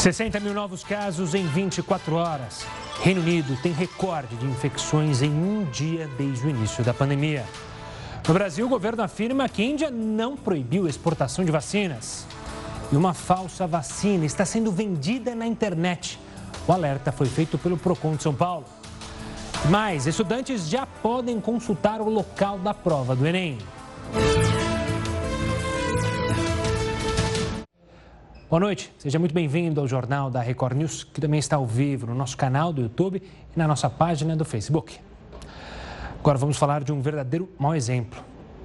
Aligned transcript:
60 0.00 0.40
mil 0.40 0.54
novos 0.54 0.82
casos 0.82 1.34
em 1.34 1.46
24 1.46 2.14
horas. 2.14 2.64
Reino 3.02 3.20
Unido 3.20 3.54
tem 3.62 3.70
recorde 3.70 4.34
de 4.34 4.46
infecções 4.46 5.20
em 5.20 5.30
um 5.30 5.64
dia 5.64 6.08
desde 6.16 6.46
o 6.46 6.48
início 6.48 6.82
da 6.82 6.94
pandemia. 6.94 7.44
No 8.26 8.32
Brasil, 8.32 8.64
o 8.64 8.68
governo 8.68 9.02
afirma 9.02 9.46
que 9.46 9.60
a 9.60 9.64
Índia 9.66 9.90
não 9.90 10.38
proibiu 10.38 10.86
a 10.86 10.88
exportação 10.88 11.44
de 11.44 11.52
vacinas. 11.52 12.26
E 12.90 12.96
uma 12.96 13.12
falsa 13.12 13.66
vacina 13.66 14.24
está 14.24 14.46
sendo 14.46 14.72
vendida 14.72 15.34
na 15.34 15.46
internet. 15.46 16.18
O 16.66 16.72
alerta 16.72 17.12
foi 17.12 17.26
feito 17.26 17.58
pelo 17.58 17.76
Procon 17.76 18.16
de 18.16 18.22
São 18.22 18.34
Paulo. 18.34 18.64
Mas 19.68 20.06
estudantes 20.06 20.66
já 20.66 20.86
podem 20.86 21.38
consultar 21.38 22.00
o 22.00 22.08
local 22.08 22.58
da 22.58 22.72
prova 22.72 23.14
do 23.14 23.26
Enem. 23.26 23.58
Boa 28.50 28.58
noite, 28.58 28.92
seja 28.98 29.16
muito 29.16 29.32
bem-vindo 29.32 29.80
ao 29.80 29.86
Jornal 29.86 30.28
da 30.28 30.40
Record 30.40 30.76
News, 30.76 31.04
que 31.04 31.20
também 31.20 31.38
está 31.38 31.54
ao 31.54 31.64
vivo 31.64 32.08
no 32.08 32.16
nosso 32.16 32.36
canal 32.36 32.72
do 32.72 32.82
YouTube 32.82 33.22
e 33.22 33.56
na 33.56 33.68
nossa 33.68 33.88
página 33.88 34.34
do 34.34 34.44
Facebook. 34.44 34.98
Agora 36.18 36.36
vamos 36.36 36.56
falar 36.56 36.82
de 36.82 36.90
um 36.90 37.00
verdadeiro 37.00 37.48
mau 37.56 37.76
exemplo. 37.76 38.20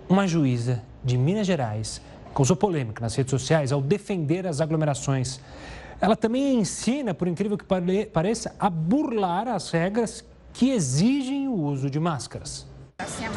Uma 0.09 0.25
juíza 0.27 0.81
de 1.03 1.16
Minas 1.20 1.45
Gerais 1.45 2.02
causou 2.34 2.55
polêmica 2.55 2.99
nas 2.99 3.13
redes 3.13 3.30
sociais 3.30 3.71
ao 3.71 3.80
defender 3.80 4.48
as 4.48 4.59
aglomerações. 4.59 5.39
Ela 6.02 6.16
também 6.16 6.59
ensina, 6.59 7.13
por 7.13 7.27
incrível 7.27 7.55
que 7.55 7.66
pareça, 8.11 8.55
a 8.59 8.72
burlar 8.72 9.47
as 9.47 9.70
regras 9.70 10.25
que 10.52 10.72
exigem 10.72 11.47
o 11.47 11.53
uso 11.53 11.91
de 11.91 11.99
máscaras. 11.99 12.66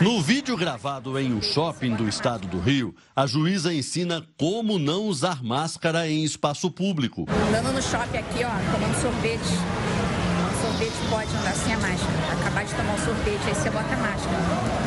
No 0.01 0.23
vídeo 0.23 0.57
gravado 0.57 1.19
em 1.19 1.33
um 1.33 1.43
shopping 1.43 1.97
do 1.97 2.09
estado 2.09 2.47
do 2.47 2.61
Rio, 2.61 2.95
a 3.15 3.27
juíza 3.27 3.75
ensina 3.75 4.25
como 4.37 4.79
não 4.79 5.07
usar 5.07 5.43
máscara 5.43 6.09
em 6.09 6.23
espaço 6.23 6.71
público. 6.71 7.27
Andando 7.49 7.73
no 7.73 7.83
shopping 7.83 8.19
aqui, 8.19 8.45
ó, 8.45 8.73
tomando 8.73 9.01
sorvete. 9.01 9.43
Um 9.43 10.63
sorvete 10.63 11.11
pode 11.11 11.37
andar 11.37 11.55
sem 11.55 11.74
a 11.74 11.79
máscara. 11.79 12.32
Acabar 12.41 12.65
de 12.65 12.74
tomar 12.74 12.95
um 12.95 12.99
sorvete, 12.99 13.49
aí 13.49 13.55
você 13.55 13.71
bota 13.71 13.95
a 13.95 13.97
máscara. 13.97 14.37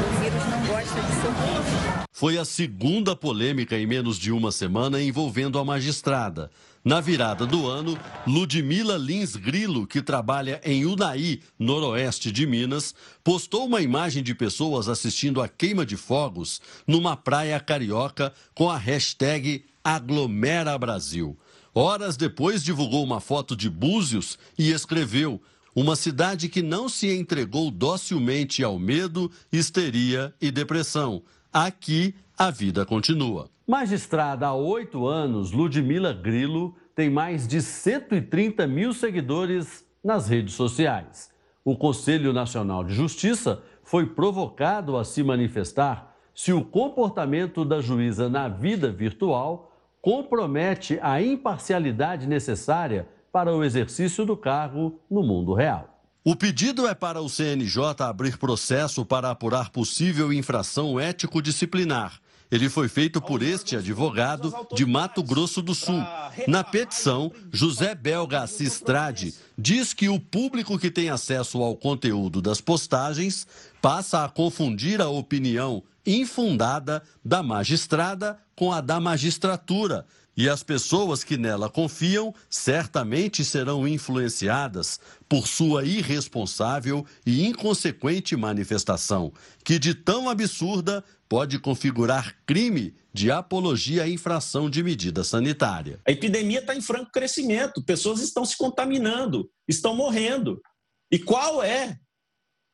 O 0.07 0.19
vírus 0.21 0.45
não 0.49 0.65
gosta 0.67 1.01
de 1.01 1.21
sorvete. 1.21 2.07
Foi 2.13 2.37
a 2.37 2.45
segunda 2.45 3.15
polêmica 3.15 3.77
em 3.77 3.85
menos 3.85 4.17
de 4.17 4.31
uma 4.31 4.51
semana 4.51 5.01
envolvendo 5.01 5.59
a 5.59 5.65
magistrada. 5.65 6.49
Na 6.83 6.99
virada 6.99 7.45
do 7.45 7.67
ano, 7.67 7.95
Ludmila 8.25 8.97
Lins 8.97 9.35
Grilo, 9.35 9.85
que 9.85 10.01
trabalha 10.01 10.59
em 10.63 10.83
Unai, 10.83 11.39
noroeste 11.59 12.31
de 12.31 12.47
Minas, 12.47 12.95
postou 13.23 13.67
uma 13.67 13.81
imagem 13.81 14.23
de 14.23 14.33
pessoas 14.33 14.89
assistindo 14.89 15.43
a 15.43 15.47
queima 15.47 15.85
de 15.85 15.95
fogos 15.95 16.59
numa 16.87 17.15
praia 17.15 17.59
carioca 17.59 18.33
com 18.55 18.67
a 18.67 18.77
hashtag 18.77 19.63
Aglomera 19.83 20.75
Brasil. 20.75 21.37
Horas 21.71 22.17
depois, 22.17 22.63
divulgou 22.63 23.03
uma 23.03 23.21
foto 23.21 23.55
de 23.55 23.69
Búzios 23.69 24.39
e 24.57 24.71
escreveu: 24.71 25.39
uma 25.75 25.95
cidade 25.95 26.49
que 26.49 26.63
não 26.63 26.89
se 26.89 27.15
entregou 27.15 27.69
docilmente 27.69 28.63
ao 28.63 28.79
medo, 28.79 29.31
histeria 29.53 30.33
e 30.41 30.49
depressão. 30.49 31.21
Aqui 31.53 32.15
a 32.35 32.49
vida 32.49 32.87
continua. 32.87 33.51
Magistrada 33.71 34.47
há 34.47 34.53
oito 34.53 35.07
anos, 35.07 35.53
Ludmila 35.53 36.11
Grilo 36.11 36.75
tem 36.93 37.09
mais 37.09 37.47
de 37.47 37.61
130 37.61 38.67
mil 38.67 38.93
seguidores 38.93 39.85
nas 40.03 40.27
redes 40.27 40.55
sociais. 40.55 41.29
O 41.63 41.77
Conselho 41.77 42.33
Nacional 42.33 42.83
de 42.83 42.93
Justiça 42.93 43.63
foi 43.81 44.07
provocado 44.07 44.97
a 44.97 45.05
se 45.05 45.23
manifestar 45.23 46.17
se 46.35 46.51
o 46.51 46.65
comportamento 46.65 47.63
da 47.63 47.79
juíza 47.79 48.27
na 48.27 48.49
vida 48.49 48.91
virtual 48.91 49.71
compromete 50.01 50.99
a 51.01 51.21
imparcialidade 51.21 52.27
necessária 52.27 53.07
para 53.31 53.55
o 53.55 53.63
exercício 53.63 54.25
do 54.25 54.35
cargo 54.35 54.99
no 55.09 55.23
mundo 55.23 55.53
real. 55.53 56.03
O 56.25 56.35
pedido 56.35 56.85
é 56.89 56.93
para 56.93 57.21
o 57.21 57.29
CNJ 57.29 58.03
abrir 58.03 58.37
processo 58.37 59.05
para 59.05 59.31
apurar 59.31 59.69
possível 59.69 60.33
infração 60.33 60.99
ético-disciplinar 60.99 62.19
ele 62.51 62.69
foi 62.69 62.89
feito 62.89 63.21
por 63.21 63.41
este 63.41 63.77
advogado 63.77 64.53
de 64.75 64.85
Mato 64.85 65.23
Grosso 65.23 65.61
do 65.61 65.73
Sul. 65.73 66.03
Na 66.47 66.63
petição, 66.63 67.31
José 67.49 67.95
Belga 67.95 68.41
Assistrade 68.41 69.33
diz 69.57 69.93
que 69.93 70.09
o 70.09 70.19
público 70.19 70.77
que 70.77 70.91
tem 70.91 71.09
acesso 71.09 71.63
ao 71.63 71.77
conteúdo 71.77 72.41
das 72.41 72.59
postagens 72.59 73.47
passa 73.81 74.25
a 74.25 74.29
confundir 74.29 75.01
a 75.01 75.07
opinião 75.07 75.81
infundada 76.05 77.01
da 77.23 77.41
magistrada 77.41 78.37
com 78.55 78.73
a 78.73 78.81
da 78.81 78.99
magistratura. 78.99 80.05
E 80.35 80.49
as 80.49 80.63
pessoas 80.63 81.23
que 81.23 81.37
nela 81.37 81.69
confiam 81.69 82.33
certamente 82.49 83.43
serão 83.43 83.87
influenciadas 83.87 84.99
por 85.27 85.45
sua 85.45 85.83
irresponsável 85.83 87.05
e 87.25 87.45
inconsequente 87.45 88.35
manifestação, 88.35 89.31
que 89.63 89.77
de 89.77 89.93
tão 89.93 90.29
absurda 90.29 91.03
pode 91.31 91.59
configurar 91.59 92.35
crime 92.45 92.93
de 93.13 93.31
apologia 93.31 94.03
à 94.03 94.09
infração 94.09 94.69
de 94.69 94.83
medida 94.83 95.23
sanitária. 95.23 96.01
A 96.05 96.11
epidemia 96.11 96.59
está 96.59 96.75
em 96.75 96.81
franco 96.81 97.09
crescimento, 97.09 97.81
pessoas 97.85 98.19
estão 98.19 98.43
se 98.43 98.57
contaminando, 98.57 99.49
estão 99.65 99.95
morrendo. 99.95 100.61
E 101.09 101.17
qual 101.17 101.63
é 101.63 101.97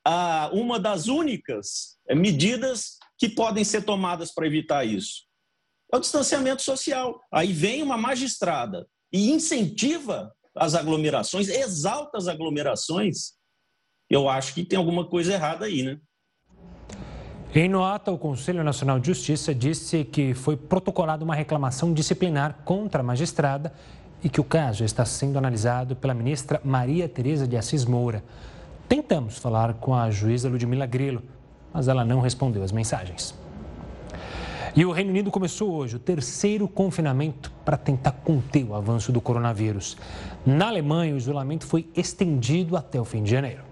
a, 0.04 0.50
uma 0.52 0.80
das 0.80 1.06
únicas 1.06 2.00
medidas 2.10 2.98
que 3.16 3.30
podem 3.30 3.64
ser 3.64 3.84
tomadas 3.84 4.34
para 4.34 4.48
evitar 4.48 4.84
isso? 4.84 5.28
É 5.94 5.98
o 5.98 6.00
distanciamento 6.00 6.64
social. 6.64 7.22
Aí 7.32 7.54
vem 7.54 7.84
uma 7.84 7.96
magistrada 7.96 8.88
e 9.14 9.30
incentiva 9.30 10.34
as 10.56 10.74
aglomerações, 10.74 11.48
exalta 11.48 12.18
as 12.18 12.28
aglomerações. 12.28 13.34
Eu 14.10 14.28
acho 14.28 14.56
que 14.56 14.66
tem 14.66 14.80
alguma 14.80 15.08
coisa 15.08 15.34
errada 15.34 15.68
aí, 15.68 15.84
né? 15.84 16.02
Em 17.60 17.68
nota, 17.68 18.12
o 18.12 18.20
Conselho 18.20 18.64
Nacional 18.64 19.00
de 19.00 19.08
Justiça 19.08 19.52
disse 19.52 20.04
que 20.04 20.36
foi 20.36 20.56
protocolada 20.56 21.24
uma 21.26 21.34
reclamação 21.34 21.92
disciplinar 21.92 22.60
contra 22.64 23.02
a 23.02 23.04
magistrada 23.04 23.74
e 24.24 24.30
que 24.30 24.40
o 24.40 24.44
caso 24.44 24.84
está 24.84 25.04
sendo 25.06 25.40
analisado 25.40 25.96
pela 25.96 26.14
ministra 26.14 26.62
Maria 26.64 27.10
Tereza 27.10 27.48
de 27.48 27.58
Assis 27.58 27.84
Moura. 27.84 28.24
Tentamos 28.88 29.40
falar 29.40 29.74
com 29.74 29.96
a 29.96 30.12
juíza 30.12 30.48
Ludmila 30.48 30.86
Grilo, 30.86 31.24
mas 31.74 31.88
ela 31.88 32.06
não 32.06 32.20
respondeu 32.20 32.62
as 32.62 32.72
mensagens. 32.72 33.34
E 34.76 34.86
o 34.86 34.92
Reino 34.92 35.10
Unido 35.10 35.32
começou 35.32 35.72
hoje 35.72 35.96
o 35.96 36.00
terceiro 36.00 36.68
confinamento 36.68 37.52
para 37.66 37.76
tentar 37.76 38.12
conter 38.12 38.66
o 38.66 38.76
avanço 38.76 39.12
do 39.12 39.20
coronavírus. 39.20 39.98
Na 40.46 40.68
Alemanha, 40.68 41.16
o 41.16 41.18
isolamento 41.18 41.66
foi 41.66 41.90
estendido 41.96 42.78
até 42.78 43.02
o 43.02 43.04
fim 43.04 43.24
de 43.24 43.32
janeiro. 43.32 43.64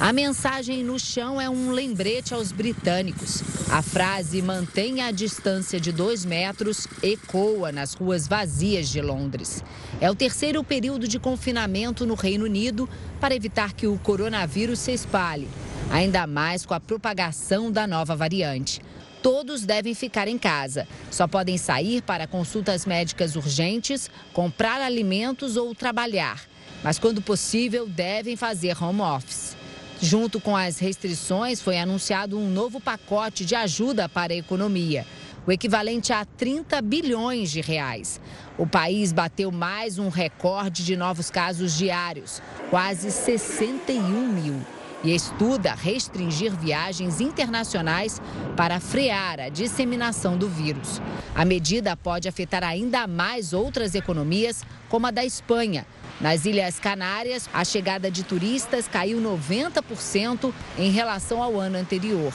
A 0.00 0.12
mensagem 0.12 0.82
no 0.82 0.98
chão 0.98 1.40
é 1.40 1.48
um 1.48 1.70
lembrete 1.70 2.34
aos 2.34 2.50
britânicos. 2.50 3.42
A 3.70 3.80
frase 3.80 4.42
mantenha 4.42 5.06
a 5.06 5.12
distância 5.12 5.78
de 5.78 5.92
dois 5.92 6.24
metros 6.24 6.88
ecoa 7.00 7.70
nas 7.70 7.94
ruas 7.94 8.26
vazias 8.26 8.88
de 8.88 9.00
Londres. 9.00 9.62
É 10.00 10.10
o 10.10 10.14
terceiro 10.14 10.64
período 10.64 11.06
de 11.06 11.20
confinamento 11.20 12.04
no 12.04 12.14
Reino 12.14 12.44
Unido 12.44 12.88
para 13.20 13.36
evitar 13.36 13.72
que 13.72 13.86
o 13.86 13.96
coronavírus 13.96 14.80
se 14.80 14.92
espalhe, 14.92 15.48
ainda 15.90 16.26
mais 16.26 16.66
com 16.66 16.74
a 16.74 16.80
propagação 16.80 17.70
da 17.70 17.86
nova 17.86 18.16
variante. 18.16 18.82
Todos 19.22 19.62
devem 19.62 19.94
ficar 19.94 20.26
em 20.26 20.36
casa. 20.36 20.88
Só 21.08 21.28
podem 21.28 21.56
sair 21.56 22.02
para 22.02 22.26
consultas 22.26 22.84
médicas 22.84 23.36
urgentes, 23.36 24.10
comprar 24.32 24.82
alimentos 24.82 25.56
ou 25.56 25.72
trabalhar. 25.72 26.42
Mas, 26.82 26.98
quando 26.98 27.22
possível, 27.22 27.88
devem 27.88 28.36
fazer 28.36 28.76
home 28.82 29.00
office. 29.00 29.56
Junto 30.00 30.40
com 30.40 30.56
as 30.56 30.78
restrições, 30.78 31.60
foi 31.60 31.78
anunciado 31.78 32.38
um 32.38 32.50
novo 32.50 32.80
pacote 32.80 33.44
de 33.44 33.54
ajuda 33.54 34.08
para 34.08 34.32
a 34.32 34.36
economia, 34.36 35.06
o 35.46 35.52
equivalente 35.52 36.12
a 36.12 36.24
30 36.24 36.80
bilhões 36.82 37.50
de 37.50 37.60
reais. 37.60 38.20
O 38.58 38.66
país 38.66 39.12
bateu 39.12 39.50
mais 39.50 39.98
um 39.98 40.08
recorde 40.08 40.84
de 40.84 40.96
novos 40.96 41.30
casos 41.30 41.76
diários, 41.76 42.42
quase 42.70 43.10
61 43.10 44.28
mil, 44.28 44.60
e 45.04 45.14
estuda 45.14 45.74
restringir 45.74 46.52
viagens 46.56 47.20
internacionais 47.20 48.20
para 48.56 48.80
frear 48.80 49.38
a 49.38 49.48
disseminação 49.48 50.36
do 50.36 50.48
vírus. 50.48 51.00
A 51.34 51.44
medida 51.44 51.96
pode 51.96 52.26
afetar 52.26 52.64
ainda 52.64 53.06
mais 53.06 53.52
outras 53.52 53.94
economias, 53.94 54.64
como 54.88 55.06
a 55.06 55.10
da 55.10 55.24
Espanha, 55.24 55.86
nas 56.20 56.46
Ilhas 56.46 56.78
Canárias, 56.78 57.48
a 57.52 57.64
chegada 57.64 58.10
de 58.10 58.22
turistas 58.22 58.86
caiu 58.86 59.20
90% 59.20 60.52
em 60.78 60.90
relação 60.90 61.42
ao 61.42 61.58
ano 61.58 61.76
anterior. 61.76 62.32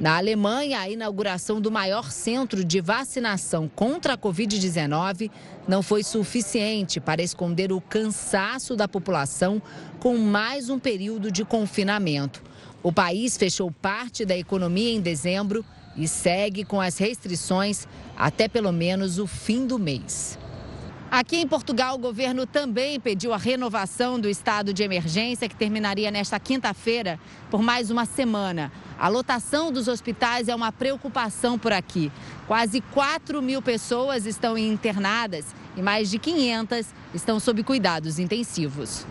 Na 0.00 0.16
Alemanha, 0.16 0.80
a 0.80 0.88
inauguração 0.88 1.60
do 1.60 1.70
maior 1.70 2.10
centro 2.10 2.64
de 2.64 2.80
vacinação 2.80 3.68
contra 3.68 4.14
a 4.14 4.16
Covid-19 4.16 5.30
não 5.68 5.82
foi 5.82 6.02
suficiente 6.02 6.98
para 6.98 7.22
esconder 7.22 7.70
o 7.70 7.82
cansaço 7.82 8.74
da 8.74 8.88
população 8.88 9.60
com 9.98 10.16
mais 10.16 10.70
um 10.70 10.78
período 10.78 11.30
de 11.30 11.44
confinamento. 11.44 12.42
O 12.82 12.90
país 12.90 13.36
fechou 13.36 13.70
parte 13.70 14.24
da 14.24 14.34
economia 14.34 14.90
em 14.90 15.02
dezembro 15.02 15.62
e 15.94 16.08
segue 16.08 16.64
com 16.64 16.80
as 16.80 16.96
restrições 16.96 17.86
até 18.16 18.48
pelo 18.48 18.72
menos 18.72 19.18
o 19.18 19.26
fim 19.26 19.66
do 19.66 19.78
mês. 19.78 20.38
Aqui 21.10 21.38
em 21.38 21.46
Portugal, 21.46 21.96
o 21.96 21.98
governo 21.98 22.46
também 22.46 23.00
pediu 23.00 23.34
a 23.34 23.36
renovação 23.36 24.20
do 24.20 24.28
estado 24.28 24.72
de 24.72 24.84
emergência, 24.84 25.48
que 25.48 25.56
terminaria 25.56 26.08
nesta 26.08 26.38
quinta-feira, 26.38 27.18
por 27.50 27.60
mais 27.60 27.90
uma 27.90 28.04
semana. 28.04 28.70
A 28.96 29.08
lotação 29.08 29.72
dos 29.72 29.88
hospitais 29.88 30.48
é 30.48 30.54
uma 30.54 30.70
preocupação 30.70 31.58
por 31.58 31.72
aqui. 31.72 32.12
Quase 32.46 32.80
4 32.80 33.42
mil 33.42 33.60
pessoas 33.60 34.24
estão 34.24 34.56
internadas 34.56 35.46
e 35.76 35.82
mais 35.82 36.08
de 36.08 36.18
500 36.20 36.86
estão 37.12 37.40
sob 37.40 37.64
cuidados 37.64 38.20
intensivos. 38.20 39.04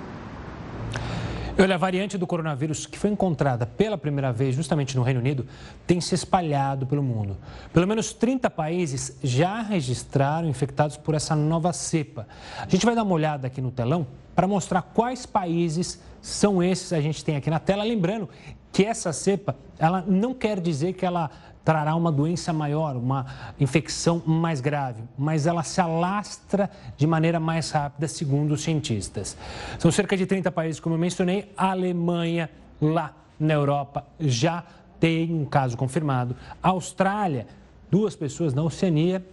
Olha, 1.61 1.75
a 1.75 1.77
variante 1.77 2.17
do 2.17 2.25
coronavírus 2.25 2.85
que 2.85 2.97
foi 2.97 3.09
encontrada 3.09 3.65
pela 3.65 3.97
primeira 3.97 4.31
vez 4.31 4.55
justamente 4.55 4.95
no 4.95 5.03
Reino 5.03 5.19
Unido 5.19 5.45
tem 5.85 5.99
se 5.99 6.15
espalhado 6.15 6.87
pelo 6.87 7.03
mundo. 7.03 7.35
Pelo 7.73 7.85
menos 7.85 8.13
30 8.13 8.49
países 8.49 9.17
já 9.21 9.61
registraram 9.61 10.47
infectados 10.47 10.95
por 10.95 11.15
essa 11.15 11.35
nova 11.35 11.73
cepa. 11.73 12.25
A 12.57 12.69
gente 12.69 12.85
vai 12.85 12.95
dar 12.95 13.03
uma 13.03 13.13
olhada 13.13 13.47
aqui 13.47 13.59
no 13.59 13.71
telão 13.71 14.07
para 14.33 14.47
mostrar 14.47 14.81
quais 14.81 15.25
países 15.25 16.01
são 16.21 16.63
esses 16.63 16.93
a 16.93 17.01
gente 17.01 17.25
tem 17.25 17.35
aqui 17.35 17.49
na 17.49 17.59
tela. 17.59 17.83
Lembrando 17.83 18.29
que 18.71 18.85
essa 18.85 19.11
cepa, 19.11 19.53
ela 19.77 20.01
não 20.07 20.33
quer 20.33 20.61
dizer 20.61 20.93
que 20.93 21.05
ela 21.05 21.29
trará 21.63 21.95
uma 21.95 22.11
doença 22.11 22.51
maior, 22.51 22.95
uma 22.95 23.25
infecção 23.59 24.21
mais 24.25 24.61
grave, 24.61 25.03
mas 25.17 25.45
ela 25.45 25.63
se 25.63 25.79
alastra 25.79 26.69
de 26.97 27.05
maneira 27.05 27.39
mais 27.39 27.71
rápida, 27.71 28.07
segundo 28.07 28.53
os 28.53 28.61
cientistas. 28.61 29.37
São 29.77 29.91
cerca 29.91 30.17
de 30.17 30.25
30 30.25 30.51
países, 30.51 30.79
como 30.79 30.95
eu 30.95 30.99
mencionei, 30.99 31.51
a 31.55 31.71
Alemanha, 31.71 32.49
lá 32.81 33.13
na 33.39 33.53
Europa, 33.53 34.05
já 34.19 34.63
tem 34.99 35.33
um 35.33 35.45
caso 35.45 35.77
confirmado. 35.77 36.35
A 36.61 36.69
Austrália, 36.69 37.47
duas 37.89 38.15
pessoas 38.15 38.53
na 38.53 38.61
Oceania 38.63 39.25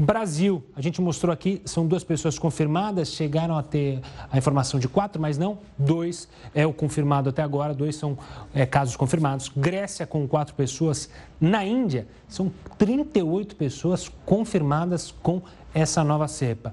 Brasil, 0.00 0.62
a 0.76 0.80
gente 0.80 1.00
mostrou 1.00 1.32
aqui, 1.32 1.60
são 1.64 1.84
duas 1.84 2.04
pessoas 2.04 2.38
confirmadas, 2.38 3.08
chegaram 3.08 3.58
a 3.58 3.64
ter 3.64 4.00
a 4.30 4.38
informação 4.38 4.78
de 4.78 4.86
quatro, 4.86 5.20
mas 5.20 5.36
não, 5.36 5.58
dois 5.76 6.28
é 6.54 6.64
o 6.64 6.72
confirmado 6.72 7.30
até 7.30 7.42
agora, 7.42 7.74
dois 7.74 7.96
são 7.96 8.16
é, 8.54 8.64
casos 8.64 8.94
confirmados. 8.94 9.50
Grécia 9.56 10.06
com 10.06 10.28
quatro 10.28 10.54
pessoas. 10.54 11.10
Na 11.40 11.64
Índia, 11.64 12.06
são 12.28 12.52
38 12.78 13.56
pessoas 13.56 14.08
confirmadas 14.24 15.12
com 15.20 15.42
essa 15.74 16.04
nova 16.04 16.28
cepa. 16.28 16.72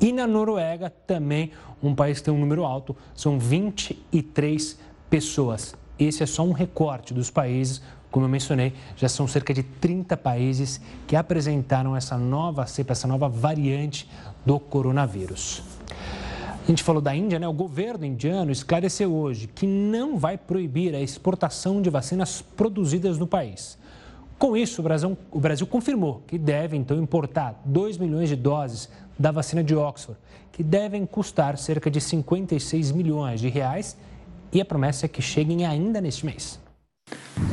E 0.00 0.12
na 0.12 0.28
Noruega, 0.28 0.90
também 1.08 1.50
um 1.82 1.92
país 1.92 2.20
que 2.20 2.26
tem 2.26 2.32
um 2.32 2.38
número 2.38 2.64
alto, 2.64 2.94
são 3.16 3.36
23 3.36 4.78
pessoas. 5.10 5.74
Esse 5.98 6.22
é 6.22 6.26
só 6.26 6.44
um 6.44 6.52
recorte 6.52 7.12
dos 7.12 7.32
países 7.32 7.82
como 8.10 8.26
eu 8.26 8.28
mencionei, 8.28 8.72
já 8.96 9.08
são 9.08 9.26
cerca 9.26 9.54
de 9.54 9.62
30 9.62 10.16
países 10.16 10.80
que 11.06 11.16
apresentaram 11.16 11.96
essa 11.96 12.18
nova 12.18 12.66
cepa, 12.66 12.92
essa 12.92 13.06
nova 13.06 13.28
variante 13.28 14.08
do 14.44 14.58
coronavírus. 14.58 15.62
A 16.62 16.66
gente 16.66 16.82
falou 16.82 17.00
da 17.00 17.14
Índia, 17.14 17.38
né? 17.38 17.48
O 17.48 17.52
governo 17.52 18.04
indiano 18.04 18.52
esclareceu 18.52 19.12
hoje 19.12 19.46
que 19.48 19.66
não 19.66 20.16
vai 20.16 20.36
proibir 20.36 20.94
a 20.94 21.00
exportação 21.00 21.80
de 21.80 21.90
vacinas 21.90 22.42
produzidas 22.42 23.18
no 23.18 23.26
país. 23.26 23.78
Com 24.38 24.56
isso, 24.56 24.80
o 24.80 24.84
Brasil, 24.84 25.18
o 25.30 25.40
Brasil 25.40 25.66
confirmou 25.66 26.22
que 26.26 26.38
deve 26.38 26.76
então 26.76 26.96
importar 26.96 27.60
2 27.64 27.98
milhões 27.98 28.28
de 28.28 28.36
doses 28.36 28.88
da 29.18 29.30
vacina 29.30 29.62
de 29.62 29.74
Oxford, 29.74 30.18
que 30.52 30.62
devem 30.62 31.04
custar 31.04 31.58
cerca 31.58 31.90
de 31.90 32.00
56 32.00 32.92
milhões 32.92 33.40
de 33.40 33.48
reais, 33.48 33.96
e 34.52 34.60
a 34.60 34.64
promessa 34.64 35.06
é 35.06 35.08
que 35.08 35.20
cheguem 35.20 35.66
ainda 35.66 36.00
neste 36.00 36.24
mês. 36.24 36.58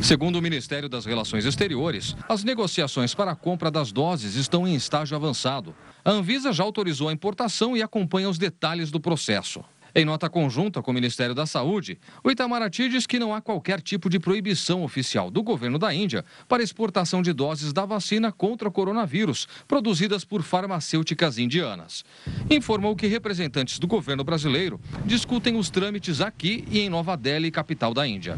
Segundo 0.01 0.37
o 0.37 0.41
Ministério 0.41 0.87
das 0.87 1.05
Relações 1.05 1.45
Exteriores, 1.45 2.15
as 2.29 2.43
negociações 2.43 3.13
para 3.13 3.31
a 3.31 3.35
compra 3.35 3.69
das 3.69 3.91
doses 3.91 4.35
estão 4.35 4.67
em 4.67 4.75
estágio 4.75 5.15
avançado. 5.15 5.75
A 6.05 6.11
Anvisa 6.11 6.53
já 6.53 6.63
autorizou 6.63 7.09
a 7.09 7.13
importação 7.13 7.75
e 7.75 7.81
acompanha 7.81 8.29
os 8.29 8.37
detalhes 8.37 8.91
do 8.91 8.99
processo. 8.99 9.63
Em 9.97 10.05
nota 10.05 10.29
conjunta 10.29 10.79
com 10.79 10.91
o 10.91 10.93
Ministério 10.93 11.33
da 11.33 11.47
Saúde, 11.47 11.97
o 12.23 12.29
Itamaraty 12.29 12.87
diz 12.87 13.07
que 13.07 13.17
não 13.17 13.33
há 13.33 13.41
qualquer 13.41 13.81
tipo 13.81 14.11
de 14.11 14.19
proibição 14.19 14.83
oficial 14.83 15.31
do 15.31 15.41
governo 15.41 15.79
da 15.79 15.91
Índia 15.91 16.23
para 16.47 16.61
exportação 16.61 17.19
de 17.19 17.33
doses 17.33 17.73
da 17.73 17.83
vacina 17.83 18.31
contra 18.31 18.67
o 18.67 18.71
coronavírus, 18.71 19.47
produzidas 19.67 20.23
por 20.23 20.43
farmacêuticas 20.43 21.39
indianas. 21.39 22.05
Informou 22.47 22.95
que 22.95 23.07
representantes 23.07 23.79
do 23.79 23.87
governo 23.87 24.23
brasileiro 24.23 24.79
discutem 25.03 25.55
os 25.55 25.71
trâmites 25.71 26.21
aqui 26.21 26.63
e 26.69 26.79
em 26.79 26.89
Nova 26.89 27.17
Delhi, 27.17 27.49
capital 27.49 27.91
da 27.91 28.07
Índia. 28.07 28.37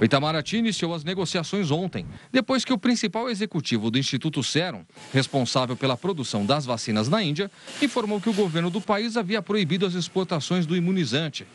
O 0.00 0.04
Itamaraty 0.04 0.56
iniciou 0.56 0.94
as 0.94 1.04
negociações 1.04 1.70
ontem, 1.70 2.06
depois 2.32 2.64
que 2.64 2.72
o 2.72 2.78
principal 2.78 3.28
executivo 3.28 3.90
do 3.90 3.98
Instituto 3.98 4.42
Serum, 4.42 4.82
responsável 5.12 5.76
pela 5.76 5.94
produção 5.94 6.46
das 6.46 6.64
vacinas 6.64 7.06
na 7.06 7.22
Índia, 7.22 7.50
informou 7.82 8.18
que 8.18 8.30
o 8.30 8.32
governo 8.32 8.70
do 8.70 8.80
país 8.80 9.16
havia 9.18 9.42
proibido 9.42 9.84
as 9.84 9.92
exportações 9.92 10.64
do 10.64 10.74
imunizante 10.74 10.99
imunizante. 11.00 11.46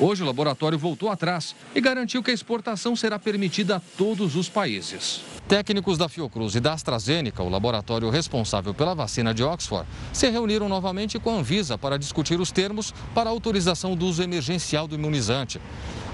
Hoje 0.00 0.24
o 0.24 0.26
laboratório 0.26 0.76
voltou 0.76 1.08
atrás 1.08 1.54
e 1.72 1.80
garantiu 1.80 2.20
que 2.20 2.32
a 2.32 2.34
exportação 2.34 2.96
será 2.96 3.16
permitida 3.16 3.76
a 3.76 3.80
todos 3.96 4.34
os 4.34 4.48
países. 4.48 5.20
Técnicos 5.46 5.96
da 5.96 6.08
Fiocruz 6.08 6.56
e 6.56 6.60
da 6.60 6.72
AstraZeneca, 6.72 7.42
o 7.44 7.48
laboratório 7.48 8.10
responsável 8.10 8.74
pela 8.74 8.92
vacina 8.92 9.32
de 9.32 9.44
Oxford, 9.44 9.86
se 10.12 10.28
reuniram 10.28 10.68
novamente 10.68 11.18
com 11.18 11.30
a 11.30 11.34
Anvisa 11.34 11.78
para 11.78 11.96
discutir 11.96 12.40
os 12.40 12.50
termos 12.50 12.92
para 13.14 13.30
a 13.30 13.32
autorização 13.32 13.94
do 13.94 14.06
uso 14.06 14.22
emergencial 14.22 14.88
do 14.88 14.96
imunizante. 14.96 15.60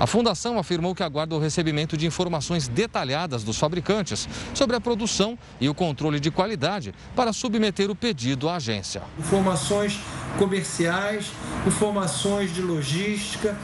A 0.01 0.07
fundação 0.07 0.59
afirmou 0.59 0.95
que 0.95 1.03
aguarda 1.03 1.35
o 1.35 1.39
recebimento 1.39 1.97
de 1.97 2.07
informações 2.07 2.67
detalhadas 2.67 3.45
dos 3.45 3.59
fabricantes 3.59 4.29
sobre 4.53 4.75
a 4.75 4.81
produção 4.81 5.39
e 5.61 5.69
o 5.69 5.75
controle 5.75 6.19
de 6.19 6.31
qualidade 6.31 6.95
para 7.15 7.33
submeter 7.33 7.91
o 7.91 7.95
pedido 7.95 8.49
à 8.49 8.57
agência. 8.57 9.03
Informações 9.19 10.01
comerciais, 10.39 11.27
informações 11.67 12.55
de 12.55 12.63
logística, 12.63 13.57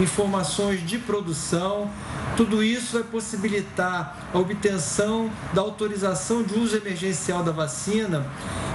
informações 0.00 0.86
de 0.86 0.98
produção. 0.98 1.90
Tudo 2.36 2.62
isso 2.62 2.92
vai 2.92 3.02
possibilitar 3.02 4.30
a 4.32 4.38
obtenção 4.38 5.30
da 5.52 5.60
autorização 5.60 6.42
de 6.42 6.54
uso 6.54 6.76
emergencial 6.76 7.42
da 7.42 7.50
vacina 7.50 8.24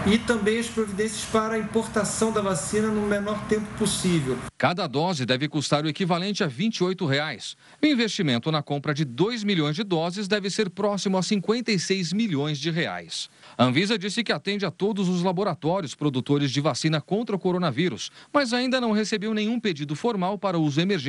e 0.05 0.17
também 0.17 0.59
as 0.59 0.67
providências 0.67 1.23
para 1.23 1.55
a 1.55 1.59
importação 1.59 2.31
da 2.31 2.41
vacina 2.41 2.89
no 2.89 3.07
menor 3.07 3.39
tempo 3.47 3.65
possível. 3.77 4.37
Cada 4.57 4.85
dose 4.85 5.25
deve 5.25 5.47
custar 5.47 5.85
o 5.85 5.87
equivalente 5.87 6.43
a 6.43 6.47
28 6.47 7.05
reais. 7.05 7.55
O 7.81 7.85
investimento 7.85 8.51
na 8.51 8.61
compra 8.61 8.93
de 8.93 9.05
2 9.05 9.43
milhões 9.45 9.75
de 9.75 9.83
doses 9.83 10.27
deve 10.27 10.49
ser 10.49 10.69
próximo 10.69 11.17
a 11.17 11.23
56 11.23 12.11
milhões 12.11 12.57
de 12.57 12.69
reais. 12.69 13.29
A 13.57 13.63
Anvisa 13.63 13.97
disse 13.97 14.23
que 14.23 14.33
atende 14.33 14.65
a 14.65 14.71
todos 14.71 15.07
os 15.07 15.23
laboratórios 15.23 15.95
produtores 15.95 16.51
de 16.51 16.59
vacina 16.59 16.99
contra 16.99 17.35
o 17.35 17.39
coronavírus, 17.39 18.11
mas 18.33 18.51
ainda 18.51 18.81
não 18.81 18.91
recebeu 18.91 19.33
nenhum 19.33 19.59
pedido 19.59 19.95
formal 19.95 20.37
para 20.37 20.57
uso 20.57 20.81
emergencial 20.81 21.02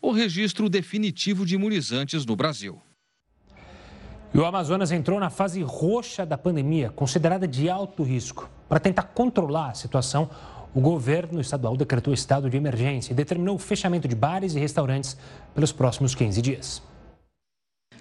ou 0.00 0.12
registro 0.12 0.68
definitivo 0.68 1.44
de 1.44 1.54
imunizantes 1.54 2.24
no 2.24 2.36
Brasil. 2.36 2.80
E 4.34 4.38
o 4.38 4.44
Amazonas 4.44 4.92
entrou 4.92 5.18
na 5.18 5.30
fase 5.30 5.62
roxa 5.62 6.26
da 6.26 6.36
pandemia, 6.36 6.90
considerada 6.90 7.48
de 7.48 7.70
alto 7.70 8.02
risco. 8.02 8.50
Para 8.68 8.78
tentar 8.78 9.04
controlar 9.04 9.70
a 9.70 9.74
situação, 9.74 10.28
o 10.74 10.80
governo 10.80 11.40
estadual 11.40 11.76
decretou 11.76 12.12
estado 12.12 12.50
de 12.50 12.56
emergência 12.56 13.12
e 13.12 13.16
determinou 13.16 13.56
o 13.56 13.58
fechamento 13.58 14.06
de 14.06 14.14
bares 14.14 14.54
e 14.54 14.58
restaurantes 14.58 15.16
pelos 15.54 15.72
próximos 15.72 16.14
15 16.14 16.42
dias. 16.42 16.82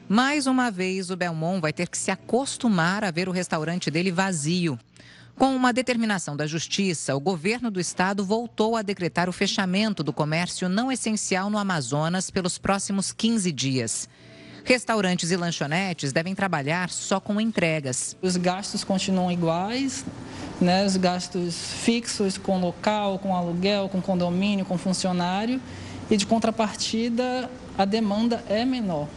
Mais 0.10 0.46
uma 0.46 0.70
vez, 0.70 1.10
o 1.10 1.16
Belmont 1.16 1.62
vai 1.62 1.72
ter 1.72 1.88
que 1.88 1.98
se 1.98 2.12
acostumar 2.12 3.04
a 3.04 3.12
ver 3.12 3.30
o 3.30 3.32
restaurante 3.32 3.90
dele 3.90 4.12
vazio. 4.12 4.78
Com 5.38 5.54
uma 5.54 5.74
determinação 5.74 6.34
da 6.34 6.48
Justiça, 6.48 7.14
o 7.14 7.20
governo 7.20 7.70
do 7.70 7.78
estado 7.78 8.24
voltou 8.24 8.78
a 8.78 8.82
decretar 8.82 9.28
o 9.28 9.34
fechamento 9.34 10.02
do 10.02 10.14
comércio 10.14 10.70
não 10.70 10.90
essencial 10.90 11.50
no 11.50 11.58
Amazonas 11.58 12.32
pelos 12.32 12.58
próximos 12.58 13.12
15 13.12 13.52
dias. 13.52 14.08
Restaurantes 14.64 15.32
e 15.32 15.36
lanchonetes 15.36 16.14
devem 16.14 16.34
trabalhar 16.34 16.90
só 16.90 17.20
com 17.20 17.40
entregas. 17.42 18.16
Os 18.22 18.38
gastos 18.38 18.86
continuam 18.86 19.30
iguais, 19.30 20.06
né? 20.60 20.86
os 20.86 20.96
gastos 20.96 21.56
fixos 21.84 22.38
com 22.38 22.58
local, 22.58 23.20
com 23.20 23.36
aluguel, 23.36 23.90
com 23.90 24.02
condomínio, 24.02 24.64
com 24.64 24.78
funcionário, 24.78 25.62
e 26.10 26.16
de 26.16 26.26
contrapartida, 26.26 27.50
a 27.78 27.84
demanda 27.84 28.42
é 28.48 28.64
menor. 28.64 29.10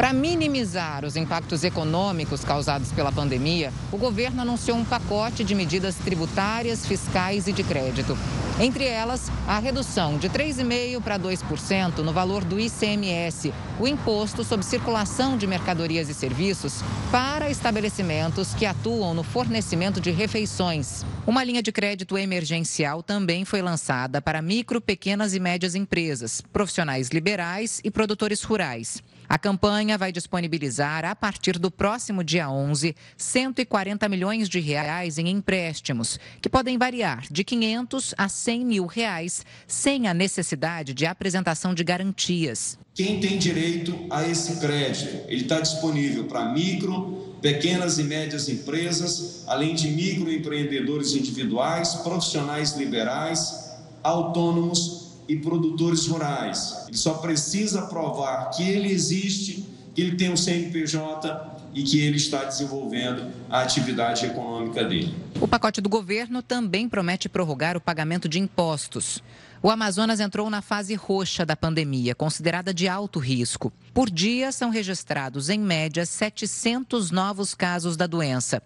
Para 0.00 0.14
minimizar 0.14 1.04
os 1.04 1.14
impactos 1.14 1.62
econômicos 1.62 2.42
causados 2.42 2.90
pela 2.90 3.12
pandemia, 3.12 3.70
o 3.92 3.98
governo 3.98 4.40
anunciou 4.40 4.78
um 4.78 4.84
pacote 4.84 5.44
de 5.44 5.54
medidas 5.54 5.94
tributárias, 5.96 6.86
fiscais 6.86 7.46
e 7.46 7.52
de 7.52 7.62
crédito. 7.62 8.16
Entre 8.58 8.86
elas, 8.86 9.30
a 9.46 9.58
redução 9.58 10.16
de 10.16 10.30
3,5% 10.30 11.02
para 11.02 11.18
2% 11.18 11.98
no 11.98 12.14
valor 12.14 12.42
do 12.44 12.58
ICMS, 12.58 13.52
o 13.78 13.86
imposto 13.86 14.42
sobre 14.42 14.64
circulação 14.64 15.36
de 15.36 15.46
mercadorias 15.46 16.08
e 16.08 16.14
serviços, 16.14 16.82
para 17.12 17.50
estabelecimentos 17.50 18.54
que 18.54 18.64
atuam 18.64 19.12
no 19.12 19.22
fornecimento 19.22 20.00
de 20.00 20.10
refeições. 20.10 21.04
Uma 21.26 21.44
linha 21.44 21.62
de 21.62 21.72
crédito 21.72 22.16
emergencial 22.16 23.02
também 23.02 23.44
foi 23.44 23.60
lançada 23.60 24.22
para 24.22 24.40
micro, 24.40 24.80
pequenas 24.80 25.34
e 25.34 25.40
médias 25.40 25.74
empresas, 25.74 26.40
profissionais 26.40 27.10
liberais 27.10 27.82
e 27.84 27.90
produtores 27.90 28.42
rurais. 28.42 29.02
A 29.30 29.38
campanha 29.38 29.96
vai 29.96 30.10
disponibilizar, 30.10 31.04
a 31.04 31.14
partir 31.14 31.56
do 31.56 31.70
próximo 31.70 32.24
dia 32.24 32.50
11, 32.50 32.96
140 33.16 34.08
milhões 34.08 34.48
de 34.48 34.58
reais 34.58 35.18
em 35.18 35.28
empréstimos, 35.28 36.18
que 36.42 36.48
podem 36.48 36.76
variar 36.76 37.22
de 37.30 37.44
500 37.44 38.12
a 38.18 38.28
100 38.28 38.64
mil 38.64 38.86
reais, 38.86 39.46
sem 39.68 40.08
a 40.08 40.12
necessidade 40.12 40.92
de 40.92 41.06
apresentação 41.06 41.72
de 41.72 41.84
garantias. 41.84 42.76
Quem 42.92 43.20
tem 43.20 43.38
direito 43.38 43.96
a 44.10 44.26
esse 44.26 44.58
crédito? 44.58 45.24
Ele 45.28 45.42
está 45.42 45.60
disponível 45.60 46.24
para 46.24 46.52
micro, 46.52 47.36
pequenas 47.40 48.00
e 48.00 48.02
médias 48.02 48.48
empresas, 48.48 49.44
além 49.46 49.76
de 49.76 49.90
microempreendedores 49.90 51.14
individuais, 51.14 51.94
profissionais 51.94 52.76
liberais, 52.76 53.78
autônomos 54.02 55.09
e 55.30 55.36
produtores 55.36 56.08
rurais. 56.08 56.86
Ele 56.88 56.96
só 56.96 57.14
precisa 57.14 57.82
provar 57.82 58.50
que 58.50 58.68
ele 58.68 58.90
existe, 58.90 59.64
que 59.94 60.02
ele 60.02 60.16
tem 60.16 60.28
um 60.28 60.36
CNPJ 60.36 61.60
e 61.72 61.84
que 61.84 62.00
ele 62.00 62.16
está 62.16 62.42
desenvolvendo 62.42 63.30
a 63.48 63.60
atividade 63.60 64.26
econômica 64.26 64.82
dele. 64.82 65.14
O 65.40 65.46
pacote 65.46 65.80
do 65.80 65.88
governo 65.88 66.42
também 66.42 66.88
promete 66.88 67.28
prorrogar 67.28 67.76
o 67.76 67.80
pagamento 67.80 68.28
de 68.28 68.40
impostos. 68.40 69.22
O 69.62 69.70
Amazonas 69.70 70.18
entrou 70.18 70.50
na 70.50 70.60
fase 70.60 70.96
roxa 70.96 71.46
da 71.46 71.54
pandemia, 71.54 72.12
considerada 72.12 72.74
de 72.74 72.88
alto 72.88 73.20
risco. 73.20 73.72
Por 73.94 74.10
dia, 74.10 74.50
são 74.50 74.68
registrados, 74.68 75.48
em 75.48 75.60
média, 75.60 76.04
700 76.04 77.12
novos 77.12 77.54
casos 77.54 77.96
da 77.96 78.08
doença. 78.08 78.60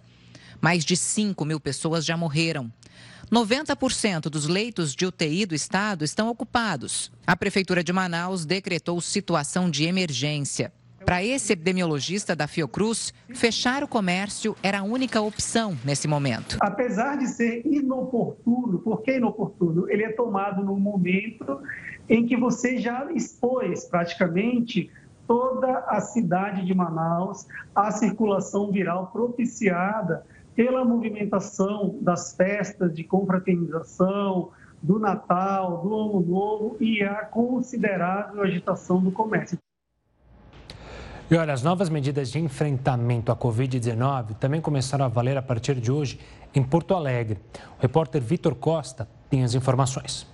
Mais 0.63 0.83
de 0.83 0.97
5 0.97 1.45
mil 1.45 1.61
pessoas 1.61 2.07
já 2.07 2.17
morreram. 2.17 2.73
90% 3.31 4.23
dos 4.31 4.47
leitos 4.47 4.95
de 4.95 5.07
UTI 5.07 5.47
do 5.47 5.55
estado 5.55 6.05
estão 6.05 6.29
ocupados. 6.29 7.13
A 7.27 7.37
Prefeitura 7.37 7.83
de 7.83 7.93
Manaus 7.93 8.45
decretou 8.45 9.01
situação 9.01 9.71
de 9.71 9.85
emergência. 9.85 10.73
Para 11.05 11.23
esse 11.23 11.53
epidemiologista 11.53 12.35
da 12.35 12.47
Fiocruz, 12.47 13.13
fechar 13.35 13.85
o 13.85 13.89
comércio 13.89 14.57
era 14.63 14.79
a 14.79 14.83
única 14.83 15.21
opção 15.21 15.77
nesse 15.85 16.09
momento. 16.09 16.57
Apesar 16.61 17.19
de 17.19 17.27
ser 17.27 17.61
inoportuno, 17.67 18.79
por 18.79 19.03
que 19.03 19.17
inoportuno? 19.17 19.91
Ele 19.91 20.03
é 20.03 20.13
tomado 20.13 20.65
no 20.65 20.77
momento 20.77 21.61
em 22.09 22.27
que 22.27 22.37
você 22.37 22.79
já 22.79 23.07
expôs 23.13 23.85
praticamente 23.85 24.91
toda 25.27 25.79
a 25.89 26.01
cidade 26.01 26.65
de 26.65 26.75
Manaus 26.75 27.47
à 27.75 27.91
circulação 27.91 28.71
viral 28.71 29.09
propiciada 29.09 30.25
pela 30.55 30.85
movimentação 30.85 31.99
das 32.01 32.35
festas 32.35 32.95
de 32.95 33.05
confraternização, 33.05 34.51
do 34.83 34.99
Natal, 34.99 35.83
do 35.83 35.95
Ano 35.95 36.21
Novo 36.21 36.77
e 36.79 37.03
a 37.03 37.25
considerável 37.25 38.43
agitação 38.43 39.03
do 39.03 39.11
comércio. 39.11 39.59
E 41.31 41.37
olha, 41.37 41.55
as 41.55 41.63
novas 41.63 41.89
medidas 41.89 42.31
de 42.31 42.39
enfrentamento 42.39 43.33
à 43.33 43.37
Covid-19 43.37 44.35
também 44.35 44.61
começaram 44.61 45.07
a 45.07 45.09
valer 45.09 45.39
a 45.39 45.43
partir 45.43 45.77
de 45.77 45.91
hoje 45.91 46.21
em 46.55 46.63
Porto 46.63 46.95
Alegre. 46.95 47.39
O 47.79 47.83
repórter 47.83 48.21
Vitor 48.21 48.55
Costa 48.55 49.09
tem 49.31 49.43
as 49.43 49.55
informações. 49.55 50.34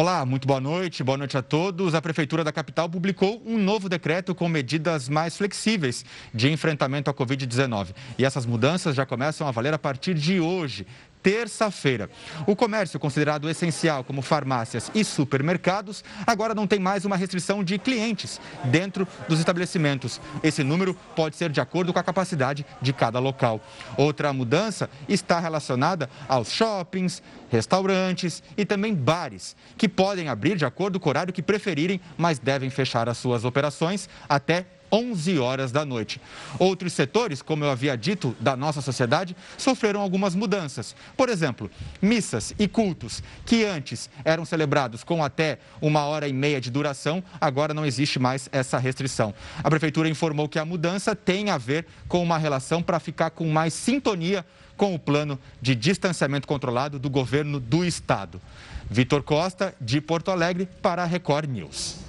Olá, 0.00 0.24
muito 0.24 0.46
boa 0.46 0.60
noite, 0.60 1.02
boa 1.02 1.18
noite 1.18 1.36
a 1.36 1.42
todos. 1.42 1.92
A 1.92 2.00
Prefeitura 2.00 2.44
da 2.44 2.52
capital 2.52 2.88
publicou 2.88 3.42
um 3.44 3.58
novo 3.58 3.88
decreto 3.88 4.32
com 4.32 4.48
medidas 4.48 5.08
mais 5.08 5.36
flexíveis 5.36 6.04
de 6.32 6.48
enfrentamento 6.52 7.10
à 7.10 7.12
Covid-19. 7.12 7.88
E 8.16 8.24
essas 8.24 8.46
mudanças 8.46 8.94
já 8.94 9.04
começam 9.04 9.48
a 9.48 9.50
valer 9.50 9.74
a 9.74 9.78
partir 9.78 10.14
de 10.14 10.38
hoje 10.38 10.86
terça-feira. 11.28 12.08
O 12.46 12.56
comércio 12.56 12.98
considerado 12.98 13.50
essencial, 13.50 14.02
como 14.02 14.22
farmácias 14.22 14.90
e 14.94 15.04
supermercados, 15.04 16.02
agora 16.26 16.54
não 16.54 16.66
tem 16.66 16.78
mais 16.78 17.04
uma 17.04 17.18
restrição 17.18 17.62
de 17.62 17.78
clientes 17.78 18.40
dentro 18.64 19.06
dos 19.28 19.38
estabelecimentos. 19.38 20.18
Esse 20.42 20.64
número 20.64 20.94
pode 21.14 21.36
ser 21.36 21.50
de 21.50 21.60
acordo 21.60 21.92
com 21.92 21.98
a 21.98 22.02
capacidade 22.02 22.64
de 22.80 22.94
cada 22.94 23.18
local. 23.18 23.60
Outra 23.94 24.32
mudança 24.32 24.88
está 25.06 25.38
relacionada 25.38 26.08
aos 26.26 26.50
shoppings, 26.50 27.22
restaurantes 27.50 28.42
e 28.56 28.64
também 28.64 28.94
bares, 28.94 29.54
que 29.76 29.86
podem 29.86 30.30
abrir 30.30 30.56
de 30.56 30.64
acordo 30.64 30.98
com 30.98 31.10
o 31.10 31.10
horário 31.10 31.34
que 31.34 31.42
preferirem, 31.42 32.00
mas 32.16 32.38
devem 32.38 32.70
fechar 32.70 33.06
as 33.06 33.18
suas 33.18 33.44
operações 33.44 34.08
até 34.26 34.64
11 34.90 35.38
horas 35.38 35.72
da 35.72 35.84
noite. 35.84 36.20
Outros 36.58 36.92
setores, 36.92 37.42
como 37.42 37.64
eu 37.64 37.70
havia 37.70 37.96
dito, 37.96 38.36
da 38.40 38.56
nossa 38.56 38.80
sociedade, 38.80 39.36
sofreram 39.56 40.00
algumas 40.00 40.34
mudanças. 40.34 40.94
Por 41.16 41.28
exemplo, 41.28 41.70
missas 42.00 42.54
e 42.58 42.66
cultos, 42.66 43.22
que 43.44 43.64
antes 43.64 44.10
eram 44.24 44.44
celebrados 44.44 45.04
com 45.04 45.22
até 45.22 45.58
uma 45.80 46.04
hora 46.04 46.28
e 46.28 46.32
meia 46.32 46.60
de 46.60 46.70
duração, 46.70 47.22
agora 47.40 47.74
não 47.74 47.86
existe 47.86 48.18
mais 48.18 48.48
essa 48.52 48.78
restrição. 48.78 49.34
A 49.62 49.70
Prefeitura 49.70 50.08
informou 50.08 50.48
que 50.48 50.58
a 50.58 50.64
mudança 50.64 51.14
tem 51.14 51.50
a 51.50 51.58
ver 51.58 51.86
com 52.08 52.22
uma 52.22 52.38
relação 52.38 52.82
para 52.82 53.00
ficar 53.00 53.30
com 53.30 53.48
mais 53.48 53.74
sintonia 53.74 54.44
com 54.76 54.94
o 54.94 54.98
plano 54.98 55.38
de 55.60 55.74
distanciamento 55.74 56.46
controlado 56.46 56.98
do 56.98 57.10
governo 57.10 57.58
do 57.58 57.84
estado. 57.84 58.40
Vitor 58.88 59.22
Costa, 59.22 59.74
de 59.80 60.00
Porto 60.00 60.30
Alegre, 60.30 60.66
para 60.80 61.02
a 61.02 61.06
Record 61.06 61.50
News. 61.50 62.07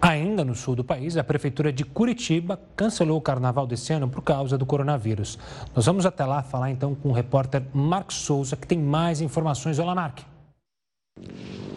Ainda 0.00 0.44
no 0.44 0.54
sul 0.54 0.76
do 0.76 0.84
país, 0.84 1.16
a 1.16 1.24
Prefeitura 1.24 1.72
de 1.72 1.84
Curitiba 1.84 2.60
cancelou 2.76 3.16
o 3.16 3.22
carnaval 3.22 3.66
desse 3.66 3.92
ano 3.92 4.08
por 4.08 4.22
causa 4.22 4.58
do 4.58 4.66
coronavírus. 4.66 5.38
Nós 5.74 5.86
vamos 5.86 6.04
até 6.04 6.24
lá 6.24 6.42
falar 6.42 6.70
então 6.70 6.94
com 6.94 7.08
o 7.08 7.12
repórter 7.12 7.62
Marcos 7.72 8.16
Souza, 8.16 8.56
que 8.56 8.66
tem 8.66 8.78
mais 8.78 9.20
informações. 9.20 9.78
Olá, 9.78 9.94
Marcos. 9.94 10.33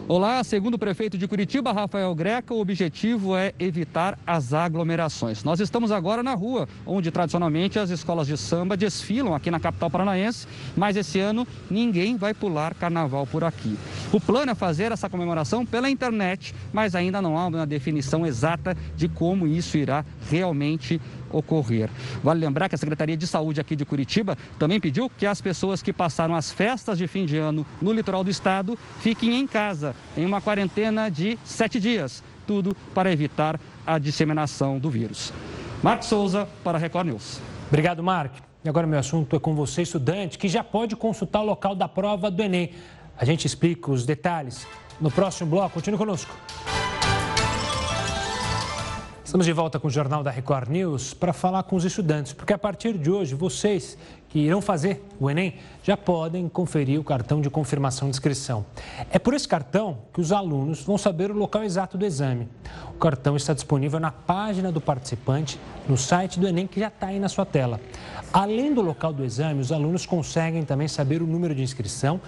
Olá, 0.08 0.42
segundo 0.42 0.76
o 0.76 0.78
prefeito 0.78 1.18
de 1.18 1.28
Curitiba, 1.28 1.70
Rafael 1.70 2.14
Greca, 2.14 2.54
o 2.54 2.60
objetivo 2.60 3.36
é 3.36 3.52
evitar 3.58 4.18
as 4.26 4.54
aglomerações. 4.54 5.44
Nós 5.44 5.60
estamos 5.60 5.92
agora 5.92 6.22
na 6.22 6.32
rua, 6.32 6.66
onde 6.86 7.10
tradicionalmente 7.10 7.78
as 7.78 7.90
escolas 7.90 8.26
de 8.26 8.34
samba 8.38 8.74
desfilam 8.74 9.34
aqui 9.34 9.50
na 9.50 9.60
capital 9.60 9.90
paranaense, 9.90 10.48
mas 10.74 10.96
esse 10.96 11.20
ano 11.20 11.46
ninguém 11.70 12.16
vai 12.16 12.32
pular 12.32 12.72
carnaval 12.72 13.26
por 13.26 13.44
aqui. 13.44 13.76
O 14.10 14.18
plano 14.18 14.50
é 14.50 14.54
fazer 14.54 14.92
essa 14.92 15.10
comemoração 15.10 15.66
pela 15.66 15.90
internet, 15.90 16.54
mas 16.72 16.94
ainda 16.94 17.20
não 17.20 17.36
há 17.36 17.46
uma 17.46 17.66
definição 17.66 18.26
exata 18.26 18.74
de 18.96 19.10
como 19.10 19.46
isso 19.46 19.76
irá 19.76 20.06
realmente 20.30 20.98
ocorrer. 21.30 21.90
Vale 22.22 22.40
lembrar 22.40 22.68
que 22.68 22.74
a 22.74 22.78
Secretaria 22.78 23.16
de 23.16 23.26
Saúde 23.26 23.60
aqui 23.60 23.76
de 23.76 23.84
Curitiba 23.84 24.36
também 24.58 24.80
pediu 24.80 25.10
que 25.10 25.26
as 25.26 25.40
pessoas 25.40 25.82
que 25.82 25.92
passaram 25.92 26.34
as 26.34 26.50
festas 26.50 26.98
de 26.98 27.06
fim 27.06 27.24
de 27.24 27.36
ano 27.36 27.66
no 27.80 27.92
litoral 27.92 28.24
do 28.24 28.30
estado 28.30 28.78
fiquem 29.00 29.38
em 29.38 29.46
casa, 29.46 29.94
em 30.16 30.24
uma 30.24 30.40
quarentena 30.40 31.08
de 31.08 31.38
sete 31.44 31.78
dias. 31.80 32.22
Tudo 32.46 32.74
para 32.94 33.12
evitar 33.12 33.60
a 33.86 33.98
disseminação 33.98 34.78
do 34.78 34.90
vírus. 34.90 35.32
Marcos 35.82 36.08
Souza, 36.08 36.48
para 36.64 36.78
Record 36.78 37.06
News. 37.06 37.40
Obrigado, 37.68 38.02
Mark. 38.02 38.32
E 38.64 38.68
agora 38.68 38.86
meu 38.86 38.98
assunto 38.98 39.36
é 39.36 39.38
com 39.38 39.54
você, 39.54 39.82
estudante, 39.82 40.36
que 40.36 40.48
já 40.48 40.64
pode 40.64 40.96
consultar 40.96 41.40
o 41.40 41.44
local 41.44 41.74
da 41.74 41.86
prova 41.86 42.30
do 42.30 42.42
Enem. 42.42 42.72
A 43.16 43.24
gente 43.24 43.46
explica 43.46 43.90
os 43.90 44.04
detalhes 44.04 44.66
no 45.00 45.10
próximo 45.10 45.50
bloco. 45.50 45.74
Continue 45.74 45.98
conosco. 45.98 46.34
Estamos 49.28 49.44
de 49.44 49.52
volta 49.52 49.78
com 49.78 49.88
o 49.88 49.90
Jornal 49.90 50.22
da 50.22 50.30
Record 50.30 50.70
News 50.70 51.12
para 51.12 51.34
falar 51.34 51.62
com 51.64 51.76
os 51.76 51.84
estudantes, 51.84 52.32
porque 52.32 52.54
a 52.54 52.56
partir 52.56 52.96
de 52.96 53.10
hoje 53.10 53.34
vocês 53.34 53.98
que 54.26 54.38
irão 54.38 54.62
fazer 54.62 55.04
o 55.20 55.28
Enem 55.28 55.56
já 55.84 55.98
podem 55.98 56.48
conferir 56.48 56.98
o 56.98 57.04
cartão 57.04 57.38
de 57.42 57.50
confirmação 57.50 58.08
de 58.08 58.16
inscrição. 58.16 58.64
É 59.10 59.18
por 59.18 59.34
esse 59.34 59.46
cartão 59.46 59.98
que 60.14 60.20
os 60.22 60.32
alunos 60.32 60.82
vão 60.82 60.96
saber 60.96 61.30
o 61.30 61.34
local 61.34 61.62
exato 61.62 61.98
do 61.98 62.06
exame. 62.06 62.48
O 62.88 62.98
cartão 62.98 63.36
está 63.36 63.52
disponível 63.52 64.00
na 64.00 64.10
página 64.10 64.72
do 64.72 64.80
participante, 64.80 65.60
no 65.86 65.98
site 65.98 66.40
do 66.40 66.48
Enem, 66.48 66.66
que 66.66 66.80
já 66.80 66.88
está 66.88 67.08
aí 67.08 67.20
na 67.20 67.28
sua 67.28 67.44
tela. 67.44 67.78
Além 68.32 68.72
do 68.72 68.80
local 68.80 69.12
do 69.12 69.26
exame, 69.26 69.60
os 69.60 69.70
alunos 69.70 70.06
conseguem 70.06 70.64
também 70.64 70.88
saber 70.88 71.20
o 71.20 71.26
número 71.26 71.54
de 71.54 71.62
inscrição, 71.62 72.18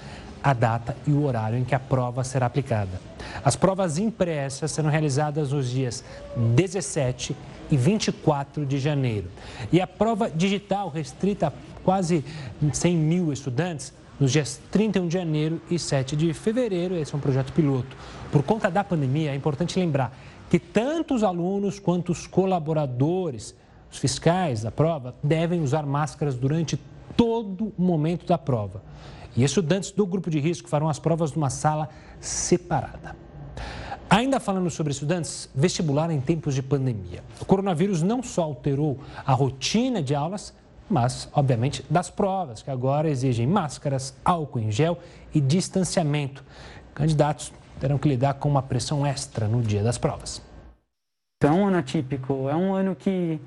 a 0.42 0.52
data 0.52 0.96
e 1.06 1.12
o 1.12 1.24
horário 1.24 1.58
em 1.58 1.64
que 1.64 1.74
a 1.74 1.80
prova 1.80 2.24
será 2.24 2.46
aplicada. 2.46 3.00
As 3.44 3.56
provas 3.56 3.98
impressas 3.98 4.70
serão 4.70 4.90
realizadas 4.90 5.52
nos 5.52 5.70
dias 5.70 6.04
17 6.36 7.36
e 7.70 7.76
24 7.76 8.66
de 8.66 8.78
janeiro. 8.78 9.28
E 9.70 9.80
a 9.80 9.86
prova 9.86 10.30
digital, 10.30 10.88
restrita 10.88 11.48
a 11.48 11.52
quase 11.84 12.24
100 12.72 12.96
mil 12.96 13.32
estudantes, 13.32 13.92
nos 14.18 14.32
dias 14.32 14.60
31 14.70 15.08
de 15.08 15.14
janeiro 15.14 15.60
e 15.70 15.78
7 15.78 16.14
de 16.14 16.34
fevereiro. 16.34 16.94
Esse 16.94 17.14
é 17.14 17.16
um 17.16 17.20
projeto 17.20 17.52
piloto. 17.52 17.96
Por 18.30 18.42
conta 18.42 18.70
da 18.70 18.84
pandemia, 18.84 19.32
é 19.32 19.34
importante 19.34 19.78
lembrar 19.78 20.14
que 20.50 20.58
tanto 20.58 21.14
os 21.14 21.22
alunos 21.22 21.78
quanto 21.78 22.12
os 22.12 22.26
colaboradores, 22.26 23.54
os 23.90 23.98
fiscais 23.98 24.62
da 24.62 24.70
prova, 24.70 25.14
devem 25.22 25.62
usar 25.62 25.86
máscaras 25.86 26.34
durante 26.34 26.78
todo 27.16 27.72
o 27.78 27.82
momento 27.82 28.26
da 28.26 28.36
prova. 28.36 28.82
E 29.36 29.44
estudantes 29.44 29.90
do 29.90 30.06
grupo 30.06 30.30
de 30.30 30.40
risco 30.40 30.68
farão 30.68 30.88
as 30.88 30.98
provas 30.98 31.32
numa 31.32 31.50
sala 31.50 31.88
separada. 32.20 33.16
Ainda 34.08 34.40
falando 34.40 34.68
sobre 34.70 34.92
estudantes, 34.92 35.48
vestibular 35.54 36.10
em 36.10 36.20
tempos 36.20 36.54
de 36.54 36.62
pandemia. 36.62 37.22
O 37.40 37.44
coronavírus 37.44 38.02
não 38.02 38.24
só 38.24 38.42
alterou 38.42 38.98
a 39.24 39.32
rotina 39.32 40.02
de 40.02 40.16
aulas, 40.16 40.52
mas, 40.88 41.28
obviamente, 41.32 41.84
das 41.88 42.10
provas, 42.10 42.60
que 42.60 42.70
agora 42.70 43.08
exigem 43.08 43.46
máscaras, 43.46 44.12
álcool 44.24 44.58
em 44.58 44.72
gel 44.72 44.98
e 45.32 45.40
distanciamento. 45.40 46.44
Candidatos 46.92 47.52
terão 47.78 47.96
que 47.98 48.08
lidar 48.08 48.34
com 48.34 48.48
uma 48.48 48.62
pressão 48.62 49.06
extra 49.06 49.46
no 49.46 49.62
dia 49.62 49.84
das 49.84 49.96
provas. 49.96 50.42
É 51.42 51.50
um 51.50 51.68
ano 51.68 51.78
atípico, 51.78 52.48
é 52.48 52.56
um 52.56 52.74
ano 52.74 52.96
que, 52.96 53.40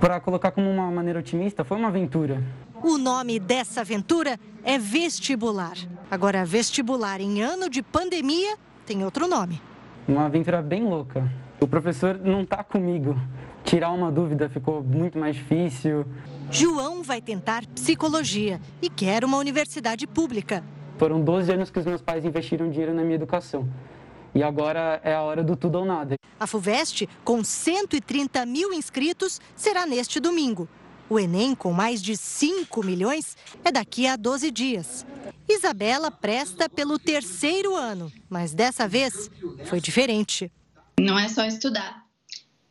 para 0.00 0.18
colocar 0.18 0.50
como 0.50 0.68
uma 0.68 0.90
maneira 0.90 1.20
otimista, 1.20 1.62
foi 1.62 1.78
uma 1.78 1.88
aventura. 1.88 2.42
O 2.84 2.98
nome 2.98 3.38
dessa 3.38 3.82
aventura 3.82 4.40
é 4.64 4.76
vestibular. 4.76 5.76
Agora, 6.10 6.44
vestibular 6.44 7.20
em 7.20 7.40
ano 7.40 7.70
de 7.70 7.80
pandemia 7.80 8.56
tem 8.84 9.04
outro 9.04 9.28
nome. 9.28 9.62
Uma 10.08 10.26
aventura 10.26 10.60
bem 10.60 10.82
louca. 10.82 11.30
O 11.60 11.68
professor 11.68 12.18
não 12.18 12.42
está 12.42 12.64
comigo. 12.64 13.16
Tirar 13.62 13.92
uma 13.92 14.10
dúvida 14.10 14.48
ficou 14.48 14.82
muito 14.82 15.16
mais 15.16 15.36
difícil. 15.36 16.04
João 16.50 17.04
vai 17.04 17.20
tentar 17.20 17.64
psicologia 17.68 18.60
e 18.82 18.90
quer 18.90 19.24
uma 19.24 19.36
universidade 19.36 20.04
pública. 20.04 20.64
Foram 20.98 21.22
12 21.22 21.52
anos 21.52 21.70
que 21.70 21.78
os 21.78 21.86
meus 21.86 22.02
pais 22.02 22.24
investiram 22.24 22.68
dinheiro 22.68 22.92
na 22.92 23.02
minha 23.02 23.14
educação. 23.14 23.68
E 24.34 24.42
agora 24.42 25.00
é 25.04 25.14
a 25.14 25.22
hora 25.22 25.44
do 25.44 25.54
tudo 25.54 25.78
ou 25.78 25.84
nada. 25.84 26.16
A 26.40 26.46
FUVEST, 26.48 27.08
com 27.22 27.44
130 27.44 28.44
mil 28.44 28.72
inscritos, 28.72 29.40
será 29.54 29.86
neste 29.86 30.18
domingo. 30.18 30.68
O 31.12 31.20
Enem, 31.20 31.54
com 31.54 31.74
mais 31.74 32.00
de 32.00 32.16
5 32.16 32.82
milhões, 32.82 33.36
é 33.62 33.70
daqui 33.70 34.06
a 34.06 34.16
12 34.16 34.50
dias. 34.50 35.04
Isabela 35.46 36.10
presta 36.10 36.70
pelo 36.70 36.98
terceiro 36.98 37.74
ano, 37.76 38.10
mas 38.30 38.54
dessa 38.54 38.88
vez 38.88 39.30
foi 39.66 39.78
diferente. 39.78 40.50
Não 40.98 41.18
é 41.18 41.28
só 41.28 41.44
estudar. 41.44 42.02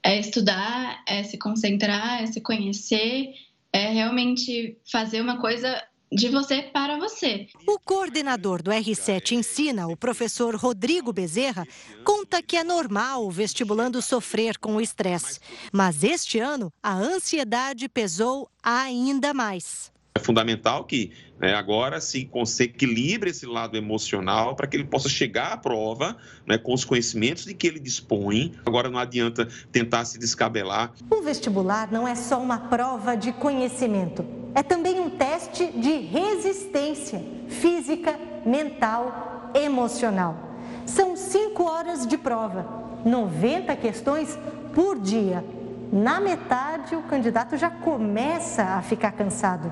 É 0.03 0.19
estudar, 0.19 1.03
é 1.07 1.21
se 1.21 1.38
concentrar, 1.38 2.24
é 2.24 2.25
se 2.25 2.41
conhecer, 2.41 3.31
é 3.71 3.91
realmente 3.91 4.75
fazer 4.91 5.21
uma 5.21 5.39
coisa 5.39 5.79
de 6.12 6.30
você 6.30 6.63
para 6.63 6.98
você. 6.98 7.48
O 7.68 7.80
coordenador 7.80 8.62
do 8.62 8.72
R7 8.72 9.32
Ensina, 9.32 9.88
o 9.88 9.96
professor 9.96 10.56
Rodrigo 10.56 11.13
Bezerra, 11.13 11.65
conta 12.03 12.41
que 12.41 12.58
é 12.58 12.63
normal 12.63 13.25
o 13.25 13.32
vestibulando 13.32 14.01
sofrer 14.01 14.58
com 14.58 14.75
o 14.75 14.82
estresse. 14.82 15.39
Mas 15.72 16.03
este 16.03 16.39
ano, 16.39 16.72
a 16.84 16.94
ansiedade 16.94 17.88
pesou 17.88 18.50
ainda 18.62 19.34
mais. 19.34 19.90
É 20.13 20.20
fundamental 20.20 20.84
que 20.84 21.13
né, 21.39 21.56
agora 21.56 22.01
se, 22.01 22.30
equilibre 22.60 23.30
esse 23.30 23.46
lado 23.46 23.77
emocional 23.77 24.58
para 24.58 24.68
que 24.68 24.75
ele 24.75 24.84
possa 24.84 25.08
chegar 25.08 25.53
à 25.53 25.58
prova 25.58 26.18
né, 26.46 26.58
com 26.58 26.74
os 26.74 26.84
conhecimentos 26.84 27.46
de 27.46 27.53
que 27.53 27.65
ele 27.65 27.80
dispõe. 27.80 28.51
Agora 28.65 28.89
não 28.89 29.00
adianta 29.00 29.48
tentar 29.72 30.03
se 30.03 30.20
descabelar. 30.20 30.91
O 31.10 31.22
vestibular 31.22 31.89
não 31.89 32.06
é 32.06 32.13
só 32.13 32.41
uma 32.41 32.60
prova 32.60 33.15
de 33.15 33.32
conhecimento, 33.32 34.25
é 34.53 34.62
também 34.62 35.00
um 35.00 35.12
teste 35.12 35.68
de 35.68 35.94
resistência 36.00 37.24
física, 37.48 38.20
mental, 38.46 39.50
emocional. 39.56 40.58
São 40.86 41.15
cinco 41.15 41.63
horas 41.63 42.06
de 42.06 42.18
prova, 42.18 42.65
90 43.06 43.74
questões 43.77 44.38
por 44.75 45.00
dia. 45.00 45.41
Na 45.89 46.20
metade, 46.20 46.98
o 46.98 47.03
candidato 47.03 47.56
já 47.56 47.70
começa 47.70 48.63
a 48.63 48.82
ficar 48.82 49.13
cansado. 49.13 49.72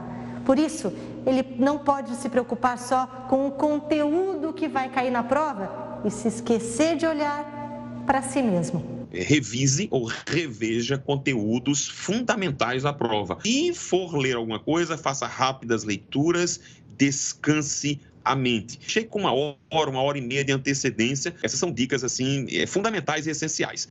Por 0.50 0.58
isso, 0.58 0.92
ele 1.28 1.46
não 1.60 1.78
pode 1.78 2.16
se 2.16 2.28
preocupar 2.28 2.76
só 2.80 3.06
com 3.30 3.46
o 3.46 3.52
conteúdo 3.52 4.52
que 4.52 4.68
vai 4.68 4.90
cair 4.90 5.12
na 5.12 5.22
prova 5.22 6.02
e 6.04 6.10
se 6.10 6.28
esquecer 6.28 6.98
de 6.98 7.06
olhar 7.06 8.04
para 8.08 8.24
si 8.24 8.42
mesmo. 8.42 9.08
Revise 9.12 9.88
ou 9.92 10.10
reveja 10.26 10.98
conteúdos 10.98 11.88
fundamentais 11.88 12.82
da 12.82 12.92
prova. 12.92 13.38
E 13.46 13.76
for 13.76 14.18
ler 14.18 14.38
alguma 14.38 14.60
coisa, 14.60 14.98
faça 14.98 15.28
rápidas 15.28 15.84
leituras, 15.84 16.60
descanse 16.98 18.02
a 18.26 18.36
mente. 18.36 18.80
Chegue 18.82 19.08
com 19.08 19.20
uma 19.20 19.32
hora, 19.32 19.92
uma 19.92 20.02
hora 20.02 20.18
e 20.18 20.22
meia 20.22 20.44
de 20.44 20.52
antecedência. 20.52 21.36
Essas 21.44 21.60
são 21.60 21.72
dicas 21.72 22.04
assim 22.04 22.48
é, 22.50 22.66
fundamentais 22.66 23.28
e 23.28 23.30
essenciais. 23.30 23.86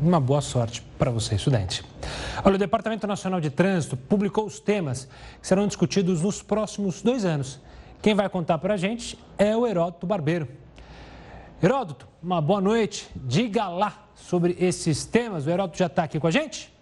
Uma 0.00 0.20
boa 0.20 0.40
sorte 0.40 0.80
para 0.96 1.10
você, 1.10 1.34
estudante. 1.34 1.84
Olha, 2.44 2.54
o 2.54 2.58
Departamento 2.58 3.04
Nacional 3.04 3.40
de 3.40 3.50
Trânsito 3.50 3.96
publicou 3.96 4.46
os 4.46 4.60
temas 4.60 5.08
que 5.40 5.46
serão 5.46 5.66
discutidos 5.66 6.22
nos 6.22 6.40
próximos 6.40 7.02
dois 7.02 7.24
anos. 7.24 7.60
Quem 8.00 8.14
vai 8.14 8.28
contar 8.28 8.58
para 8.58 8.74
a 8.74 8.76
gente 8.76 9.18
é 9.36 9.56
o 9.56 9.66
Heródoto 9.66 10.06
Barbeiro. 10.06 10.46
Heródoto, 11.60 12.06
uma 12.22 12.40
boa 12.40 12.60
noite. 12.60 13.10
Diga 13.16 13.66
lá 13.66 14.04
sobre 14.14 14.56
esses 14.60 15.04
temas. 15.04 15.48
O 15.48 15.50
Heródoto 15.50 15.76
já 15.76 15.86
está 15.86 16.04
aqui 16.04 16.20
com 16.20 16.28
a 16.28 16.30
gente? 16.30 16.72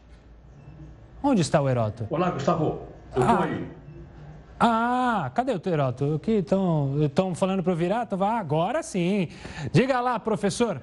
Onde 1.23 1.41
está 1.41 1.59
o 1.63 1.71
Heródoto? 1.71 2.07
Olá, 2.11 2.31
Gustavo. 2.31 2.81
Eu 3.15 3.23
estou 3.23 3.37
ah. 3.37 3.45
aí. 3.45 3.69
Ah, 4.61 5.31
cadê 5.35 5.53
o 5.53 5.61
Heródoto? 5.67 6.21
Estão 7.01 7.35
falando 7.35 7.63
para 7.63 7.73
eu 7.73 7.77
virar? 7.77 8.03
Então, 8.03 8.23
agora 8.23 8.83
sim. 8.83 9.29
Diga 9.73 10.01
lá, 10.01 10.21
professor. 10.21 10.83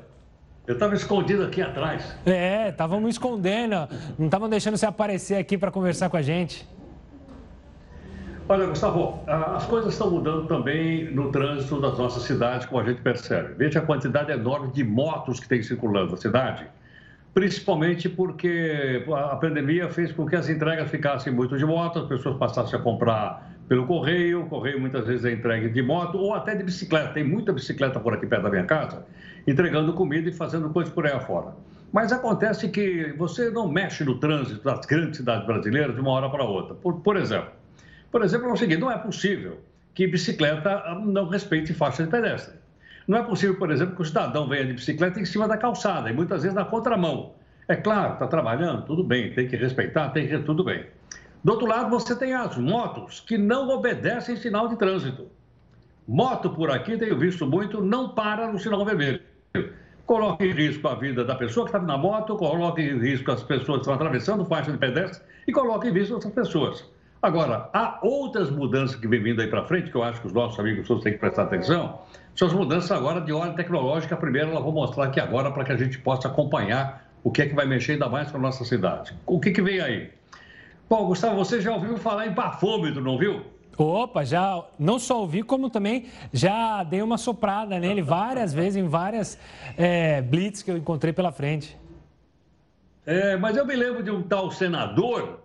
Eu 0.66 0.76
estava 0.76 0.96
escondido 0.96 1.44
aqui 1.44 1.62
atrás. 1.62 2.16
É, 2.26 2.70
estavam 2.70 3.02
me 3.02 3.10
escondendo. 3.10 3.88
Não 4.18 4.28
estavam 4.28 4.48
deixando 4.48 4.78
você 4.78 4.86
aparecer 4.86 5.36
aqui 5.36 5.58
para 5.58 5.70
conversar 5.70 6.10
com 6.10 6.16
a 6.16 6.22
gente. 6.22 6.66
Olha, 8.48 8.66
Gustavo, 8.68 9.24
as 9.28 9.66
coisas 9.66 9.94
estão 9.94 10.10
mudando 10.10 10.48
também 10.48 11.14
no 11.14 11.32
trânsito 11.32 11.82
das 11.82 11.98
nossas 11.98 12.24
cidades, 12.24 12.66
como 12.66 12.82
a 12.82 12.86
gente 12.86 13.02
percebe. 13.02 13.54
Veja 13.56 13.80
a 13.80 13.82
quantidade 13.82 14.32
enorme 14.32 14.72
de 14.72 14.84
motos 14.84 15.40
que 15.40 15.48
tem 15.48 15.62
circulando 15.62 16.12
na 16.12 16.18
cidade, 16.18 16.66
principalmente 17.34 18.08
porque 18.10 19.06
a 19.16 19.36
pandemia 19.38 19.90
fez 19.90 20.12
com 20.12 20.26
que 20.26 20.36
as 20.36 20.50
entregas 20.50 20.90
ficassem 20.90 21.32
muito 21.32 21.58
de 21.58 21.66
moto, 21.66 22.00
as 22.00 22.08
pessoas 22.08 22.38
passassem 22.38 22.78
a 22.78 22.82
comprar 22.82 23.50
pelo 23.74 23.88
correio, 23.88 24.44
o 24.44 24.46
correio 24.46 24.80
muitas 24.80 25.08
vezes 25.08 25.26
é 25.26 25.32
entregue 25.32 25.68
de 25.68 25.82
moto 25.82 26.16
ou 26.16 26.36
até 26.36 26.54
de 26.54 26.62
bicicleta. 26.62 27.12
Tem 27.12 27.24
muita 27.24 27.52
bicicleta 27.52 28.00
por 28.00 28.14
aqui 28.14 28.28
perto 28.28 28.44
da 28.44 28.50
minha 28.52 28.66
casa 28.66 29.04
entregando 29.48 29.94
comida 29.94 30.30
e 30.30 30.32
fazendo 30.32 30.70
coisas 30.70 30.94
por 30.94 31.08
aí 31.08 31.12
afora. 31.12 31.56
Mas 31.92 32.12
acontece 32.12 32.70
que 32.70 33.12
você 33.18 33.50
não 33.50 33.68
mexe 33.68 34.04
no 34.04 34.20
trânsito 34.20 34.64
das 34.64 34.86
grandes 34.86 35.18
cidades 35.18 35.48
brasileiras 35.48 35.96
de 35.96 36.02
uma 36.02 36.12
hora 36.12 36.30
para 36.30 36.44
outra. 36.44 36.76
Por, 36.76 37.02
por 37.02 37.18
exemplo, 37.18 37.50
por 38.12 38.24
exemplo, 38.24 38.48
é 38.48 38.52
o 38.52 38.56
seguinte, 38.56 38.80
não 38.80 38.92
é 38.92 38.98
possível 39.00 39.60
que 39.96 40.06
bicicleta 40.06 40.84
não 41.04 41.28
respeite 41.28 41.74
faixa 41.74 42.04
de 42.04 42.12
pedestre. 42.12 42.54
Não 43.08 43.18
é 43.18 43.24
possível, 43.24 43.58
por 43.58 43.72
exemplo, 43.72 43.96
que 43.96 44.04
o 44.04 44.06
cidadão 44.06 44.48
venha 44.48 44.68
de 44.68 44.74
bicicleta 44.74 45.20
em 45.20 45.26
cima 45.26 45.48
da 45.48 45.58
calçada 45.58 46.12
e 46.12 46.14
muitas 46.14 46.44
vezes 46.44 46.54
na 46.54 46.64
contramão. 46.64 47.34
É 47.68 47.76
claro, 47.76 48.14
está 48.14 48.28
trabalhando, 48.28 48.86
tudo 48.86 49.04
bem, 49.04 49.34
tem 49.34 49.48
que 49.48 49.56
respeitar, 49.56 50.10
tem 50.10 50.28
que 50.28 50.38
tudo 50.38 50.64
bem. 50.64 50.86
Do 51.44 51.52
outro 51.52 51.68
lado, 51.68 51.90
você 51.90 52.16
tem 52.16 52.34
as 52.34 52.58
motos 52.58 53.20
que 53.20 53.38
não 53.38 53.70
obedecem 53.70 54.36
sinal 54.36 54.68
de 54.68 54.78
trânsito. 54.78 55.28
Moto 56.08 56.50
por 56.50 56.72
aqui, 56.72 56.98
tenho 56.98 57.18
visto 57.18 57.46
muito, 57.46 57.82
não 57.82 58.10
para 58.10 58.52
no 58.52 58.60
sinal 58.60 58.86
vermelho 58.86 59.22
coloca 60.06 60.46
em 60.46 60.52
risco 60.52 60.88
a 60.88 60.96
vida 60.96 61.24
da 61.24 61.36
pessoa 61.36 61.66
que 61.66 61.76
está 61.76 61.80
na 61.80 61.98
moto, 61.98 62.36
coloca 62.36 62.82
em 62.82 63.00
risco 63.00 63.32
as 63.32 63.44
pessoas 63.44 63.78
que 63.78 63.82
estão 63.82 63.94
atravessando 63.94 64.46
faixa 64.46 64.72
de 64.72 64.78
pedestre 64.78 65.24
e 65.48 65.52
coloca 65.52 65.88
em 65.88 65.92
risco 65.92 66.16
outras 66.16 66.34
pessoas. 66.34 66.86
Agora, 67.22 67.70
há 67.74 68.00
outras 68.02 68.50
mudanças 68.50 68.98
que 68.98 69.08
vem 69.08 69.24
vindo 69.24 69.42
aí 69.42 69.48
para 69.48 69.64
frente, 69.64 69.90
que 69.90 69.96
eu 69.96 70.04
acho 70.04 70.20
que 70.20 70.28
os 70.28 70.34
nossos 70.34 70.60
amigos 70.60 70.86
todos 70.88 71.04
têm 71.04 71.14
que 71.14 71.20
prestar 71.20 71.44
atenção, 71.44 72.00
são 72.36 72.50
as 72.50 72.54
mudanças 72.54 72.92
agora 72.92 73.22
de 73.22 73.32
ordem 73.32 73.56
tecnológica. 73.56 74.18
Primeiro, 74.18 74.52
eu 74.52 74.62
vou 74.62 74.74
mostrar 74.74 75.06
aqui 75.06 75.22
agora 75.22 75.50
para 75.50 75.64
que 75.64 75.72
a 75.72 75.78
gente 75.78 75.98
possa 76.00 76.28
acompanhar 76.28 77.10
o 77.24 77.32
que 77.32 77.42
é 77.42 77.48
que 77.48 77.56
vai 77.56 77.66
mexer 77.66 77.94
ainda 77.94 78.10
mais 78.10 78.30
com 78.30 78.38
a 78.38 78.42
nossa 78.42 78.66
cidade. 78.66 79.16
O 79.26 79.40
que, 79.40 79.52
que 79.52 79.62
vem 79.62 79.80
aí? 79.80 80.12
Bom, 80.90 81.08
Gustavo, 81.08 81.36
você 81.36 81.62
já 81.62 81.74
ouviu 81.74 81.98
falar 81.98 82.28
em 82.28 82.32
bafômetro, 82.32 83.02
não 83.02 83.18
viu? 83.18 83.44
Opa, 83.78 84.24
já 84.24 84.64
não 84.78 85.00
só 85.00 85.22
ouvi, 85.22 85.42
como 85.42 85.70
também 85.70 86.06
já 86.32 86.84
dei 86.84 87.02
uma 87.02 87.18
soprada 87.18 87.80
nele 87.80 88.02
várias 88.02 88.54
vezes 88.54 88.76
em 88.76 88.88
várias 88.88 89.38
é, 89.78 90.22
blitz 90.22 90.62
que 90.62 90.70
eu 90.70 90.78
encontrei 90.78 91.12
pela 91.12 91.32
frente. 91.32 91.78
É, 93.06 93.36
mas 93.36 93.58
eu 93.58 93.66
me 93.66 93.76
lembro 93.76 94.04
de 94.04 94.12
um 94.12 94.22
tal 94.22 94.52
senador 94.52 95.42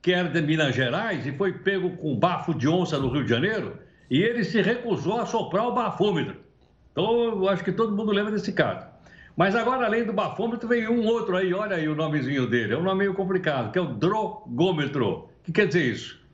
que 0.00 0.12
era 0.12 0.28
de 0.28 0.40
Minas 0.40 0.74
Gerais 0.74 1.26
e 1.26 1.32
foi 1.32 1.52
pego 1.52 1.96
com 1.96 2.16
bafo 2.16 2.54
de 2.54 2.68
onça 2.68 2.98
no 2.98 3.08
Rio 3.08 3.24
de 3.24 3.30
Janeiro 3.30 3.78
e 4.10 4.22
ele 4.22 4.44
se 4.44 4.60
recusou 4.60 5.18
a 5.18 5.26
soprar 5.26 5.66
o 5.66 5.72
bafômetro. 5.72 6.36
Então, 6.92 7.22
eu 7.22 7.48
acho 7.48 7.64
que 7.64 7.72
todo 7.72 7.96
mundo 7.96 8.12
lembra 8.12 8.30
desse 8.30 8.52
caso. 8.52 8.86
Mas 9.36 9.54
agora, 9.56 9.86
além 9.86 10.04
do 10.04 10.12
bafômetro, 10.12 10.68
vem 10.68 10.88
um 10.88 11.04
outro 11.06 11.36
aí, 11.36 11.52
olha 11.52 11.76
aí 11.76 11.88
o 11.88 11.94
nomezinho 11.94 12.46
dele. 12.46 12.74
É 12.74 12.76
um 12.76 12.82
nome 12.82 13.00
meio 13.00 13.14
complicado, 13.14 13.72
que 13.72 13.78
é 13.78 13.82
o 13.82 13.86
drogômetro. 13.86 15.08
O 15.08 15.28
que 15.42 15.52
quer 15.52 15.66
dizer 15.66 15.84
isso? 15.84 16.24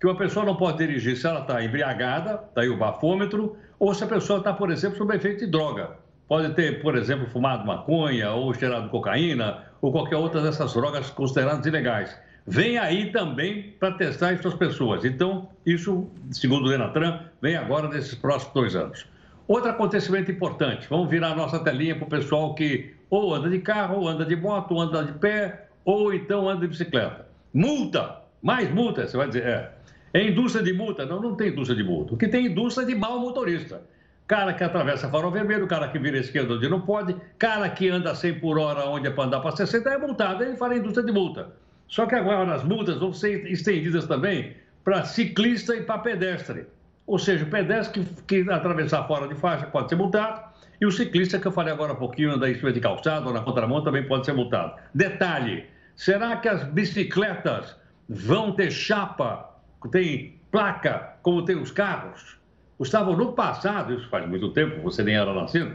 que 0.00 0.06
uma 0.06 0.16
pessoa 0.16 0.44
não 0.44 0.56
pode 0.56 0.78
dirigir 0.78 1.16
se 1.16 1.26
ela 1.26 1.40
está 1.40 1.62
embriagada, 1.64 2.42
está 2.48 2.60
aí 2.60 2.68
o 2.68 2.76
bafômetro, 2.76 3.56
ou 3.78 3.94
se 3.94 4.04
a 4.04 4.06
pessoa 4.06 4.38
está, 4.38 4.52
por 4.52 4.70
exemplo, 4.70 4.98
sob 4.98 5.14
efeito 5.14 5.44
de 5.44 5.50
droga. 5.50 5.90
Pode 6.28 6.54
ter, 6.54 6.82
por 6.82 6.96
exemplo, 6.96 7.26
fumado 7.26 7.66
maconha, 7.66 8.30
ou 8.32 8.52
cheirado 8.52 8.88
cocaína, 8.88 9.64
ou 9.80 9.92
qualquer 9.92 10.16
outra 10.16 10.42
dessas 10.42 10.74
drogas 10.74 11.10
consideradas 11.10 11.64
ilegais. 11.64 12.16
Vem 12.46 12.78
aí 12.78 13.10
também 13.10 13.74
para 13.78 13.92
testar 13.92 14.32
essas 14.32 14.54
pessoas. 14.54 15.04
Então, 15.04 15.48
isso, 15.64 16.08
segundo 16.30 16.66
o 16.66 16.68
Denatran, 16.68 17.20
vem 17.40 17.56
agora 17.56 17.88
nesses 17.88 18.14
próximos 18.14 18.54
dois 18.54 18.76
anos. 18.76 19.06
Outro 19.48 19.70
acontecimento 19.70 20.30
importante, 20.30 20.88
vamos 20.88 21.08
virar 21.08 21.32
a 21.32 21.36
nossa 21.36 21.58
telinha 21.60 21.94
para 21.94 22.04
o 22.04 22.10
pessoal 22.10 22.54
que 22.54 22.94
ou 23.08 23.32
anda 23.32 23.48
de 23.48 23.60
carro, 23.60 24.00
ou 24.00 24.08
anda 24.08 24.24
de 24.24 24.34
moto, 24.34 24.74
ou 24.74 24.80
anda 24.80 25.04
de 25.04 25.12
pé, 25.12 25.68
ou 25.84 26.12
então 26.12 26.48
anda 26.48 26.62
de 26.62 26.68
bicicleta. 26.68 27.26
Multa! 27.54 28.22
Mais 28.42 28.72
multa, 28.72 29.06
você 29.06 29.16
vai 29.16 29.28
dizer, 29.28 29.46
é. 29.46 29.72
É 30.12 30.28
indústria 30.28 30.64
de 30.64 30.72
multa? 30.72 31.04
Não, 31.04 31.20
não 31.20 31.34
tem 31.36 31.48
indústria 31.48 31.76
de 31.76 31.84
multa. 31.84 32.14
O 32.14 32.16
que 32.16 32.26
tem 32.26 32.46
indústria 32.46 32.84
é 32.84 32.86
de 32.86 32.94
mau 32.94 33.20
motorista. 33.20 33.82
cara 34.26 34.52
que 34.52 34.64
atravessa 34.64 35.08
farol 35.08 35.30
vermelho, 35.30 35.66
cara 35.68 35.88
que 35.88 35.98
vira 35.98 36.18
esquerda 36.18 36.54
onde 36.54 36.68
não 36.68 36.80
pode, 36.80 37.14
cara 37.38 37.68
que 37.68 37.88
anda 37.88 38.14
100 38.14 38.40
por 38.40 38.58
hora 38.58 38.86
onde 38.86 39.06
é 39.06 39.10
para 39.10 39.24
andar 39.24 39.40
para 39.40 39.54
60 39.54 39.88
é 39.88 39.98
multado. 39.98 40.42
Ele 40.42 40.56
fala 40.56 40.76
indústria 40.76 41.06
de 41.06 41.12
multa. 41.12 41.52
Só 41.86 42.06
que 42.06 42.14
agora 42.16 42.52
as 42.52 42.64
multas 42.64 42.98
vão 42.98 43.12
ser 43.12 43.46
estendidas 43.46 44.06
também 44.06 44.56
para 44.82 45.04
ciclista 45.04 45.76
e 45.76 45.82
para 45.82 45.98
pedestre. 45.98 46.66
Ou 47.06 47.18
seja, 47.18 47.44
o 47.44 47.50
pedestre 47.50 48.02
que, 48.02 48.42
que 48.42 48.50
atravessar 48.50 49.06
fora 49.06 49.28
de 49.28 49.34
faixa 49.34 49.66
pode 49.66 49.88
ser 49.88 49.96
multado 49.96 50.42
e 50.80 50.84
o 50.84 50.90
ciclista, 50.90 51.38
que 51.38 51.46
eu 51.46 51.52
falei 51.52 51.72
agora 51.72 51.92
há 51.92 51.96
pouquinho, 51.96 52.32
anda 52.32 52.50
em 52.50 52.54
cima 52.54 52.72
de 52.72 52.80
calçado 52.80 53.28
ou 53.28 53.32
na 53.32 53.40
contramão, 53.40 53.82
também 53.82 54.06
pode 54.06 54.26
ser 54.26 54.32
multado. 54.32 54.74
Detalhe, 54.94 55.66
será 55.94 56.36
que 56.36 56.48
as 56.48 56.64
bicicletas 56.64 57.76
vão 58.08 58.52
ter 58.52 58.70
chapa, 58.70 59.54
tem 59.90 60.38
placa, 60.50 61.14
como 61.22 61.44
tem 61.44 61.56
os 61.56 61.70
carros? 61.70 62.36
Gustavo, 62.78 63.16
no 63.16 63.32
passado, 63.32 63.94
isso 63.94 64.08
faz 64.08 64.28
muito 64.28 64.50
tempo, 64.50 64.82
você 64.82 65.02
nem 65.02 65.16
era 65.16 65.32
nascido, 65.32 65.74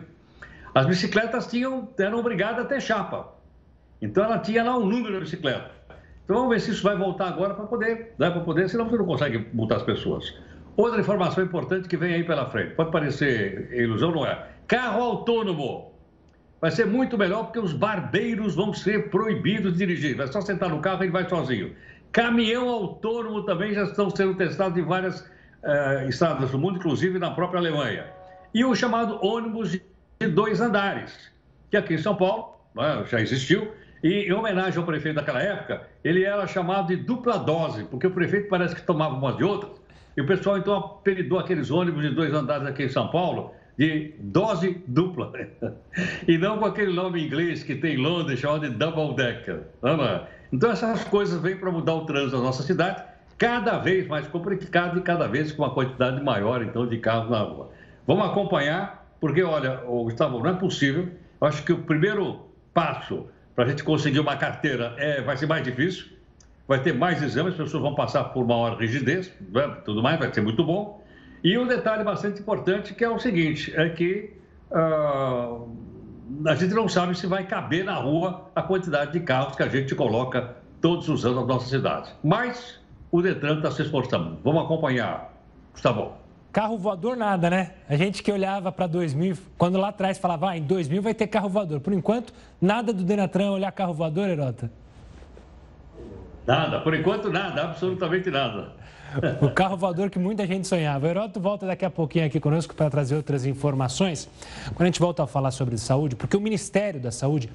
as 0.75 0.85
bicicletas 0.85 1.47
tinham, 1.47 1.89
eram 1.97 2.19
obrigadas 2.19 2.65
a 2.65 2.67
ter 2.67 2.79
chapa. 2.79 3.33
Então 4.01 4.23
ela 4.23 4.37
tinha 4.37 4.63
lá 4.63 4.77
um 4.77 4.85
número 4.85 5.15
de 5.15 5.19
bicicleta. 5.21 5.71
Então 6.23 6.35
vamos 6.35 6.51
ver 6.51 6.61
se 6.61 6.71
isso 6.71 6.83
vai 6.83 6.95
voltar 6.95 7.27
agora 7.27 7.55
para 7.55 7.65
poder, 7.65 8.13
né, 8.19 8.29
para 8.29 8.41
poder, 8.41 8.69
senão 8.69 8.87
você 8.87 8.97
não 8.97 9.05
consegue 9.05 9.47
multar 9.51 9.77
as 9.77 9.83
pessoas. 9.83 10.33
Outra 10.77 10.99
informação 10.99 11.43
importante 11.43 11.87
que 11.87 11.97
vem 11.97 12.13
aí 12.13 12.23
pela 12.23 12.49
frente, 12.49 12.75
pode 12.75 12.91
parecer 12.91 13.69
ilusão, 13.73 14.11
não 14.11 14.25
é? 14.25 14.47
Carro 14.67 15.03
autônomo. 15.03 15.91
Vai 16.61 16.71
ser 16.71 16.85
muito 16.85 17.17
melhor 17.17 17.45
porque 17.45 17.59
os 17.59 17.73
barbeiros 17.73 18.55
vão 18.55 18.73
ser 18.73 19.09
proibidos 19.09 19.73
de 19.73 19.79
dirigir. 19.79 20.15
Vai 20.15 20.27
só 20.27 20.39
sentar 20.41 20.69
no 20.69 20.79
carro 20.79 21.01
e 21.01 21.05
ele 21.05 21.11
vai 21.11 21.27
sozinho. 21.27 21.75
Caminhão 22.11 22.69
autônomo 22.69 23.43
também 23.43 23.73
já 23.73 23.83
estão 23.83 24.09
sendo 24.09 24.35
testados 24.35 24.77
em 24.77 24.83
várias 24.83 25.21
uh, 25.21 26.07
estados 26.07 26.51
do 26.51 26.59
mundo, 26.59 26.77
inclusive 26.77 27.17
na 27.17 27.31
própria 27.31 27.59
Alemanha. 27.59 28.05
E 28.53 28.63
o 28.63 28.75
chamado 28.75 29.19
ônibus 29.25 29.71
de 29.71 29.81
dois 30.27 30.61
andares, 30.61 31.31
que 31.69 31.77
aqui 31.77 31.95
em 31.95 31.97
São 31.97 32.15
Paulo 32.15 32.57
né, 32.75 33.03
já 33.07 33.19
existiu. 33.19 33.71
E 34.03 34.27
em 34.27 34.33
homenagem 34.33 34.79
ao 34.79 34.85
prefeito 34.85 35.15
daquela 35.15 35.41
época, 35.41 35.87
ele 36.03 36.23
era 36.23 36.45
chamado 36.47 36.87
de 36.87 36.95
dupla 36.95 37.37
dose, 37.37 37.83
porque 37.85 38.07
o 38.07 38.11
prefeito 38.11 38.49
parece 38.49 38.75
que 38.75 38.81
tomava 38.81 39.15
umas 39.15 39.37
de 39.37 39.43
outras. 39.43 39.80
E 40.15 40.21
o 40.21 40.25
pessoal 40.25 40.57
então 40.57 40.75
apelidou 40.75 41.39
aqueles 41.39 41.71
ônibus 41.71 42.01
de 42.03 42.09
dois 42.09 42.33
andares 42.33 42.67
aqui 42.67 42.83
em 42.83 42.89
São 42.89 43.09
Paulo 43.09 43.53
de 43.77 44.13
dose 44.19 44.83
dupla. 44.87 45.31
e 46.27 46.37
não 46.37 46.59
com 46.59 46.65
aquele 46.65 46.93
nome 46.93 47.25
inglês 47.25 47.63
que 47.63 47.75
tem 47.75 47.95
em 47.95 47.97
Londres 47.97 48.39
chamado 48.39 48.69
de 48.69 48.75
double 48.75 49.15
decker. 49.15 49.61
É? 49.83 50.27
Então 50.51 50.71
essas 50.71 51.03
coisas 51.05 51.41
vêm 51.41 51.55
para 51.55 51.71
mudar 51.71 51.95
o 51.95 52.05
trânsito 52.05 52.37
da 52.37 52.43
nossa 52.43 52.63
cidade 52.63 53.03
cada 53.37 53.79
vez 53.79 54.07
mais 54.07 54.27
complicado 54.27 54.99
e 54.99 55.01
cada 55.01 55.27
vez 55.27 55.51
com 55.51 55.63
uma 55.63 55.73
quantidade 55.73 56.23
maior, 56.23 56.61
então, 56.61 56.85
de 56.85 56.99
carros 56.99 57.31
na 57.31 57.39
rua. 57.39 57.71
Vamos 58.05 58.27
acompanhar, 58.27 59.07
porque, 59.19 59.41
olha, 59.41 59.77
Gustavo, 59.77 60.37
não 60.37 60.51
é 60.51 60.53
possível. 60.53 61.09
Eu 61.39 61.47
acho 61.47 61.63
que 61.63 61.73
o 61.73 61.79
primeiro 61.79 62.45
passo 62.71 63.25
para 63.55 63.65
a 63.65 63.67
gente 63.67 63.83
conseguir 63.83 64.19
uma 64.19 64.35
carteira 64.35 64.93
é, 64.95 65.21
vai 65.21 65.35
ser 65.37 65.47
mais 65.47 65.63
difícil, 65.63 66.05
vai 66.67 66.81
ter 66.81 66.93
mais 66.93 67.21
exames, 67.21 67.53
as 67.53 67.57
pessoas 67.57 67.83
vão 67.83 67.95
passar 67.95 68.25
por 68.25 68.45
maior 68.45 68.77
rigidez, 68.77 69.31
né, 69.51 69.77
tudo 69.83 70.01
mais, 70.01 70.19
vai 70.19 70.33
ser 70.33 70.41
muito 70.41 70.63
bom. 70.63 71.03
E 71.43 71.57
um 71.57 71.67
detalhe 71.67 72.03
bastante 72.03 72.39
importante 72.39 72.93
que 72.93 73.03
é 73.03 73.09
o 73.09 73.19
seguinte, 73.19 73.73
é 73.75 73.89
que 73.89 74.33
uh, 74.71 75.67
a 76.45 76.55
gente 76.55 76.73
não 76.73 76.87
sabe 76.87 77.17
se 77.17 77.27
vai 77.27 77.45
caber 77.45 77.83
na 77.83 77.95
rua 77.95 78.49
a 78.55 78.61
quantidade 78.61 79.11
de 79.11 79.19
carros 79.21 79.55
que 79.55 79.63
a 79.63 79.67
gente 79.67 79.95
coloca 79.95 80.55
todos 80.79 81.09
os 81.09 81.25
anos 81.25 81.41
na 81.41 81.45
nossa 81.45 81.67
cidade. 81.67 82.11
Mas 82.23 82.79
o 83.11 83.21
Detran 83.21 83.57
está 83.57 83.71
se 83.71 83.81
esforçando. 83.81 84.37
Vamos 84.43 84.63
acompanhar. 84.63 85.33
Está 85.75 85.91
bom. 85.91 86.17
Carro 86.51 86.77
voador 86.77 87.15
nada, 87.15 87.49
né? 87.49 87.71
A 87.87 87.95
gente 87.95 88.21
que 88.21 88.31
olhava 88.31 88.71
para 88.71 88.85
2000, 88.85 89.37
quando 89.57 89.77
lá 89.77 89.89
atrás 89.89 90.17
falava, 90.17 90.49
ah, 90.49 90.57
em 90.57 90.63
2000 90.63 91.01
vai 91.01 91.13
ter 91.13 91.27
carro 91.27 91.47
voador. 91.47 91.79
Por 91.79 91.93
enquanto, 91.93 92.33
nada 92.59 92.91
do 92.91 93.03
Denatran 93.03 93.51
olhar 93.51 93.71
carro 93.71 93.93
voador, 93.93 94.27
Herota? 94.27 94.71
Nada, 96.45 96.79
por 96.81 96.93
enquanto 96.93 97.29
nada, 97.29 97.63
absolutamente 97.63 98.29
nada. 98.31 98.73
O 99.41 99.49
carro 99.49 99.75
voador 99.75 100.09
que 100.09 100.17
muita 100.17 100.47
gente 100.47 100.67
sonhava. 100.67 101.05
O 101.05 101.09
volta 101.39 101.65
daqui 101.65 101.83
a 101.83 101.89
pouquinho 101.89 102.25
aqui 102.25 102.39
conosco 102.39 102.73
para 102.73 102.89
trazer 102.89 103.15
outras 103.15 103.45
informações. 103.45 104.29
Quando 104.67 104.83
a 104.83 104.85
gente 104.85 104.99
volta 104.99 105.23
a 105.23 105.27
falar 105.27 105.51
sobre 105.51 105.77
saúde, 105.77 106.15
porque 106.15 106.37
o 106.37 106.41
Ministério 106.41 106.99
da 106.99 107.11
Saúde 107.11 107.49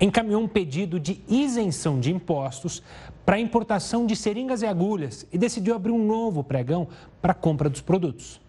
encaminhou 0.00 0.42
um 0.42 0.48
pedido 0.48 0.98
de 0.98 1.22
isenção 1.28 2.00
de 2.00 2.12
impostos 2.12 2.82
para 3.24 3.36
a 3.36 3.40
importação 3.40 4.06
de 4.06 4.16
seringas 4.16 4.62
e 4.62 4.66
agulhas 4.66 5.24
e 5.32 5.38
decidiu 5.38 5.74
abrir 5.74 5.92
um 5.92 6.04
novo 6.04 6.42
pregão 6.42 6.88
para 7.22 7.32
compra 7.32 7.68
dos 7.68 7.80
produtos. 7.80 8.40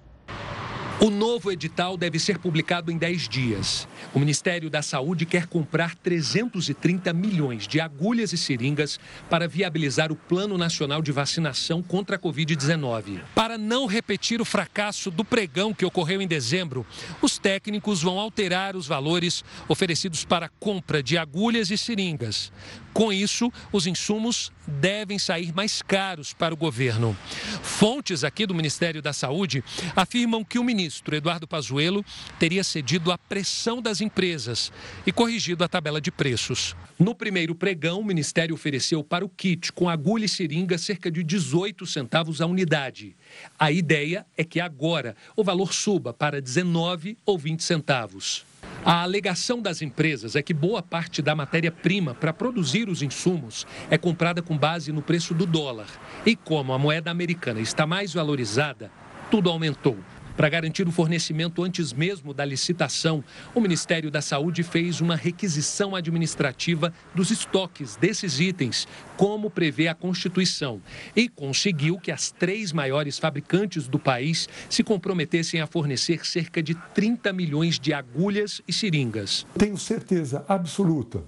O 1.01 1.09
novo 1.09 1.49
edital 1.49 1.95
deve 1.95 2.19
ser 2.19 2.39
publicado 2.39 2.91
em 2.91 2.97
10 2.97 3.29
dias. 3.29 3.87
O 4.13 4.19
Ministério 4.19 4.69
da 4.69 4.81
Saúde 4.81 5.25
quer 5.25 5.47
comprar 5.47 5.95
330 5.95 7.13
milhões 7.13 7.65
de 7.65 7.79
agulhas 7.79 8.33
e 8.33 8.37
seringas 8.37 8.99
para 9.29 9.47
viabilizar 9.47 10.11
o 10.11 10.15
Plano 10.17 10.57
Nacional 10.57 11.01
de 11.01 11.13
Vacinação 11.13 11.81
contra 11.81 12.17
a 12.17 12.19
Covid-19. 12.19 13.21
Para 13.33 13.57
não 13.57 13.85
repetir 13.85 14.41
o 14.41 14.45
fracasso 14.45 15.09
do 15.09 15.23
pregão 15.23 15.73
que 15.73 15.85
ocorreu 15.85 16.21
em 16.21 16.27
dezembro, 16.27 16.85
os 17.21 17.37
técnicos 17.37 18.01
vão 18.01 18.19
alterar 18.19 18.75
os 18.75 18.85
valores 18.85 19.41
oferecidos 19.69 20.25
para 20.25 20.47
a 20.47 20.51
compra 20.59 21.01
de 21.01 21.17
agulhas 21.17 21.71
e 21.71 21.77
seringas. 21.77 22.51
Com 22.93 23.13
isso, 23.13 23.51
os 23.71 23.87
insumos 23.87 24.51
devem 24.67 25.17
sair 25.17 25.53
mais 25.53 25.81
caros 25.81 26.33
para 26.33 26.53
o 26.53 26.57
governo. 26.57 27.15
Fontes 27.61 28.23
aqui 28.23 28.45
do 28.45 28.53
Ministério 28.53 29.01
da 29.01 29.13
Saúde 29.13 29.63
afirmam 29.95 30.43
que 30.43 30.59
o 30.59 30.63
ministro 30.63 31.15
Eduardo 31.15 31.47
Pazuello 31.47 32.03
teria 32.37 32.63
cedido 32.63 33.11
à 33.11 33.17
pressão 33.17 33.81
das 33.81 34.01
empresas 34.01 34.71
e 35.05 35.11
corrigido 35.11 35.63
a 35.63 35.67
tabela 35.67 36.01
de 36.01 36.11
preços. 36.11 36.75
No 36.97 37.15
primeiro 37.15 37.55
pregão, 37.55 37.99
o 37.99 38.05
Ministério 38.05 38.53
ofereceu 38.53 39.03
para 39.03 39.23
o 39.23 39.29
kit 39.29 39.71
com 39.71 39.89
agulha 39.89 40.25
e 40.25 40.29
seringa 40.29 40.77
cerca 40.77 41.09
de 41.09 41.23
18 41.23 41.85
centavos 41.85 42.41
a 42.41 42.45
unidade. 42.45 43.15
A 43.57 43.71
ideia 43.71 44.25
é 44.37 44.43
que 44.43 44.59
agora 44.59 45.15
o 45.35 45.43
valor 45.43 45.73
suba 45.73 46.13
para 46.13 46.41
19 46.41 47.17
ou 47.25 47.37
20 47.37 47.63
centavos. 47.63 48.48
A 48.85 49.03
alegação 49.03 49.61
das 49.61 49.81
empresas 49.81 50.37
é 50.37 50.41
que 50.41 50.53
boa 50.53 50.81
parte 50.81 51.21
da 51.21 51.35
matéria-prima 51.35 52.13
para 52.13 52.31
produzir 52.31 52.87
os 52.87 53.01
insumos 53.01 53.67
é 53.89 53.97
comprada 53.97 54.41
com 54.41 54.57
base 54.57 54.91
no 54.91 55.01
preço 55.01 55.33
do 55.33 55.45
dólar. 55.45 55.87
E 56.25 56.33
como 56.33 56.71
a 56.71 56.79
moeda 56.79 57.11
americana 57.11 57.59
está 57.59 57.85
mais 57.85 58.13
valorizada, 58.13 58.89
tudo 59.29 59.49
aumentou. 59.49 59.97
Para 60.35 60.49
garantir 60.49 60.87
o 60.87 60.91
fornecimento 60.91 61.63
antes 61.63 61.91
mesmo 61.91 62.33
da 62.33 62.45
licitação, 62.45 63.23
o 63.53 63.59
Ministério 63.59 64.09
da 64.09 64.21
Saúde 64.21 64.63
fez 64.63 65.01
uma 65.01 65.15
requisição 65.15 65.95
administrativa 65.95 66.93
dos 67.13 67.31
estoques 67.31 67.95
desses 67.95 68.39
itens, 68.39 68.87
como 69.17 69.49
prevê 69.49 69.87
a 69.87 69.95
Constituição, 69.95 70.81
e 71.15 71.27
conseguiu 71.27 71.99
que 71.99 72.11
as 72.11 72.31
três 72.31 72.71
maiores 72.71 73.19
fabricantes 73.19 73.87
do 73.87 73.99
país 73.99 74.47
se 74.69 74.83
comprometessem 74.83 75.61
a 75.61 75.67
fornecer 75.67 76.25
cerca 76.25 76.63
de 76.63 76.75
30 76.93 77.33
milhões 77.33 77.79
de 77.79 77.93
agulhas 77.93 78.61
e 78.67 78.73
seringas. 78.73 79.45
Tenho 79.57 79.77
certeza 79.77 80.45
absoluta 80.47 81.23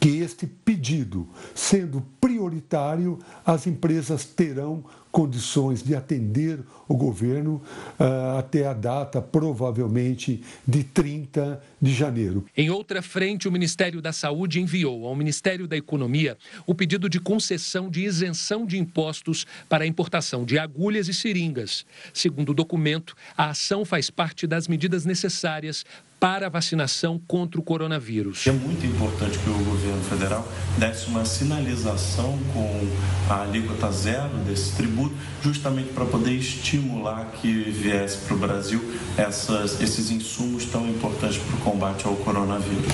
que 0.00 0.18
este 0.18 0.46
pedido, 0.46 1.28
sendo 1.54 2.00
prioritário, 2.20 3.18
as 3.44 3.66
empresas 3.66 4.24
terão 4.24 4.84
condições 5.12 5.82
de 5.82 5.94
atender 5.94 6.58
o 6.88 6.96
governo 6.96 7.62
uh, 8.00 8.38
até 8.38 8.66
a 8.66 8.72
data, 8.72 9.20
provavelmente, 9.20 10.42
de 10.66 10.82
30 10.82 11.62
de 11.80 11.92
janeiro. 11.92 12.46
Em 12.56 12.70
outra 12.70 13.02
frente, 13.02 13.46
o 13.46 13.52
Ministério 13.52 14.00
da 14.00 14.12
Saúde 14.12 14.58
enviou 14.58 15.06
ao 15.06 15.14
Ministério 15.14 15.68
da 15.68 15.76
Economia 15.76 16.36
o 16.66 16.74
pedido 16.74 17.08
de 17.08 17.20
concessão 17.20 17.90
de 17.90 18.04
isenção 18.04 18.64
de 18.64 18.78
impostos 18.78 19.46
para 19.68 19.84
a 19.84 19.86
importação 19.86 20.44
de 20.44 20.58
agulhas 20.58 21.08
e 21.08 21.14
seringas. 21.14 21.84
Segundo 22.14 22.50
o 22.50 22.54
documento, 22.54 23.14
a 23.36 23.50
ação 23.50 23.84
faz 23.84 24.08
parte 24.08 24.46
das 24.46 24.66
medidas 24.66 25.04
necessárias 25.04 25.84
para 26.22 26.46
a 26.46 26.48
vacinação 26.48 27.20
contra 27.26 27.58
o 27.58 27.64
coronavírus. 27.64 28.46
É 28.46 28.52
muito 28.52 28.86
importante 28.86 29.36
que 29.40 29.50
o 29.50 29.64
governo 29.64 30.00
federal 30.04 30.46
desse 30.78 31.08
uma 31.08 31.24
sinalização 31.24 32.38
com 32.54 32.88
a 33.28 33.42
alíquota 33.42 33.90
zero 33.90 34.32
desse 34.46 34.76
tributo, 34.76 35.16
justamente 35.42 35.92
para 35.92 36.04
poder 36.04 36.30
estimular 36.30 37.24
que 37.40 37.50
viesse 37.72 38.18
para 38.18 38.36
o 38.36 38.38
Brasil 38.38 38.80
essas, 39.18 39.80
esses 39.80 40.12
insumos 40.12 40.66
tão 40.66 40.88
importantes 40.88 41.38
para 41.38 41.56
o 41.56 41.60
combate 41.60 42.06
ao 42.06 42.14
coronavírus. 42.14 42.92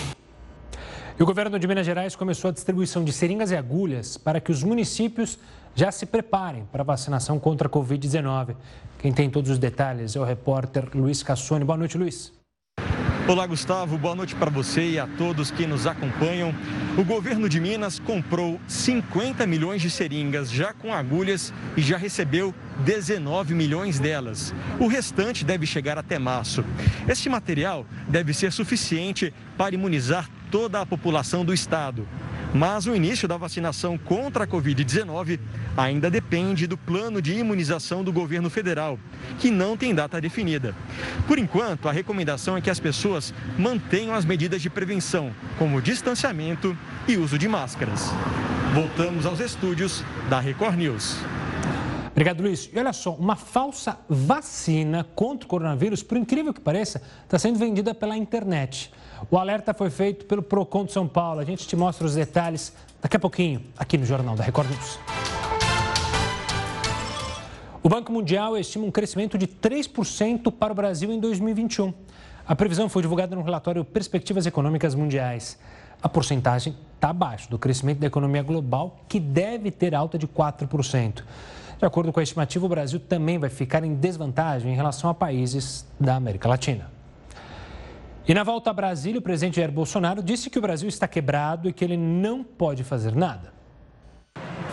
E 1.21 1.23
o 1.23 1.27
governo 1.27 1.59
de 1.59 1.69
Minas 1.69 1.85
Gerais 1.85 2.17
começou 2.17 2.49
a 2.49 2.53
distribuição 2.53 3.05
de 3.05 3.13
seringas 3.13 3.51
e 3.51 3.57
agulhas 3.57 4.17
para 4.17 4.41
que 4.41 4.51
os 4.51 4.63
municípios 4.63 5.39
já 5.75 5.93
se 5.93 6.07
preparem 6.07 6.65
para 6.73 6.81
a 6.81 6.87
vacinação 6.87 7.39
contra 7.39 7.69
a 7.69 7.71
Covid-19. 7.71 8.57
Quem 8.99 9.13
tem 9.13 9.29
todos 9.29 9.51
os 9.51 9.59
detalhes 9.59 10.17
é 10.17 10.19
o 10.19 10.25
repórter 10.25 10.89
Luiz 10.95 11.23
Cassoni. 11.23 11.63
Boa 11.63 11.77
noite, 11.77 11.99
Luiz. 11.99 12.38
Olá, 13.29 13.47
Gustavo. 13.47 13.99
Boa 13.99 14.15
noite 14.15 14.35
para 14.35 14.51
você 14.51 14.93
e 14.93 14.99
a 14.99 15.07
todos 15.07 15.51
que 15.51 15.67
nos 15.67 15.87
acompanham. 15.87 16.55
O 16.97 17.05
governo 17.05 17.47
de 17.47 17.61
Minas 17.61 17.99
comprou 17.99 18.59
50 18.67 19.47
milhões 19.47 19.83
de 19.83 19.91
seringas 19.91 20.51
já 20.51 20.73
com 20.73 20.95
agulhas 20.95 21.53
e 21.77 21.83
já 21.83 21.99
recebeu 21.99 22.55
19 22.87 23.53
milhões 23.53 23.99
delas. 23.99 24.55
O 24.81 24.87
restante 24.87 25.45
deve 25.45 25.67
chegar 25.67 25.99
até 25.99 26.19
março. 26.19 26.65
Este 27.07 27.29
material 27.29 27.85
deve 28.09 28.33
ser 28.33 28.51
suficiente 28.51 29.35
para 29.59 29.75
imunizar 29.75 30.27
toda 30.51 30.81
a 30.81 30.87
população 30.87 31.45
do 31.45 31.53
estado. 31.53 32.09
Mas 32.55 32.87
o 32.87 32.95
início 32.95 33.29
da 33.29 33.37
vacinação 33.37 33.99
contra 33.99 34.45
a 34.45 34.47
Covid-19 34.47 35.39
ainda 35.77 36.11
depende 36.11 36.67
do 36.67 36.79
plano 36.79 37.21
de 37.21 37.35
imunização 37.35 38.03
do 38.03 38.13
governo 38.13 38.49
federal, 38.49 38.99
que 39.39 39.51
não 39.51 39.77
tem 39.77 39.95
data 39.95 40.21
definida. 40.21 40.75
Por 41.27 41.39
enquanto, 41.39 41.89
a 41.89 41.93
recomendação 41.93 42.57
é 42.57 42.61
que 42.61 42.71
as 42.71 42.81
pessoas 42.81 43.35
mantenham 43.59 44.15
as 44.15 44.25
medidas 44.25 44.63
de 44.63 44.71
prevenção, 44.71 45.31
como 45.59 45.83
distanciamento 45.83 46.77
e 47.07 47.17
uso 47.17 47.39
de 47.39 47.49
máscaras. 47.49 48.11
Voltamos 48.75 49.27
aos 49.27 49.41
estúdios 49.41 50.03
da 50.31 50.41
Record 50.41 50.77
News. 50.77 51.17
Obrigado, 52.11 52.43
Luiz. 52.43 52.69
E 52.73 52.79
olha 52.79 52.93
só, 52.93 53.15
uma 53.15 53.37
falsa 53.37 53.99
vacina 54.09 55.05
contra 55.15 55.47
o 55.47 55.49
coronavírus, 55.49 56.03
por 56.03 56.17
incrível 56.17 56.53
que 56.53 56.61
pareça, 56.61 57.01
está 57.25 57.39
sendo 57.39 57.59
vendida 57.59 57.95
pela 57.95 58.17
internet. 58.17 58.91
O 59.31 59.37
alerta 59.37 59.75
foi 59.75 59.91
feito 59.91 60.25
pelo 60.25 60.43
PROCON 60.43 60.85
de 60.85 60.93
São 60.93 61.07
Paulo. 61.07 61.41
A 61.41 61.45
gente 61.45 61.67
te 61.67 61.77
mostra 61.77 62.07
os 62.07 62.15
detalhes 62.15 62.73
daqui 63.03 63.17
a 63.17 63.21
pouquinho, 63.21 63.63
aqui 63.77 63.99
no 63.99 64.05
Jornal 64.05 64.37
da 64.37 64.45
Record 64.45 64.71
News. 64.71 64.99
O 67.83 67.89
Banco 67.89 68.13
Mundial 68.13 68.57
estima 68.59 68.85
um 68.85 68.91
crescimento 68.91 69.39
de 69.39 69.47
3% 69.47 70.53
para 70.53 70.73
o 70.73 70.77
Brasil 70.77 71.13
em 71.13 71.21
2021. 71.21 71.93
A 72.47 72.57
previsão 72.57 72.89
foi 72.89 73.03
divulgada 73.03 73.37
no 73.37 73.43
relatório 73.43 73.85
Perspectivas 73.85 74.47
Econômicas 74.47 74.95
Mundiais. 74.95 75.59
A 76.03 76.09
porcentagem 76.09 76.77
está 76.95 77.11
abaixo 77.11 77.51
do 77.51 77.59
crescimento 77.59 77.99
da 77.99 78.07
economia 78.07 78.43
global, 78.43 79.01
que 79.09 79.21
deve 79.21 79.71
ter 79.71 79.95
alta 79.95 80.19
de 80.19 80.27
4%. 80.27 81.23
De 81.79 81.85
acordo 81.85 82.13
com 82.13 82.19
a 82.19 82.23
estimativa, 82.23 82.67
o 82.67 82.69
Brasil 82.69 82.99
também 82.99 83.39
vai 83.39 83.51
ficar 83.51 83.85
em 83.85 83.95
desvantagem 83.95 84.73
em 84.73 84.77
relação 84.77 85.09
a 85.09 85.15
países 85.15 85.87
da 85.99 86.17
América 86.17 86.49
Latina. 86.49 86.98
E 88.29 88.35
na 88.35 88.43
volta 88.43 88.69
a 88.69 88.75
Brasília, 88.75 89.19
o 89.19 89.23
presidente 89.23 89.57
Jair 89.57 89.73
Bolsonaro 89.73 90.23
disse 90.23 90.51
que 90.51 90.59
o 90.59 90.61
Brasil 90.61 90.87
está 90.87 91.09
quebrado 91.09 91.67
e 91.67 91.73
que 91.73 91.83
ele 91.83 91.97
não 91.97 92.45
pode 92.45 92.85
fazer 92.85 93.17
nada. 93.17 93.55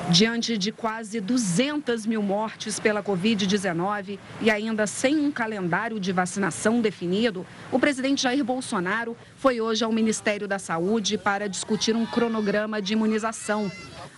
Diante 0.09 0.57
de 0.57 0.73
quase 0.73 1.21
200 1.21 2.05
mil 2.05 2.21
mortes 2.21 2.81
pela 2.81 3.01
Covid-19 3.01 4.19
e 4.41 4.51
ainda 4.51 4.85
sem 4.85 5.21
um 5.21 5.31
calendário 5.31 6.01
de 6.01 6.11
vacinação 6.11 6.81
definido, 6.81 7.45
o 7.71 7.79
presidente 7.79 8.23
Jair 8.23 8.43
Bolsonaro 8.43 9.15
foi 9.37 9.61
hoje 9.61 9.85
ao 9.85 9.91
Ministério 9.91 10.49
da 10.49 10.59
Saúde 10.59 11.17
para 11.17 11.47
discutir 11.47 11.95
um 11.95 12.05
cronograma 12.05 12.81
de 12.81 12.91
imunização. 12.91 13.71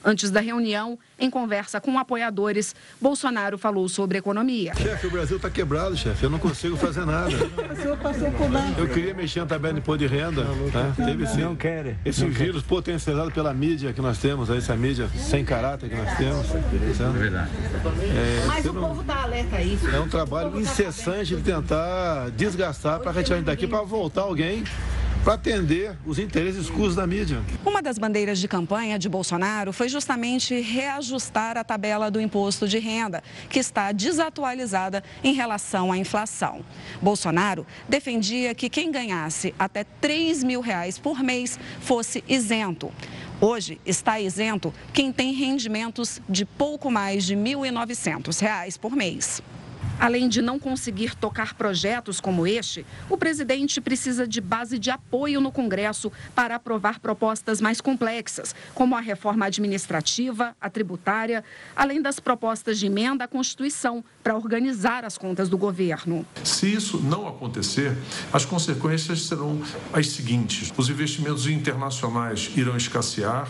Antes 0.08 0.32
da 0.32 0.40
reunião, 0.40 0.98
em 1.20 1.30
conversa 1.30 1.82
com 1.82 2.00
apoiadores, 2.00 2.74
Bolsonaro 3.02 3.58
falou 3.58 3.90
sobre 3.90 4.18
economia. 4.18 4.74
Chefe, 4.74 5.06
o 5.06 5.12
Brasil 5.12 5.36
está 5.36 5.50
quebrado, 5.50 5.98
chefe. 5.98 6.24
Eu 6.24 6.30
não 6.30 6.40
consigo 6.40 6.78
fazer 6.78 7.06
nada. 7.06 7.28
Eu 8.80 8.88
queria 8.88 9.14
mexer 9.14 9.42
na 9.42 9.48
tabela 9.48 9.74
de 9.74 9.82
imposto 9.82 9.98
de 9.98 10.08
renda. 10.08 10.46
Tá? 10.72 10.94
Teve 11.06 11.28
sim. 11.28 11.42
Não 11.42 11.58
quer. 11.58 11.98
Esse 12.06 12.22
não 12.24 12.30
vírus 12.30 12.62
quer. 12.62 12.70
potencializado 12.70 13.32
pela 13.34 13.54
mídia 13.54 13.92
que 13.92 14.00
nós 14.00 14.18
temos, 14.18 14.50
essa 14.50 14.78
mídia 14.78 15.10
sem 15.10 15.44
caráter 15.44 15.90
que 15.90 15.96
nós 15.98 16.18
temos. 16.18 16.46
É 16.56 17.20
verdade. 17.20 17.52
É, 18.00 18.46
Mas 18.48 18.66
o 18.66 18.72
não... 18.72 18.82
povo 18.88 19.02
está 19.02 19.24
alerta 19.24 19.58
a 19.58 19.62
isso. 19.62 19.90
É 19.90 20.00
um 20.00 20.08
trabalho 20.08 20.52
tá 20.52 20.58
incessante 20.58 21.36
de 21.36 21.42
tentar 21.42 22.30
desgastar 22.30 23.02
para 23.02 23.12
retirar 23.12 23.42
daqui 23.42 23.68
para 23.68 23.82
voltar 23.82 24.22
alguém 24.22 24.64
para 25.24 25.34
atender 25.34 25.98
os 26.06 26.20
interesses 26.20 26.62
escuros 26.62 26.96
da 26.96 27.06
mídia. 27.06 27.42
Uma 27.66 27.82
das 27.82 27.98
bandeiras 27.98 28.40
de 28.40 28.48
campanha 28.48 28.98
de 28.98 29.10
Bolsonaro 29.10 29.74
foi 29.74 29.90
justamente 29.90 30.60
reajustar 30.60 31.58
a 31.58 31.64
tabela 31.64 32.10
do 32.10 32.20
imposto 32.20 32.68
de 32.68 32.80
renda, 32.80 33.24
que 33.50 33.60
está 33.60 33.92
desatualizada 33.92 35.04
em 35.24 35.34
relação 35.34 35.92
à 35.92 35.98
inflação. 35.98 36.64
Bolsonaro 37.02 37.66
defendia 37.88 38.56
que 38.56 38.70
quem 38.70 38.92
ganhasse 38.92 39.54
até 39.60 39.84
3 39.84 40.44
mil 40.44 40.62
reais 40.62 40.98
por 40.98 41.22
mês 41.22 41.60
fosse 41.82 42.24
isento. 42.28 42.92
Hoje 43.40 43.80
está 43.86 44.20
isento 44.20 44.74
quem 44.92 45.12
tem 45.12 45.32
rendimentos 45.32 46.20
de 46.28 46.44
pouco 46.44 46.90
mais 46.90 47.24
de 47.24 47.36
R$ 47.36 47.42
1.900 47.42 48.80
por 48.80 48.96
mês. 48.96 49.44
Além 50.00 50.30
de 50.30 50.44
não 50.44 50.60
conseguir 50.60 51.16
tocar 51.16 51.56
projetos 51.56 52.22
como 52.22 52.46
este, 52.46 52.86
o 53.10 53.18
presidente 53.18 53.82
precisa 53.82 54.28
de 54.28 54.40
base 54.40 54.78
de 54.78 54.92
apoio 54.92 55.42
no 55.42 55.52
Congresso 55.52 56.12
para 56.36 56.56
aprovar 56.56 57.00
propostas 57.00 57.60
mais 57.60 57.82
complexas, 57.82 58.54
como 58.76 58.96
a 58.96 59.00
reforma 59.00 59.48
administrativa, 59.48 60.56
a 60.62 60.70
tributária, 60.70 61.44
além 61.76 62.00
das 62.00 62.20
propostas 62.20 62.78
de 62.78 62.86
emenda 62.86 63.24
à 63.24 63.28
Constituição 63.28 64.04
para 64.24 64.36
organizar 64.36 65.04
as 65.04 65.18
contas 65.18 65.50
do 65.50 65.58
governo. 65.58 66.26
Se 66.44 66.72
isso 66.72 67.00
não 67.00 67.28
acontecer, 67.28 67.98
as 68.32 68.46
consequências 68.46 69.26
serão 69.26 69.60
as 69.92 70.10
seguintes: 70.10 70.72
os 70.78 70.90
investimentos 70.90 71.48
internacionais 71.48 72.52
irão 72.56 72.78
escassear, 72.78 73.48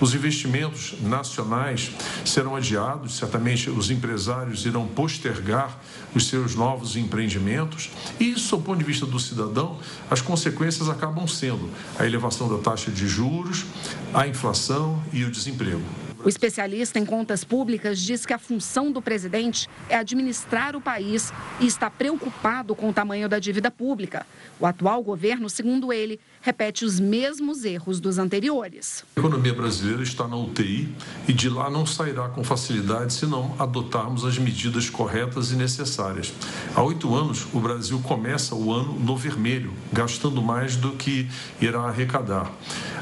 os 0.00 0.12
investimentos 0.12 0.96
nacionais 1.02 1.92
serão 2.24 2.56
adiados, 2.56 3.16
certamente 3.16 3.70
os 3.70 3.90
empresários 3.90 4.66
irão 4.66 4.88
postergar 4.88 5.83
os 6.14 6.28
seus 6.28 6.54
novos 6.54 6.96
empreendimentos. 6.96 7.90
E, 8.18 8.38
sob 8.38 8.62
o 8.62 8.66
ponto 8.66 8.78
de 8.78 8.84
vista 8.84 9.06
do 9.06 9.18
cidadão, 9.18 9.78
as 10.10 10.20
consequências 10.20 10.88
acabam 10.88 11.26
sendo 11.26 11.70
a 11.98 12.06
elevação 12.06 12.48
da 12.48 12.58
taxa 12.58 12.90
de 12.90 13.06
juros, 13.06 13.64
a 14.12 14.26
inflação 14.26 15.02
e 15.12 15.24
o 15.24 15.30
desemprego. 15.30 15.82
O 16.24 16.28
especialista 16.28 16.98
em 16.98 17.04
contas 17.04 17.44
públicas 17.44 18.00
diz 18.00 18.24
que 18.24 18.32
a 18.32 18.38
função 18.38 18.90
do 18.90 19.02
presidente 19.02 19.68
é 19.90 19.96
administrar 19.96 20.74
o 20.74 20.80
país 20.80 21.30
e 21.60 21.66
está 21.66 21.90
preocupado 21.90 22.74
com 22.74 22.88
o 22.88 22.92
tamanho 22.94 23.28
da 23.28 23.38
dívida 23.38 23.70
pública. 23.70 24.26
O 24.58 24.64
atual 24.64 25.02
governo, 25.02 25.50
segundo 25.50 25.92
ele, 25.92 26.18
repete 26.44 26.84
os 26.84 27.00
mesmos 27.00 27.64
erros 27.64 27.98
dos 27.98 28.18
anteriores. 28.18 29.02
A 29.16 29.20
economia 29.20 29.54
brasileira 29.54 30.02
está 30.02 30.28
na 30.28 30.36
UTI 30.36 30.94
e 31.26 31.32
de 31.32 31.48
lá 31.48 31.70
não 31.70 31.86
sairá 31.86 32.28
com 32.28 32.44
facilidade 32.44 33.14
se 33.14 33.24
não 33.24 33.56
adotarmos 33.58 34.26
as 34.26 34.36
medidas 34.36 34.90
corretas 34.90 35.52
e 35.52 35.56
necessárias. 35.56 36.34
Há 36.74 36.82
oito 36.82 37.14
anos, 37.14 37.46
o 37.54 37.60
Brasil 37.60 37.98
começa 38.00 38.54
o 38.54 38.70
ano 38.74 38.92
no 39.00 39.16
vermelho, 39.16 39.72
gastando 39.90 40.42
mais 40.42 40.76
do 40.76 40.92
que 40.92 41.26
irá 41.62 41.80
arrecadar. 41.80 42.52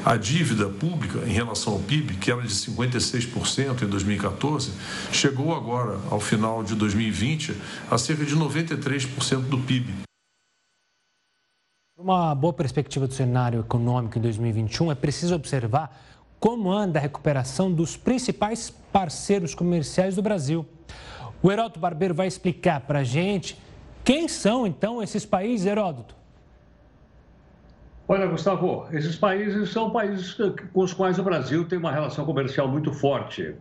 A 0.05 0.15
dívida 0.15 0.69
pública 0.69 1.19
em 1.27 1.33
relação 1.33 1.73
ao 1.73 1.79
PIB, 1.79 2.13
que 2.15 2.31
era 2.31 2.43
de 2.43 2.53
56% 2.53 3.81
em 3.81 3.87
2014, 3.87 4.71
chegou 5.11 5.53
agora, 5.53 5.99
ao 6.09 6.21
final 6.21 6.63
de 6.63 6.75
2020, 6.75 7.53
a 7.91 7.97
cerca 7.97 8.23
de 8.23 8.37
93% 8.37 9.41
do 9.41 9.57
PIB. 9.57 10.12
Uma 12.03 12.35
boa 12.35 12.51
perspectiva 12.51 13.07
do 13.07 13.13
cenário 13.13 13.61
econômico 13.61 14.19
em 14.19 14.21
2021 14.21 14.91
é 14.91 14.95
preciso 14.95 15.33
observar 15.33 15.97
como 16.37 16.69
anda 16.69 16.99
a 16.99 17.01
recuperação 17.01 17.71
dos 17.71 17.95
principais 17.95 18.69
parceiros 18.69 19.55
comerciais 19.55 20.13
do 20.13 20.21
Brasil. 20.21 20.65
O 21.41 21.49
Heródoto 21.49 21.79
Barbeiro 21.79 22.13
vai 22.13 22.27
explicar 22.27 22.81
para 22.81 22.99
a 22.99 23.03
gente 23.05 23.57
quem 24.03 24.27
são 24.27 24.67
então 24.67 25.01
esses 25.01 25.25
países, 25.25 25.65
Heródoto. 25.65 26.13
Olha, 28.05 28.27
Gustavo, 28.27 28.85
esses 28.91 29.15
países 29.15 29.69
são 29.69 29.89
países 29.89 30.35
com 30.73 30.81
os 30.81 30.93
quais 30.93 31.17
o 31.17 31.23
Brasil 31.23 31.65
tem 31.65 31.79
uma 31.79 31.93
relação 31.93 32.25
comercial 32.25 32.67
muito 32.67 32.91
forte. 32.91 33.55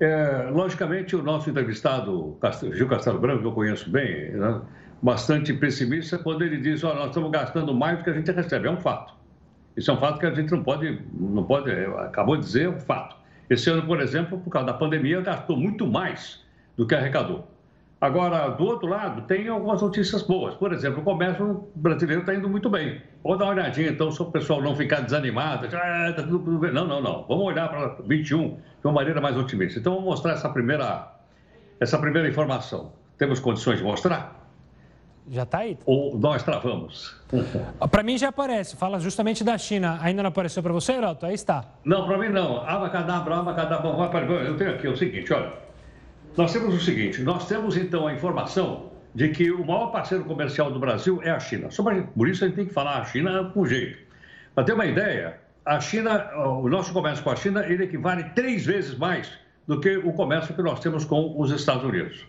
É, 0.00 0.48
logicamente, 0.50 1.14
o 1.14 1.22
nosso 1.22 1.50
entrevistado, 1.50 2.38
Gil 2.72 2.88
Castelo 2.88 3.18
Branco, 3.18 3.42
que 3.42 3.48
eu 3.48 3.52
conheço 3.52 3.90
bem, 3.90 4.30
né? 4.30 4.62
Bastante 5.02 5.52
pessimista 5.52 6.18
quando 6.18 6.42
ele 6.42 6.58
diz: 6.58 6.84
olha, 6.84 7.00
nós 7.00 7.08
estamos 7.08 7.30
gastando 7.30 7.74
mais 7.74 7.98
do 7.98 8.04
que 8.04 8.10
a 8.10 8.12
gente 8.12 8.30
recebe. 8.30 8.68
É 8.68 8.70
um 8.70 8.80
fato. 8.80 9.12
Isso 9.76 9.90
é 9.90 9.94
um 9.94 9.98
fato 9.98 10.18
que 10.18 10.26
a 10.26 10.34
gente 10.34 10.52
não 10.52 10.62
pode, 10.62 11.00
não 11.12 11.44
pode, 11.44 11.70
acabou 11.70 12.36
de 12.36 12.42
dizer, 12.42 12.66
é 12.66 12.68
um 12.68 12.78
fato. 12.78 13.16
Esse 13.48 13.70
ano, 13.70 13.82
por 13.86 14.00
exemplo, 14.00 14.38
por 14.38 14.50
causa 14.50 14.66
da 14.66 14.74
pandemia, 14.74 15.20
gastou 15.20 15.56
muito 15.56 15.86
mais 15.86 16.44
do 16.76 16.86
que 16.86 16.94
arrecadou. 16.94 17.48
Agora, 18.00 18.48
do 18.48 18.64
outro 18.64 18.88
lado, 18.88 19.22
tem 19.22 19.48
algumas 19.48 19.80
notícias 19.80 20.22
boas. 20.22 20.54
Por 20.56 20.72
exemplo, 20.72 21.00
o 21.00 21.04
comércio 21.04 21.68
brasileiro 21.74 22.22
está 22.22 22.34
indo 22.34 22.48
muito 22.48 22.68
bem. 22.68 23.00
Vamos 23.22 23.38
dar 23.38 23.44
uma 23.44 23.52
olhadinha, 23.52 23.90
então, 23.90 24.10
se 24.10 24.20
o 24.20 24.24
pessoal 24.26 24.60
não 24.60 24.74
ficar 24.74 25.00
desanimado. 25.02 25.68
Ah, 25.72 26.12
tá 26.14 26.22
tudo 26.24 26.58
bem. 26.58 26.72
Não, 26.72 26.86
não, 26.86 27.00
não. 27.00 27.24
Vamos 27.28 27.44
olhar 27.44 27.68
para 27.68 27.96
21 28.04 28.56
de 28.56 28.58
uma 28.84 28.92
maneira 28.92 29.20
mais 29.20 29.36
otimista. 29.36 29.78
Então, 29.78 29.94
vamos 29.94 30.08
mostrar 30.08 30.32
essa 30.32 30.48
primeira, 30.48 31.12
essa 31.78 31.96
primeira 31.96 32.28
informação. 32.28 32.92
Temos 33.16 33.38
condições 33.38 33.78
de 33.78 33.84
mostrar? 33.84 34.41
Já 35.30 35.44
está 35.44 35.58
aí? 35.58 35.78
Ou 35.86 36.18
nós 36.18 36.42
travamos? 36.42 37.16
para 37.90 38.02
mim 38.02 38.18
já 38.18 38.28
aparece. 38.28 38.76
Fala 38.76 38.98
justamente 38.98 39.44
da 39.44 39.56
China. 39.56 39.98
Ainda 40.02 40.22
não 40.22 40.28
apareceu 40.28 40.62
para 40.62 40.72
você, 40.72 40.92
Heroto? 40.92 41.26
Aí 41.26 41.34
está. 41.34 41.64
Não, 41.84 42.06
para 42.06 42.18
mim 42.18 42.28
não. 42.28 42.58
Abacadabra, 42.66 43.36
abacadabra. 43.36 43.88
Eu 44.44 44.56
tenho 44.56 44.74
aqui 44.74 44.88
o 44.88 44.96
seguinte, 44.96 45.32
olha. 45.32 45.52
Nós 46.36 46.52
temos 46.52 46.74
o 46.74 46.80
seguinte. 46.80 47.22
Nós 47.22 47.46
temos, 47.46 47.76
então, 47.76 48.06
a 48.06 48.14
informação 48.14 48.90
de 49.14 49.28
que 49.28 49.50
o 49.50 49.64
maior 49.64 49.88
parceiro 49.88 50.24
comercial 50.24 50.70
do 50.70 50.78
Brasil 50.78 51.20
é 51.22 51.30
a 51.30 51.38
China. 51.38 51.68
Por 52.16 52.28
isso 52.28 52.44
a 52.44 52.48
gente 52.48 52.56
tem 52.56 52.66
que 52.66 52.72
falar 52.72 53.00
a 53.00 53.04
China 53.04 53.50
com 53.52 53.64
jeito. 53.66 53.98
Para 54.54 54.64
ter 54.64 54.72
uma 54.72 54.86
ideia, 54.86 55.38
a 55.64 55.78
China, 55.80 56.30
o 56.36 56.68
nosso 56.68 56.92
comércio 56.92 57.22
com 57.22 57.30
a 57.30 57.36
China, 57.36 57.64
ele 57.66 57.84
equivale 57.84 58.24
três 58.34 58.64
vezes 58.64 58.96
mais 58.96 59.30
do 59.66 59.80
que 59.80 59.96
o 59.98 60.12
comércio 60.12 60.54
que 60.54 60.62
nós 60.62 60.80
temos 60.80 61.04
com 61.04 61.38
os 61.38 61.50
Estados 61.50 61.84
Unidos. 61.84 62.26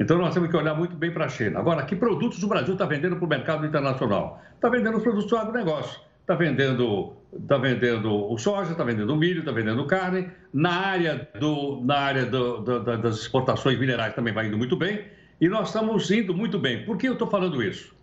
Então 0.00 0.16
nós 0.18 0.32
temos 0.32 0.48
que 0.50 0.56
olhar 0.56 0.74
muito 0.74 0.96
bem 0.96 1.12
para 1.12 1.24
a 1.24 1.28
China. 1.28 1.58
Agora, 1.58 1.82
que 1.84 1.96
produtos 1.96 2.42
o 2.42 2.48
Brasil 2.48 2.74
está 2.74 2.86
vendendo 2.86 3.16
para 3.16 3.24
o 3.24 3.28
mercado 3.28 3.66
internacional? 3.66 4.40
Está 4.54 4.68
vendendo 4.68 4.96
os 4.96 5.02
produtos 5.02 5.28
do 5.28 5.36
agronegócio. 5.36 6.00
Está 6.20 6.34
vendendo, 6.34 7.14
tá 7.48 7.56
vendendo 7.56 8.30
o 8.30 8.36
soja, 8.38 8.72
está 8.72 8.84
vendendo 8.84 9.12
o 9.12 9.16
milho, 9.16 9.40
está 9.40 9.50
vendendo 9.50 9.84
carne. 9.86 10.28
Na 10.52 10.72
área, 10.72 11.28
do, 11.40 11.80
na 11.84 11.96
área 11.96 12.26
do, 12.26 12.58
do, 12.58 12.80
das 12.80 13.16
exportações 13.16 13.78
minerais 13.78 14.14
também 14.14 14.32
vai 14.32 14.46
indo 14.46 14.58
muito 14.58 14.76
bem. 14.76 15.04
E 15.40 15.48
nós 15.48 15.68
estamos 15.68 16.10
indo 16.10 16.34
muito 16.34 16.58
bem. 16.58 16.84
Por 16.84 16.96
que 16.96 17.08
eu 17.08 17.14
estou 17.14 17.28
falando 17.28 17.62
isso? 17.62 17.94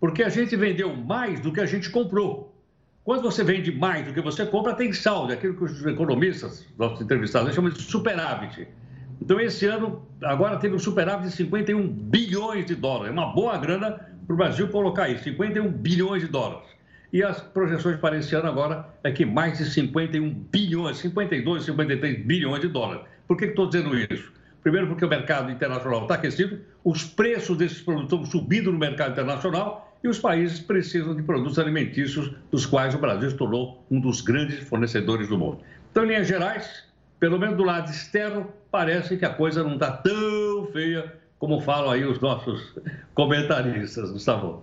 Porque 0.00 0.22
a 0.22 0.28
gente 0.28 0.54
vendeu 0.56 0.94
mais 0.94 1.40
do 1.40 1.52
que 1.52 1.60
a 1.60 1.66
gente 1.66 1.90
comprou. 1.90 2.54
Quando 3.04 3.22
você 3.22 3.44
vende 3.44 3.70
mais 3.70 4.06
do 4.06 4.14
que 4.14 4.20
você 4.20 4.46
compra, 4.46 4.74
tem 4.74 4.92
saldo, 4.92 5.32
é 5.32 5.34
aquilo 5.34 5.54
que 5.54 5.64
os 5.64 5.84
economistas, 5.84 6.66
nossos 6.78 7.02
entrevistados, 7.02 7.54
chamam 7.54 7.70
de 7.70 7.82
superávit. 7.82 8.66
Então, 9.20 9.40
esse 9.40 9.66
ano, 9.66 10.06
agora 10.22 10.56
teve 10.56 10.74
um 10.74 10.78
superávit 10.78 11.28
de 11.28 11.36
51 11.36 11.86
bilhões 11.88 12.66
de 12.66 12.74
dólares. 12.74 13.08
É 13.08 13.12
uma 13.12 13.32
boa 13.32 13.56
grana 13.56 13.92
para 14.26 14.34
o 14.34 14.36
Brasil 14.36 14.68
colocar 14.68 15.08
isso, 15.08 15.24
51 15.24 15.70
bilhões 15.70 16.22
de 16.22 16.28
dólares. 16.28 16.68
E 17.12 17.22
as 17.22 17.40
projeções 17.40 17.96
para 18.00 18.18
esse 18.18 18.34
ano 18.34 18.48
agora 18.48 18.88
é 19.04 19.12
que 19.12 19.24
mais 19.24 19.58
de 19.58 19.66
51 19.66 20.30
bilhões, 20.50 20.98
52, 20.98 21.64
53 21.64 22.26
bilhões 22.26 22.60
de 22.60 22.68
dólares. 22.68 23.04
Por 23.28 23.36
que 23.36 23.44
estou 23.44 23.68
dizendo 23.68 23.96
isso? 23.96 24.32
Primeiro, 24.62 24.88
porque 24.88 25.04
o 25.04 25.08
mercado 25.08 25.52
internacional 25.52 26.02
está 26.02 26.14
aquecido, 26.14 26.58
os 26.82 27.04
preços 27.04 27.56
desses 27.56 27.80
produtos 27.82 28.12
estão 28.12 28.24
subindo 28.26 28.72
no 28.72 28.78
mercado 28.78 29.12
internacional 29.12 29.94
e 30.02 30.08
os 30.08 30.18
países 30.18 30.58
precisam 30.58 31.14
de 31.14 31.22
produtos 31.22 31.58
alimentícios, 31.58 32.34
dos 32.50 32.66
quais 32.66 32.94
o 32.94 32.98
Brasil 32.98 33.30
se 33.30 33.36
tornou 33.36 33.86
um 33.90 34.00
dos 34.00 34.20
grandes 34.20 34.58
fornecedores 34.68 35.28
do 35.28 35.38
mundo. 35.38 35.60
Então, 35.90 36.04
em 36.04 36.08
linhas 36.08 36.26
gerais, 36.26 36.84
pelo 37.18 37.38
menos 37.38 37.56
do 37.56 37.64
lado 37.64 37.90
externo, 37.90 38.48
parece 38.70 39.16
que 39.16 39.24
a 39.24 39.30
coisa 39.30 39.62
não 39.62 39.74
está 39.74 39.92
tão 39.92 40.68
feia 40.72 41.12
como 41.38 41.60
falam 41.60 41.90
aí 41.90 42.04
os 42.04 42.20
nossos 42.20 42.74
comentaristas, 43.14 44.10
Gustavo. 44.10 44.62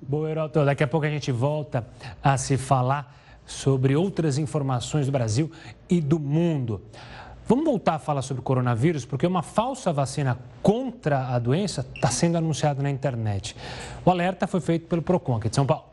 Boa, 0.00 0.30
Heroto, 0.30 0.64
daqui 0.64 0.82
a 0.82 0.86
pouco 0.86 1.06
a 1.06 1.10
gente 1.10 1.30
volta 1.32 1.86
a 2.22 2.38
se 2.38 2.56
falar 2.56 3.14
sobre 3.44 3.96
outras 3.96 4.38
informações 4.38 5.06
do 5.06 5.12
Brasil 5.12 5.50
e 5.88 6.00
do 6.00 6.18
mundo. 6.18 6.80
Vamos 7.46 7.64
voltar 7.64 7.94
a 7.94 7.98
falar 7.98 8.22
sobre 8.22 8.42
coronavírus, 8.42 9.06
porque 9.06 9.26
uma 9.26 9.42
falsa 9.42 9.90
vacina 9.90 10.38
contra 10.62 11.28
a 11.28 11.38
doença 11.38 11.86
está 11.94 12.08
sendo 12.08 12.36
anunciada 12.36 12.82
na 12.82 12.90
internet. 12.90 13.56
O 14.04 14.10
alerta 14.10 14.46
foi 14.46 14.60
feito 14.60 14.86
pelo 14.86 15.00
PROCON 15.00 15.36
aqui 15.36 15.48
de 15.48 15.56
São 15.56 15.64
Paulo. 15.64 15.87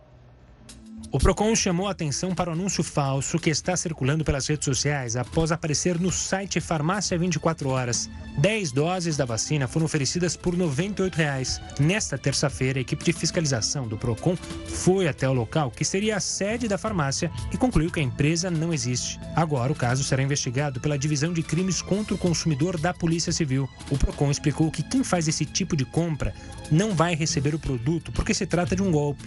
O 1.16 1.18
Procon 1.18 1.56
chamou 1.56 1.88
atenção 1.88 2.36
para 2.36 2.50
o 2.50 2.54
anúncio 2.54 2.84
falso 2.84 3.40
que 3.40 3.50
está 3.50 3.78
circulando 3.78 4.26
pelas 4.26 4.48
redes 4.48 4.66
sociais 4.66 5.16
após 5.16 5.50
aparecer 5.50 5.98
no 5.98 6.12
site 6.12 6.60
Farmácia 6.60 7.18
24 7.18 7.70
Horas. 7.70 8.10
10 8.38 8.74
doses 8.74 9.16
da 9.16 9.24
vacina 9.24 9.66
foram 9.66 9.86
oferecidas 9.86 10.36
por 10.36 10.58
98 10.58 11.16
reais. 11.16 11.62
Nesta 11.80 12.18
terça-feira, 12.18 12.80
a 12.80 12.82
equipe 12.82 13.02
de 13.02 13.14
fiscalização 13.14 13.88
do 13.88 13.98
Procon 13.98 14.36
foi 14.68 15.08
até 15.08 15.28
o 15.30 15.32
local, 15.32 15.72
que 15.72 15.86
seria 15.86 16.18
a 16.18 16.20
sede 16.20 16.68
da 16.68 16.78
farmácia, 16.78 17.32
e 17.50 17.56
concluiu 17.56 17.90
que 17.90 18.02
a 18.02 18.04
empresa 18.04 18.52
não 18.52 18.74
existe. 18.74 19.18
Agora, 19.38 19.72
o 19.72 19.76
caso 19.76 20.04
será 20.04 20.22
investigado 20.22 20.82
pela 20.82 21.00
Divisão 21.00 21.32
de 21.32 21.42
Crimes 21.42 21.82
contra 21.82 22.14
o 22.14 22.18
Consumidor 22.18 22.78
da 22.78 22.94
Polícia 22.94 23.32
Civil. 23.32 23.70
O 23.90 23.98
Procon 23.98 24.30
explicou 24.30 24.70
que 24.70 24.84
quem 24.84 25.02
faz 25.02 25.30
esse 25.30 25.46
tipo 25.46 25.78
de 25.78 25.86
compra 25.86 26.34
não 26.70 26.94
vai 26.94 27.16
receber 27.16 27.56
o 27.56 27.60
produto 27.60 28.12
porque 28.12 28.34
se 28.34 28.46
trata 28.46 28.76
de 28.76 28.82
um 28.82 28.92
golpe. 28.92 29.24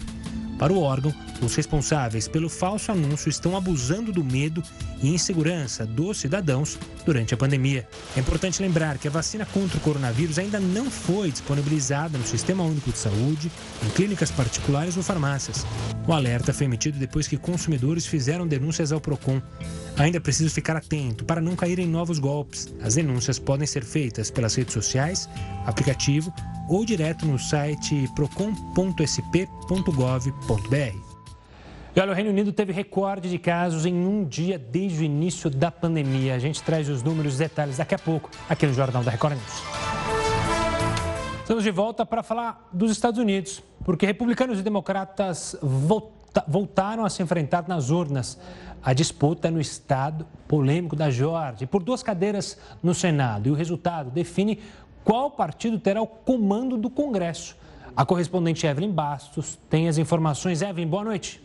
Para 0.59 0.73
o 0.73 0.81
órgão, 0.81 1.13
os 1.41 1.55
responsáveis 1.55 2.27
pelo 2.27 2.49
falso 2.49 2.91
anúncio 2.91 3.29
estão 3.29 3.55
abusando 3.55 4.11
do 4.11 4.21
medo 4.21 4.61
e 5.01 5.07
insegurança 5.07 5.85
dos 5.85 6.17
cidadãos 6.17 6.77
durante 7.05 7.33
a 7.33 7.37
pandemia. 7.37 7.87
É 8.15 8.19
importante 8.19 8.61
lembrar 8.61 8.97
que 8.97 9.07
a 9.07 9.11
vacina 9.11 9.45
contra 9.45 9.77
o 9.77 9.79
coronavírus 9.79 10.37
ainda 10.37 10.59
não 10.59 10.91
foi 10.91 11.31
disponibilizada 11.31 12.17
no 12.17 12.25
Sistema 12.25 12.61
Único 12.61 12.91
de 12.91 12.97
Saúde, 12.97 13.49
em 13.85 13.89
clínicas 13.91 14.31
particulares 14.31 14.97
ou 14.97 15.01
farmácias. 15.01 15.65
O 16.05 16.11
alerta 16.11 16.53
foi 16.53 16.65
emitido 16.65 16.99
depois 16.99 17.25
que 17.25 17.37
consumidores 17.37 18.05
fizeram 18.05 18.45
denúncias 18.45 18.91
ao 18.91 18.99
Procon. 18.99 19.41
Ainda 19.97 20.17
é 20.17 20.19
preciso 20.19 20.53
ficar 20.53 20.75
atento 20.75 21.23
para 21.23 21.39
não 21.39 21.55
cair 21.55 21.79
em 21.79 21.87
novos 21.87 22.19
golpes. 22.19 22.67
As 22.81 22.95
denúncias 22.95 23.39
podem 23.39 23.65
ser 23.65 23.85
feitas 23.85 24.29
pelas 24.29 24.55
redes 24.55 24.73
sociais, 24.73 25.29
aplicativo 25.65 26.33
ou 26.69 26.85
direto 26.85 27.25
no 27.25 27.39
site 27.39 28.07
procon.sp.gov.br. 28.15 31.09
E 31.95 31.99
olha, 31.99 32.11
o 32.11 32.15
Reino 32.15 32.29
Unido 32.29 32.53
teve 32.53 32.71
recorde 32.71 33.29
de 33.29 33.39
casos 33.39 33.85
em 33.85 34.05
um 34.05 34.23
dia 34.23 34.59
desde 34.59 35.01
o 35.01 35.03
início 35.03 35.49
da 35.49 35.71
pandemia. 35.71 36.35
A 36.35 36.39
gente 36.39 36.61
traz 36.61 36.87
os 36.87 37.01
números, 37.01 37.33
os 37.33 37.39
detalhes 37.39 37.77
daqui 37.77 37.95
a 37.95 37.99
pouco 37.99 38.29
aqui 38.47 38.67
no 38.67 38.73
Jornal 38.73 39.03
da 39.03 39.09
Record 39.09 39.33
News. 39.33 39.63
Estamos 41.41 41.63
de 41.63 41.71
volta 41.71 42.05
para 42.05 42.21
falar 42.21 42.69
dos 42.71 42.91
Estados 42.91 43.19
Unidos, 43.19 43.63
porque 43.83 44.05
republicanos 44.05 44.59
e 44.59 44.61
democratas 44.61 45.57
voltaram 46.47 47.03
a 47.03 47.09
se 47.09 47.23
enfrentar 47.23 47.67
nas 47.67 47.89
urnas. 47.89 48.37
A 48.81 48.93
disputa 48.93 49.49
no 49.49 49.59
estado 49.59 50.25
polêmico 50.47 50.95
da 50.95 51.09
Geórgia 51.09 51.67
por 51.67 51.83
duas 51.83 52.03
cadeiras 52.03 52.57
no 52.81 52.93
Senado. 52.93 53.49
E 53.49 53.51
o 53.51 53.55
resultado 53.55 54.11
define 54.11 54.59
qual 55.03 55.31
partido 55.31 55.79
terá 55.79 56.01
o 56.01 56.07
comando 56.07 56.77
do 56.77 56.89
Congresso. 56.89 57.55
A 57.95 58.05
correspondente 58.05 58.65
Evelyn 58.65 58.91
Bastos 58.91 59.57
tem 59.69 59.87
as 59.87 59.97
informações. 59.97 60.61
Evelyn, 60.61 60.87
boa 60.87 61.03
noite. 61.03 61.41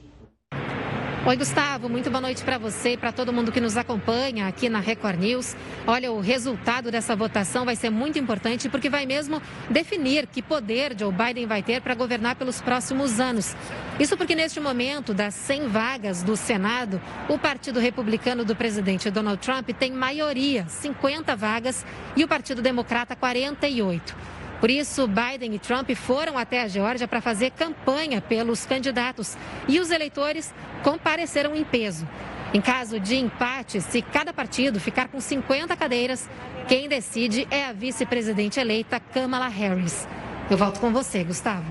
Oi, 1.27 1.39
Gustavo, 1.39 1.89
muito 1.89 2.11
boa 2.11 2.21
noite 2.21 2.45
para 2.45 2.59
você 2.59 2.91
e 2.91 2.97
para 2.99 3.11
todo 3.11 3.33
mundo 3.33 3.51
que 3.51 3.59
nos 3.59 3.79
acompanha 3.79 4.47
aqui 4.47 4.69
na 4.69 4.79
Record 4.79 5.19
News. 5.19 5.57
Olha, 5.87 6.13
o 6.13 6.21
resultado 6.21 6.91
dessa 6.91 7.17
votação 7.17 7.65
vai 7.65 7.75
ser 7.75 7.89
muito 7.89 8.19
importante 8.19 8.69
porque 8.69 8.91
vai 8.91 9.07
mesmo 9.07 9.41
definir 9.71 10.27
que 10.27 10.43
poder 10.43 10.95
Joe 10.95 11.11
Biden 11.11 11.47
vai 11.47 11.63
ter 11.63 11.81
para 11.81 11.95
governar 11.95 12.37
pelos 12.37 12.61
próximos 12.61 13.21
anos. 13.21 13.57
Isso 13.99 14.19
porque 14.19 14.35
neste 14.35 14.61
momento, 14.61 15.15
das 15.15 15.33
100 15.33 15.69
vagas 15.69 16.23
do 16.23 16.37
Senado, 16.37 17.01
o 17.27 17.39
Partido 17.39 17.81
Republicano 17.81 18.45
do 18.45 18.55
presidente 18.55 19.11
Donald 19.11 19.41
Trump 19.41 19.71
tem 19.71 19.93
maioria, 19.93 20.67
50 20.69 21.35
vagas, 21.35 21.87
e 22.15 22.23
o 22.23 22.29
Partido 22.29 22.61
Democrata 22.61 23.17
48. 23.17 24.34
Por 24.61 24.71
isso, 24.71 25.07
Biden 25.07 25.55
e 25.55 25.59
Trump 25.59 25.91
foram 25.91 26.39
até 26.39 26.63
a 26.63 26.69
Geórgia 26.69 27.07
para 27.07 27.21
fazer 27.21 27.51
campanha 27.51 28.21
pelos 28.21 28.65
candidatos 28.65 29.37
e 29.69 29.79
os 29.79 29.91
eleitores 29.91 30.55
compareceram 30.83 31.55
em 31.55 31.65
peso. 31.65 32.07
Em 32.55 32.61
caso 32.61 33.01
de 33.01 33.17
empate, 33.17 33.81
se 33.81 34.01
cada 34.01 34.33
partido 34.33 34.79
ficar 34.79 35.09
com 35.09 35.21
50 35.21 35.77
cadeiras, 35.77 36.31
quem 36.69 36.89
decide 36.89 37.49
é 37.51 37.67
a 37.67 37.73
vice-presidente 37.73 38.61
eleita 38.61 39.01
Kamala 39.01 39.49
Harris. 39.49 40.07
Eu 40.49 40.57
volto 40.57 40.79
com 40.79 40.93
você, 40.93 41.25
Gustavo. 41.25 41.69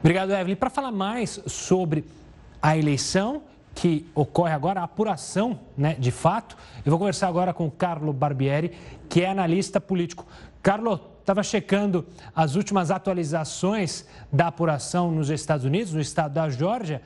Obrigado, 0.00 0.32
Evelyn. 0.32 0.56
Para 0.56 0.68
falar 0.68 0.92
mais 0.92 1.40
sobre 1.46 2.04
a 2.60 2.76
eleição 2.76 3.42
que 3.74 4.06
ocorre 4.14 4.52
agora, 4.52 4.80
a 4.80 4.84
apuração 4.84 5.58
né, 5.76 5.96
de 5.98 6.10
fato, 6.10 6.56
eu 6.84 6.90
vou 6.90 6.98
conversar 6.98 7.28
agora 7.28 7.54
com 7.54 7.70
Carlo 7.70 8.12
Barbieri, 8.12 8.72
que 9.08 9.22
é 9.22 9.28
analista 9.28 9.80
político. 9.80 10.26
Carlo, 10.62 11.00
estava 11.24 11.42
checando 11.42 12.04
as 12.36 12.54
últimas 12.54 12.90
atualizações 12.90 14.06
da 14.30 14.48
apuração 14.48 15.10
nos 15.10 15.30
Estados 15.30 15.64
Unidos, 15.64 15.94
no 15.94 16.00
estado 16.00 16.34
da 16.34 16.50
Geórgia, 16.50 17.00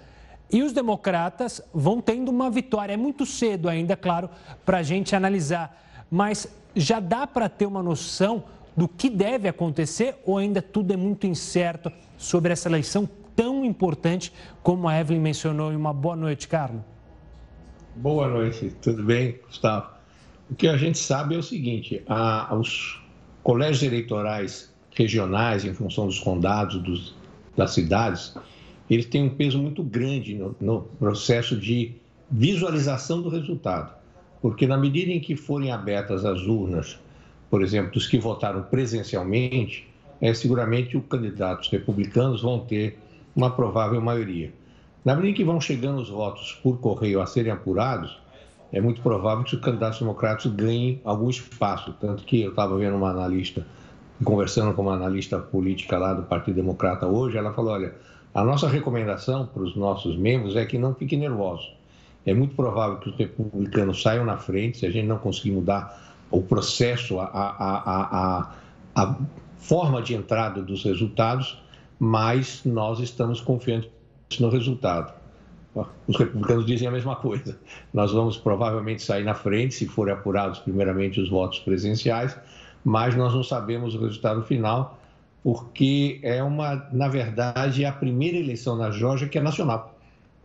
e 0.51 0.61
os 0.61 0.73
democratas 0.73 1.63
vão 1.73 2.01
tendo 2.01 2.29
uma 2.29 2.51
vitória. 2.51 2.95
É 2.95 2.97
muito 2.97 3.25
cedo 3.25 3.69
ainda, 3.69 3.97
claro, 3.97 4.29
para 4.67 4.79
a 4.79 4.83
gente 4.83 5.15
analisar, 5.15 6.05
mas 6.11 6.49
já 6.75 6.99
dá 6.99 7.29
para 7.29 7.49
ter 7.49 7.67
uma 7.67 7.83
noção 7.83 8.43
do 8.77 8.89
que 8.89 9.09
deve 9.09 9.49
acontecer 9.49 10.17
ou 10.25 10.37
ainda 10.37 10.61
tudo 10.61 10.93
é 10.93 10.97
muito 10.97 11.27
incerto 11.27 11.91
sobre 12.17 12.53
essa 12.53 12.69
eleição 12.69 13.09
tão 13.37 13.65
importante 13.65 14.33
como 14.65 14.89
a 14.89 14.99
Evelyn 14.99 15.21
mencionou. 15.21 15.73
E 15.73 15.77
uma 15.77 15.93
boa 15.93 16.17
noite, 16.17 16.49
Carlos. 16.49 16.83
Boa 17.95 18.27
noite, 18.27 18.75
tudo 18.83 19.05
bem, 19.05 19.39
Gustavo? 19.47 19.91
O 20.51 20.55
que 20.57 20.67
a 20.67 20.77
gente 20.77 20.99
sabe 20.99 21.37
é 21.37 21.39
o 21.39 21.43
seguinte: 21.43 22.03
a, 22.09 22.53
os 22.55 23.01
colégios 23.49 23.83
eleitorais 23.83 24.71
regionais, 24.95 25.65
em 25.65 25.73
função 25.73 26.07
dos 26.07 26.19
condados 26.19 26.83
dos, 26.83 27.15
das 27.57 27.71
cidades, 27.71 28.37
eles 28.91 29.07
têm 29.07 29.23
um 29.23 29.31
peso 29.31 29.59
muito 29.59 29.83
grande 29.83 30.35
no, 30.35 30.55
no 30.61 30.83
processo 30.99 31.57
de 31.57 31.95
visualização 32.31 33.23
do 33.23 33.31
resultado. 33.31 33.95
Porque 34.43 34.67
na 34.67 34.77
medida 34.77 35.13
em 35.13 35.19
que 35.19 35.35
forem 35.35 35.73
abertas 35.73 36.27
as 36.27 36.43
urnas, 36.43 36.99
por 37.49 37.63
exemplo, 37.63 37.91
dos 37.91 38.07
que 38.07 38.19
votaram 38.19 38.65
presencialmente, 38.65 39.89
é, 40.21 40.35
seguramente 40.35 40.99
os 40.99 41.07
candidatos 41.09 41.71
republicanos 41.71 42.43
vão 42.43 42.61
ter 42.61 42.99
uma 43.35 43.51
provável 43.51 43.99
maioria. 44.03 44.53
Na 45.03 45.15
medida 45.15 45.31
em 45.31 45.35
que 45.35 45.45
vão 45.45 45.59
chegando 45.59 46.03
os 46.03 46.11
votos 46.11 46.53
por 46.63 46.81
correio 46.81 47.19
a 47.19 47.25
serem 47.25 47.51
apurados, 47.51 48.15
é 48.73 48.81
muito 48.81 49.01
provável 49.01 49.45
que 49.45 49.55
os 49.55 49.61
candidatos 49.61 49.99
democratas 49.99 50.47
ganhem 50.53 51.01
algum 51.05 51.31
espaço. 51.31 51.95
Tanto 52.01 52.25
que 52.25 52.43
eu 52.43 52.51
estava 52.51 52.77
vendo 52.77 52.97
uma 52.97 53.11
analista 53.11 53.67
conversando 54.25 54.75
com 54.75 54.83
uma 54.83 54.95
analista 54.95 55.39
política 55.39 55.97
lá 55.97 56.13
do 56.13 56.25
Partido 56.25 56.57
Democrata 56.57 57.07
hoje, 57.07 57.37
ela 57.37 57.53
falou: 57.53 57.73
olha, 57.73 57.95
a 58.35 58.45
nossa 58.45 58.69
recomendação 58.69 59.47
para 59.47 59.63
os 59.63 59.77
nossos 59.77 60.17
membros 60.17 60.57
é 60.57 60.65
que 60.67 60.79
não 60.79 60.95
fiquem 60.95 61.19
nervosos. 61.19 61.73
É 62.27 62.35
muito 62.35 62.55
provável 62.55 62.99
que 62.99 63.09
os 63.09 63.17
republicanos 63.17 64.03
saiam 64.03 64.25
na 64.25 64.37
frente 64.37 64.79
se 64.79 64.87
a 64.87 64.91
gente 64.91 65.07
não 65.07 65.19
conseguir 65.19 65.53
mudar 65.53 66.17
o 66.31 66.43
processo, 66.43 67.19
a, 67.19 67.25
a, 67.25 68.43
a, 68.45 68.53
a 68.95 69.17
forma 69.57 70.03
de 70.03 70.15
entrada 70.15 70.61
dos 70.61 70.85
resultados, 70.85 71.63
mas 71.99 72.63
nós 72.65 73.01
estamos 73.01 73.41
confiantes 73.41 73.91
no 74.39 74.51
resultado. 74.51 75.18
Os 76.07 76.17
republicanos 76.17 76.67
dizem 76.67 76.89
a 76.89 76.91
mesma 76.91 77.17
coisa. 77.17 77.59
Nós 77.93 78.13
vamos 78.13 78.37
provavelmente 78.37 79.03
sair 79.03 79.25
na 79.25 79.35
frente, 79.35 79.75
se 79.75 79.87
forem 79.87 80.15
apurados 80.15 80.59
primeiramente 80.61 81.21
os 81.21 81.29
votos 81.29 81.59
presenciais, 81.61 82.37
mas 82.85 83.15
nós 83.15 83.35
não 83.35 83.45
sabemos 83.45 83.95
o 83.95 84.01
resultado 84.01 84.43
final, 84.43 84.99
porque 85.43 86.19
é 86.23 86.43
uma, 86.43 86.89
na 86.93 87.09
verdade, 87.09 87.85
a 87.85 87.93
primeira 87.93 88.37
eleição 88.37 88.77
na 88.77 88.91
Geórgia 88.91 89.29
que 89.29 89.39
é 89.39 89.43
nacional. 89.43 89.97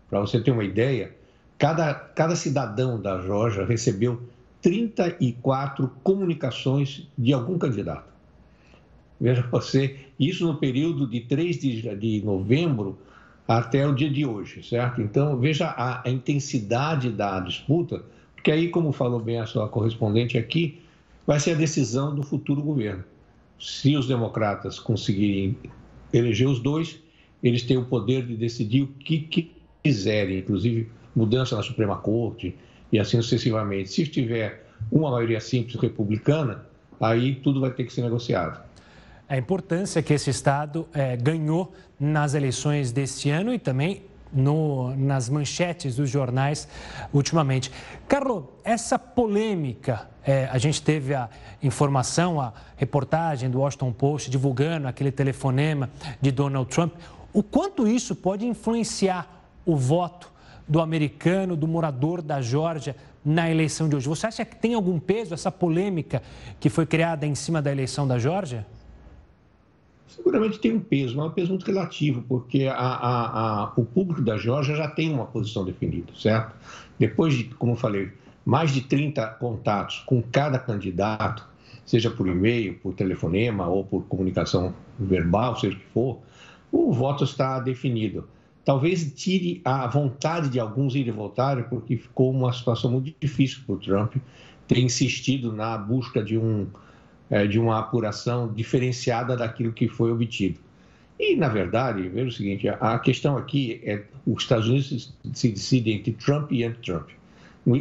Para 0.10 0.20
você 0.20 0.40
ter 0.40 0.52
uma 0.52 0.64
ideia, 0.64 1.16
cada, 1.58 1.94
cada 1.94 2.36
cidadão 2.36 3.02
da 3.02 3.20
Geórgia 3.22 3.66
recebeu 3.66 4.22
34 4.62 5.92
comunicações 6.04 7.08
de 7.18 7.34
algum 7.34 7.58
candidato. 7.58 8.14
Veja 9.20 9.48
você, 9.50 9.98
isso 10.20 10.46
no 10.46 10.58
período 10.58 11.08
de 11.08 11.22
3 11.22 11.58
de, 11.60 11.96
de 11.96 12.22
novembro 12.26 12.98
até 13.48 13.86
o 13.86 13.94
dia 13.94 14.10
de 14.10 14.26
hoje, 14.26 14.64
certo? 14.64 15.02
Então, 15.02 15.38
veja 15.38 15.68
a, 15.68 16.08
a 16.08 16.10
intensidade 16.10 17.10
da 17.10 17.40
disputa, 17.40 18.04
porque 18.36 18.52
aí, 18.52 18.70
como 18.70 18.92
falou 18.92 19.20
bem 19.20 19.40
a 19.40 19.46
sua 19.46 19.68
correspondente 19.68 20.38
aqui, 20.38 20.82
vai 21.26 21.40
ser 21.40 21.52
a 21.52 21.56
decisão 21.56 22.16
do 22.16 22.24
futuro 22.24 22.62
governo. 22.62 23.04
Se 23.60 23.96
os 23.96 24.08
democratas 24.08 24.80
conseguirem 24.80 25.58
eleger 26.12 26.48
os 26.48 26.60
dois, 26.60 27.00
eles 27.42 27.64
têm 27.64 27.78
o 27.78 27.86
poder 27.86 28.26
de 28.26 28.36
decidir 28.36 28.84
o 28.84 28.88
que, 28.88 29.20
que 29.20 29.52
quiserem, 29.84 30.40
inclusive 30.40 30.90
mudança 31.16 31.56
na 31.56 31.64
Suprema 31.64 31.98
Corte 31.98 32.56
e 32.92 33.00
assim 33.00 33.22
sucessivamente. 33.22 33.90
Se 33.90 34.06
tiver 34.08 34.66
uma 34.92 35.12
maioria 35.12 35.40
simples 35.40 35.76
republicana, 35.76 36.66
aí 37.00 37.36
tudo 37.36 37.60
vai 37.60 37.72
ter 37.72 37.84
que 37.84 37.94
ser 37.94 38.02
negociado 38.02 38.63
a 39.34 39.38
importância 39.38 40.04
que 40.04 40.14
esse 40.14 40.30
Estado 40.30 40.88
é, 40.94 41.18
ganhou 41.18 41.74
nas 42.00 42.36
eleições 42.36 42.92
deste 42.92 43.32
ano 43.32 43.52
e 43.52 43.58
também 43.58 44.04
no, 44.32 44.96
nas 44.96 45.28
manchetes 45.28 45.96
dos 45.96 46.08
jornais 46.08 46.68
ultimamente. 47.12 47.72
Carlos, 48.08 48.44
essa 48.64 49.00
polêmica, 49.00 50.08
é, 50.24 50.48
a 50.52 50.60
gente 50.60 50.84
teve 50.84 51.16
a 51.16 51.32
informação, 51.64 52.40
a 52.40 52.54
reportagem 52.78 53.50
do 53.50 53.62
Washington 53.62 53.92
Post 53.92 54.30
divulgando 54.30 54.88
aquele 54.88 55.12
telefonema 55.12 55.90
de 56.22 56.30
Donald 56.30 56.70
Trump. 56.70 56.94
O 57.34 57.42
quanto 57.42 57.88
isso 57.88 58.16
pode 58.16 58.46
influenciar 58.46 59.48
o 59.66 59.76
voto 59.76 60.32
do 60.68 60.80
americano, 60.80 61.56
do 61.56 61.68
morador 61.68 62.22
da 62.22 62.40
Geórgia 62.40 62.96
na 63.26 63.50
eleição 63.50 63.90
de 63.90 63.96
hoje? 63.96 64.08
Você 64.08 64.28
acha 64.28 64.46
que 64.46 64.56
tem 64.56 64.76
algum 64.76 65.00
peso 65.00 65.34
essa 65.34 65.52
polêmica 65.52 66.22
que 66.60 66.70
foi 66.70 66.86
criada 66.86 67.26
em 67.26 67.34
cima 67.34 67.64
da 67.64 67.72
eleição 67.72 68.08
da 68.08 68.20
Geórgia? 68.20 68.64
Seguramente 70.16 70.60
tem 70.60 70.74
um 70.74 70.80
peso, 70.80 71.16
mas 71.16 71.26
é 71.26 71.30
um 71.30 71.32
peso 71.32 71.50
muito 71.50 71.66
relativo, 71.66 72.24
porque 72.28 72.66
a, 72.66 72.76
a, 72.76 73.64
a, 73.64 73.74
o 73.76 73.86
público 73.86 74.22
da 74.22 74.38
Geórgia 74.38 74.76
já 74.76 74.88
tem 74.88 75.12
uma 75.12 75.26
posição 75.26 75.66
definida, 75.66 76.14
certo? 76.16 76.56
Depois 77.00 77.34
de, 77.34 77.46
como 77.46 77.74
eu 77.74 77.76
falei, 77.76 78.12
mais 78.46 78.72
de 78.72 78.82
30 78.82 79.26
contatos 79.40 80.00
com 80.06 80.22
cada 80.22 80.60
candidato, 80.60 81.48
seja 81.86 82.10
por 82.10 82.28
e-mail, 82.28 82.76
por 82.76 82.94
telefonema 82.94 83.68
ou 83.68 83.84
por 83.84 84.04
comunicação 84.04 84.74
verbal, 85.00 85.58
seja 85.58 85.76
o 85.76 85.80
que 85.80 85.86
for, 85.88 86.20
o 86.72 86.92
voto 86.92 87.24
está 87.24 87.60
definido. 87.60 88.28
Talvez 88.64 89.12
tire 89.14 89.62
a 89.66 89.88
vontade 89.88 90.48
de 90.50 90.60
alguns 90.60 90.96
irem 90.96 91.12
votar, 91.12 91.68
porque 91.70 91.98
ficou 91.98 92.32
uma 92.32 92.54
situação 92.54 92.92
muito 92.92 93.14
difícil 93.20 93.62
para 93.66 93.76
o 93.76 93.78
Trump 93.78 94.16
ter 94.68 94.78
insistido 94.80 95.52
na 95.52 95.78
busca 95.78 96.24
de 96.24 96.38
um 96.38 96.68
é, 97.30 97.48
de 97.48 97.60
uma 97.60 97.80
apuração 97.80 98.52
diferenciada 98.54 99.36
daquilo 99.36 99.72
que 99.72 99.88
foi 99.88 100.12
obtido. 100.12 100.60
E, 101.20 101.36
na 101.36 101.48
verdade, 101.48 102.08
veja 102.10 102.28
o 102.28 102.32
seguinte: 102.32 102.68
a 102.68 103.00
questão 103.00 103.38
aqui 103.38 103.82
é 103.84 104.04
os 104.26 104.44
Estados 104.44 104.68
Unidos 104.68 105.14
se 105.34 105.50
decidem 105.50 105.96
entre 105.96 106.14
Trump 106.14 106.52
e 106.52 106.64
anti-Trump. 106.64 107.10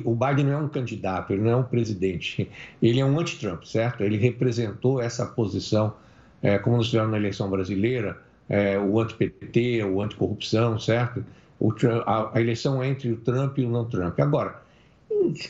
O 0.04 0.14
Biden 0.14 0.44
não 0.44 0.52
é 0.52 0.56
um 0.58 0.68
candidato, 0.68 1.32
ele 1.32 1.42
não 1.42 1.50
é 1.50 1.56
um 1.56 1.64
presidente, 1.64 2.48
ele 2.80 3.00
é 3.00 3.04
um 3.04 3.18
anti-Trump, 3.18 3.64
certo? 3.64 4.04
Ele 4.04 4.16
representou 4.16 5.00
essa 5.00 5.26
posição, 5.26 5.92
é, 6.40 6.56
como 6.56 6.76
nós 6.76 6.88
tivemos 6.88 7.10
na 7.10 7.16
eleição 7.16 7.50
brasileira, 7.50 8.16
é, 8.48 8.78
o 8.78 9.00
anti-PT, 9.00 9.82
o 9.82 10.00
anti-corrupção, 10.00 10.78
certo? 10.78 11.24
O, 11.58 11.72
a, 12.06 12.30
a 12.36 12.40
eleição 12.40 12.80
é 12.80 12.88
entre 12.88 13.10
o 13.10 13.16
Trump 13.16 13.58
e 13.58 13.64
o 13.64 13.70
não-Trump. 13.70 14.20
Agora, 14.20 14.62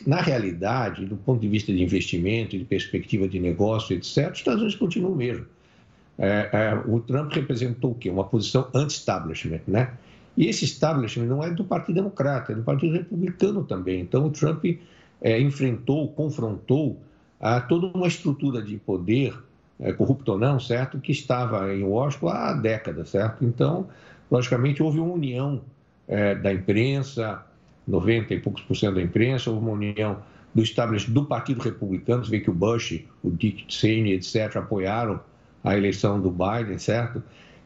na 0.05 0.21
realidade, 0.21 1.05
do 1.05 1.15
ponto 1.17 1.41
de 1.41 1.47
vista 1.47 1.71
de 1.71 1.81
investimento, 1.81 2.57
de 2.57 2.63
perspectiva 2.63 3.27
de 3.27 3.39
negócio, 3.39 3.95
etc., 3.95 4.31
os 4.31 4.39
Estados 4.39 4.61
Unidos 4.61 4.75
continuam 4.75 5.13
o 5.13 5.15
mesmo. 5.15 5.45
É, 6.17 6.49
é, 6.51 6.83
o 6.87 6.99
Trump 6.99 7.31
representou 7.33 7.91
o 7.91 7.95
quê? 7.95 8.09
Uma 8.09 8.23
posição 8.23 8.67
anti-establishment, 8.73 9.61
né? 9.67 9.93
E 10.37 10.47
esse 10.47 10.65
establishment 10.65 11.25
não 11.25 11.43
é 11.43 11.51
do 11.51 11.63
Partido 11.63 11.95
Democrata, 11.95 12.51
é 12.51 12.55
do 12.55 12.63
Partido 12.63 12.93
Republicano 12.93 13.63
também. 13.63 14.01
Então, 14.01 14.25
o 14.25 14.29
Trump 14.29 14.65
é, 15.21 15.39
enfrentou, 15.39 16.07
confrontou 16.09 16.99
a 17.39 17.59
toda 17.61 17.87
uma 17.87 18.07
estrutura 18.07 18.61
de 18.61 18.77
poder, 18.77 19.37
é, 19.79 19.91
corrupto 19.91 20.33
ou 20.33 20.39
não, 20.39 20.59
certo? 20.59 20.99
Que 20.99 21.11
estava 21.11 21.73
em 21.73 21.83
Washington 21.83 22.29
há 22.29 22.53
décadas, 22.53 23.09
certo? 23.09 23.43
Então, 23.43 23.87
logicamente, 24.31 24.81
houve 24.81 24.99
uma 24.99 25.13
união 25.13 25.61
é, 26.07 26.35
da 26.35 26.53
imprensa, 26.53 27.43
90 27.87 28.33
e 28.33 28.39
poucos 28.39 28.61
por 28.63 28.75
cento 28.75 28.95
da 28.95 29.01
imprensa, 29.01 29.49
houve 29.49 29.63
uma 29.63 29.73
união 29.73 30.17
do 30.53 30.61
establishment 30.61 31.13
do 31.13 31.25
Partido 31.25 31.61
Republicano, 31.61 32.23
você 32.23 32.31
vê 32.31 32.39
que 32.39 32.49
o 32.49 32.53
Bush, 32.53 33.03
o 33.23 33.31
Dick 33.31 33.65
Cheney, 33.67 34.13
etc., 34.13 34.57
apoiaram 34.57 35.19
a 35.63 35.75
eleição 35.75 36.21
do 36.21 36.29
Biden, 36.29 36.77
certo? 36.77 37.23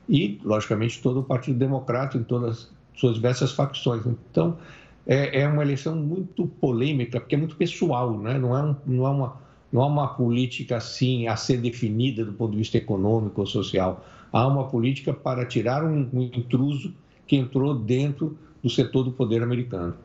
E, 0.08 0.40
logicamente, 0.44 1.02
todo 1.02 1.20
o 1.20 1.24
Partido 1.24 1.60
Democrata 1.60 2.18
em 2.18 2.24
todas 2.24 2.50
as 2.50 2.72
suas 2.96 3.16
diversas 3.16 3.52
facções. 3.52 4.06
Então, 4.32 4.58
é, 5.06 5.42
é 5.42 5.48
uma 5.48 5.64
eleição 5.64 5.96
muito 5.96 6.48
polêmica, 6.48 7.20
porque 7.20 7.36
é 7.36 7.38
muito 7.38 7.56
pessoal, 7.56 8.18
né? 8.18 8.38
não, 8.38 8.56
é 8.56 8.64
um, 8.64 8.76
não, 8.86 9.06
é 9.06 9.10
uma, 9.10 9.38
não 9.72 9.82
há 9.82 9.86
uma 9.88 10.08
política 10.08 10.78
assim 10.78 11.28
a 11.28 11.36
ser 11.36 11.58
definida 11.58 12.24
do 12.24 12.34
ponto 12.34 12.52
de 12.52 12.58
vista 12.58 12.78
econômico 12.78 13.42
ou 13.42 13.48
social. 13.48 14.06
Há 14.32 14.48
uma 14.48 14.66
política 14.66 15.14
para 15.14 15.46
tirar 15.46 15.84
um, 15.84 16.10
um 16.14 16.22
intruso 16.22 16.94
que 17.26 17.36
entrou 17.36 17.74
dentro 17.76 18.38
do 18.64 18.70
setor 18.70 19.04
do 19.04 19.12
poder 19.12 19.42
americano. 19.44 19.96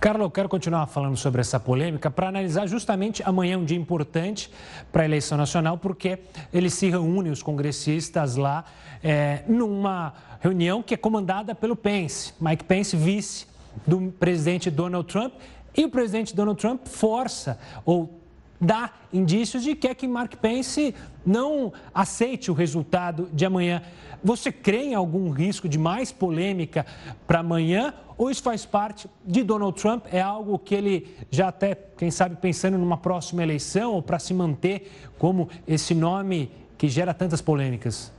Carlos, 0.00 0.22
eu 0.22 0.30
quero 0.30 0.48
continuar 0.48 0.86
falando 0.86 1.16
sobre 1.16 1.40
essa 1.40 1.58
polêmica 1.58 2.10
para 2.10 2.28
analisar 2.28 2.66
justamente 2.66 3.22
amanhã 3.24 3.58
um 3.58 3.64
dia 3.64 3.76
importante 3.76 4.50
para 4.92 5.02
a 5.02 5.04
eleição 5.04 5.36
nacional, 5.36 5.76
porque 5.76 6.20
eles 6.52 6.74
se 6.74 6.88
reúnem, 6.88 7.32
os 7.32 7.42
congressistas 7.42 8.36
lá, 8.36 8.64
é, 9.02 9.42
numa 9.48 10.12
reunião 10.40 10.82
que 10.82 10.94
é 10.94 10.96
comandada 10.96 11.54
pelo 11.54 11.74
Pence, 11.74 12.32
Mike 12.40 12.64
Pence, 12.64 12.96
vice 12.96 13.46
do 13.86 14.12
presidente 14.12 14.70
Donald 14.70 15.08
Trump. 15.08 15.34
E 15.76 15.84
o 15.84 15.90
presidente 15.90 16.34
Donald 16.34 16.60
Trump 16.60 16.86
força 16.86 17.58
ou 17.84 18.17
dá 18.60 18.90
indícios 19.12 19.62
de 19.62 19.74
que 19.74 19.88
quer 19.88 19.94
que 19.94 20.08
Mark 20.08 20.36
Pence 20.36 20.94
não 21.24 21.72
aceite 21.94 22.50
o 22.50 22.54
resultado 22.54 23.28
de 23.32 23.44
amanhã. 23.44 23.82
Você 24.22 24.50
crê 24.50 24.84
em 24.84 24.94
algum 24.94 25.30
risco 25.30 25.68
de 25.68 25.78
mais 25.78 26.10
polêmica 26.10 26.84
para 27.26 27.40
amanhã? 27.40 27.94
Ou 28.16 28.30
isso 28.30 28.42
faz 28.42 28.66
parte 28.66 29.08
de 29.24 29.44
Donald 29.44 29.80
Trump? 29.80 30.06
É 30.10 30.20
algo 30.20 30.58
que 30.58 30.74
ele 30.74 31.06
já 31.30 31.48
até, 31.48 31.76
quem 31.96 32.10
sabe, 32.10 32.36
pensando 32.36 32.76
numa 32.76 32.96
próxima 32.96 33.42
eleição 33.42 33.92
ou 33.92 34.02
para 34.02 34.18
se 34.18 34.34
manter 34.34 34.90
como 35.18 35.48
esse 35.66 35.94
nome 35.94 36.50
que 36.76 36.88
gera 36.88 37.14
tantas 37.14 37.40
polêmicas? 37.40 38.12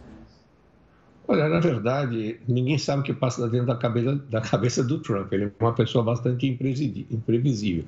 Olha, 1.27 1.47
na 1.47 1.59
verdade, 1.59 2.39
ninguém 2.47 2.77
sabe 2.79 3.01
o 3.01 3.03
que 3.03 3.13
passa 3.13 3.47
dentro 3.47 3.67
da 3.67 3.75
cabeça, 3.75 4.15
da 4.15 4.41
cabeça 4.41 4.83
do 4.83 4.99
Trump. 4.99 5.31
Ele 5.31 5.45
é 5.45 5.51
uma 5.59 5.73
pessoa 5.73 6.03
bastante 6.03 6.47
imprevisível. 6.47 7.83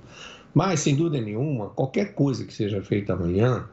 Mas, 0.54 0.82
sem 0.82 0.96
dúvida 0.96 1.24
nenhuma, 1.24 1.70
qualquer 1.70 2.14
coisa 2.14 2.46
que 2.46 2.54
seja 2.54 2.82
feita 2.82 3.14
amanhã 3.14 3.66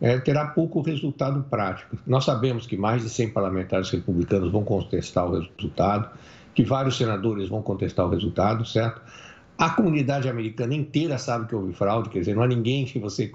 é, 0.00 0.18
terá 0.18 0.46
pouco 0.48 0.80
resultado 0.80 1.42
prático. 1.44 1.96
Nós 2.06 2.24
sabemos 2.24 2.66
que 2.66 2.76
mais 2.76 3.02
de 3.02 3.08
100 3.08 3.30
parlamentares 3.30 3.90
republicanos 3.90 4.52
vão 4.52 4.62
contestar 4.62 5.26
o 5.26 5.38
resultado, 5.38 6.10
que 6.54 6.62
vários 6.62 6.96
senadores 6.96 7.48
vão 7.48 7.62
contestar 7.62 8.06
o 8.06 8.10
resultado, 8.10 8.64
certo? 8.64 9.00
A 9.58 9.70
comunidade 9.70 10.28
americana 10.28 10.74
inteira 10.74 11.16
sabe 11.16 11.46
que 11.46 11.54
houve 11.54 11.72
fraude, 11.72 12.10
quer 12.10 12.20
dizer, 12.20 12.36
não 12.36 12.42
há 12.42 12.46
ninguém 12.46 12.84
que 12.84 12.98
você. 12.98 13.32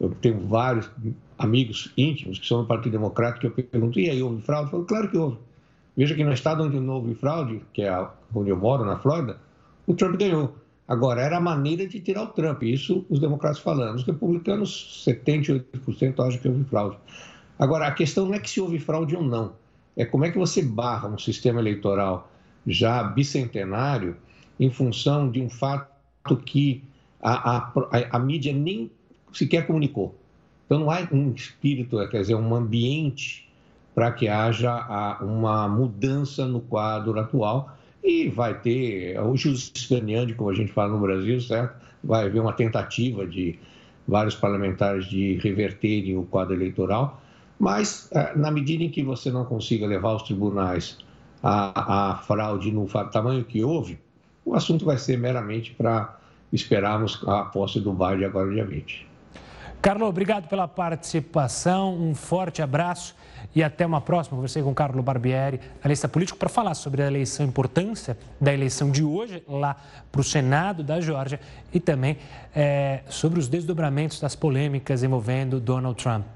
Eu 0.00 0.10
tenho 0.22 0.40
vários 0.46 0.90
amigos 1.36 1.92
íntimos 1.96 2.38
que 2.38 2.46
são 2.46 2.62
do 2.62 2.66
Partido 2.66 2.92
Democrático 2.92 3.52
que 3.52 3.60
eu 3.60 3.64
pergunto, 3.64 4.00
e 4.00 4.08
aí 4.08 4.22
houve 4.22 4.40
fraude? 4.40 4.66
Eu 4.66 4.70
falo, 4.70 4.84
claro 4.84 5.10
que 5.10 5.18
houve. 5.18 5.36
Veja 5.94 6.14
que 6.14 6.24
no 6.24 6.32
estado 6.32 6.64
onde 6.64 6.80
não 6.80 6.94
houve 6.94 7.14
fraude, 7.14 7.60
que 7.74 7.82
é 7.82 8.06
onde 8.34 8.48
eu 8.48 8.56
moro, 8.56 8.84
na 8.84 8.96
Flórida, 8.96 9.38
o 9.86 9.92
Trump 9.92 10.16
ganhou. 10.16 10.54
Agora, 10.88 11.20
era 11.20 11.36
a 11.36 11.40
maneira 11.40 11.86
de 11.86 12.00
tirar 12.00 12.22
o 12.22 12.28
Trump, 12.28 12.62
isso 12.62 13.04
os 13.10 13.20
democratas 13.20 13.58
falando. 13.58 13.96
Os 13.96 14.04
republicanos, 14.04 15.04
78% 15.06 16.26
acham 16.26 16.40
que 16.40 16.48
houve 16.48 16.64
fraude. 16.64 16.96
Agora, 17.58 17.86
a 17.86 17.92
questão 17.92 18.24
não 18.24 18.34
é 18.34 18.38
que 18.38 18.48
se 18.48 18.58
houve 18.58 18.78
fraude 18.78 19.14
ou 19.14 19.22
não, 19.22 19.52
é 19.94 20.04
como 20.06 20.24
é 20.24 20.30
que 20.30 20.38
você 20.38 20.62
barra 20.62 21.08
um 21.08 21.18
sistema 21.18 21.60
eleitoral 21.60 22.30
já 22.66 23.02
bicentenário 23.02 24.16
em 24.58 24.70
função 24.70 25.30
de 25.30 25.42
um 25.42 25.50
fato 25.50 26.36
que 26.44 26.82
a, 27.20 27.58
a, 27.58 27.72
a 28.12 28.18
mídia 28.18 28.52
nem 28.52 28.90
sequer 29.32 29.66
comunicou. 29.66 30.16
Então, 30.64 30.78
não 30.78 30.90
há 30.90 31.06
um 31.12 31.32
espírito, 31.32 31.98
quer 32.08 32.20
dizer, 32.20 32.34
um 32.34 32.54
ambiente 32.54 33.48
para 33.94 34.12
que 34.12 34.28
haja 34.28 35.18
uma 35.20 35.68
mudança 35.68 36.46
no 36.46 36.60
quadro 36.60 37.18
atual 37.18 37.76
e 38.02 38.28
vai 38.28 38.58
ter 38.60 39.20
o 39.20 39.36
justiciando, 39.36 40.34
como 40.34 40.50
a 40.50 40.54
gente 40.54 40.72
fala 40.72 40.92
no 40.92 41.00
Brasil, 41.00 41.40
certo? 41.40 41.74
Vai 42.02 42.26
haver 42.26 42.40
uma 42.40 42.52
tentativa 42.52 43.26
de 43.26 43.58
vários 44.06 44.34
parlamentares 44.34 45.06
de 45.06 45.34
reverterem 45.34 46.16
o 46.16 46.22
quadro 46.22 46.54
eleitoral, 46.54 47.20
mas 47.58 48.08
eh, 48.12 48.32
na 48.36 48.50
medida 48.50 48.84
em 48.84 48.90
que 48.90 49.02
você 49.02 49.30
não 49.30 49.44
consiga 49.44 49.86
levar 49.86 50.14
os 50.14 50.22
tribunais 50.22 50.98
a, 51.42 52.12
a 52.12 52.16
fraude 52.16 52.70
no 52.70 52.86
tamanho 53.10 53.44
que 53.44 53.62
houve, 53.62 53.98
o 54.44 54.54
assunto 54.54 54.84
vai 54.84 54.96
ser 54.96 55.18
meramente 55.18 55.72
para 55.72 56.18
esperarmos 56.52 57.22
a 57.26 57.42
posse 57.44 57.80
do 57.80 57.92
Biden 57.92 58.24
agora 58.24 58.50
dia 58.50 58.64
20. 58.64 59.07
Carlos, 59.80 60.08
obrigado 60.08 60.48
pela 60.48 60.66
participação, 60.66 61.94
um 61.94 62.12
forte 62.12 62.60
abraço 62.60 63.14
e 63.54 63.62
até 63.62 63.86
uma 63.86 64.00
próxima. 64.00 64.36
Conversei 64.36 64.60
com 64.60 64.74
Carlos 64.74 65.04
Barbieri, 65.04 65.60
analista 65.80 66.08
político, 66.08 66.36
para 66.36 66.48
falar 66.48 66.74
sobre 66.74 67.00
a 67.00 67.06
eleição, 67.06 67.46
a 67.46 67.48
importância 67.48 68.18
da 68.40 68.52
eleição 68.52 68.90
de 68.90 69.04
hoje 69.04 69.40
lá 69.46 69.76
para 70.10 70.20
o 70.20 70.24
Senado 70.24 70.82
da 70.82 71.00
Geórgia 71.00 71.38
e 71.72 71.78
também 71.78 72.16
é, 72.54 73.02
sobre 73.08 73.38
os 73.38 73.46
desdobramentos 73.46 74.20
das 74.20 74.34
polêmicas 74.34 75.04
envolvendo 75.04 75.60
Donald 75.60 76.02
Trump. 76.02 76.26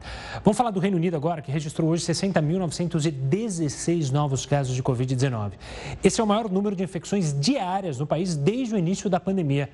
Vamos 0.45 0.57
falar 0.57 0.71
do 0.71 0.79
Reino 0.79 0.97
Unido 0.97 1.17
agora, 1.17 1.43
que 1.43 1.51
registrou 1.51 1.91
hoje 1.91 2.05
60.916 2.05 4.13
novos 4.13 4.47
casos 4.47 4.77
de 4.77 4.85
Covid-19. 4.85 5.55
Esse 6.03 6.21
é 6.21 6.25
o 6.25 6.27
maior 6.29 6.49
número 6.49 6.77
de 6.77 6.85
infecções 6.85 7.37
diárias 7.39 7.99
no 7.99 8.07
país 8.07 8.37
desde 8.37 8.77
o 8.77 8.79
início 8.79 9.11
da 9.11 9.19
pandemia. 9.19 9.69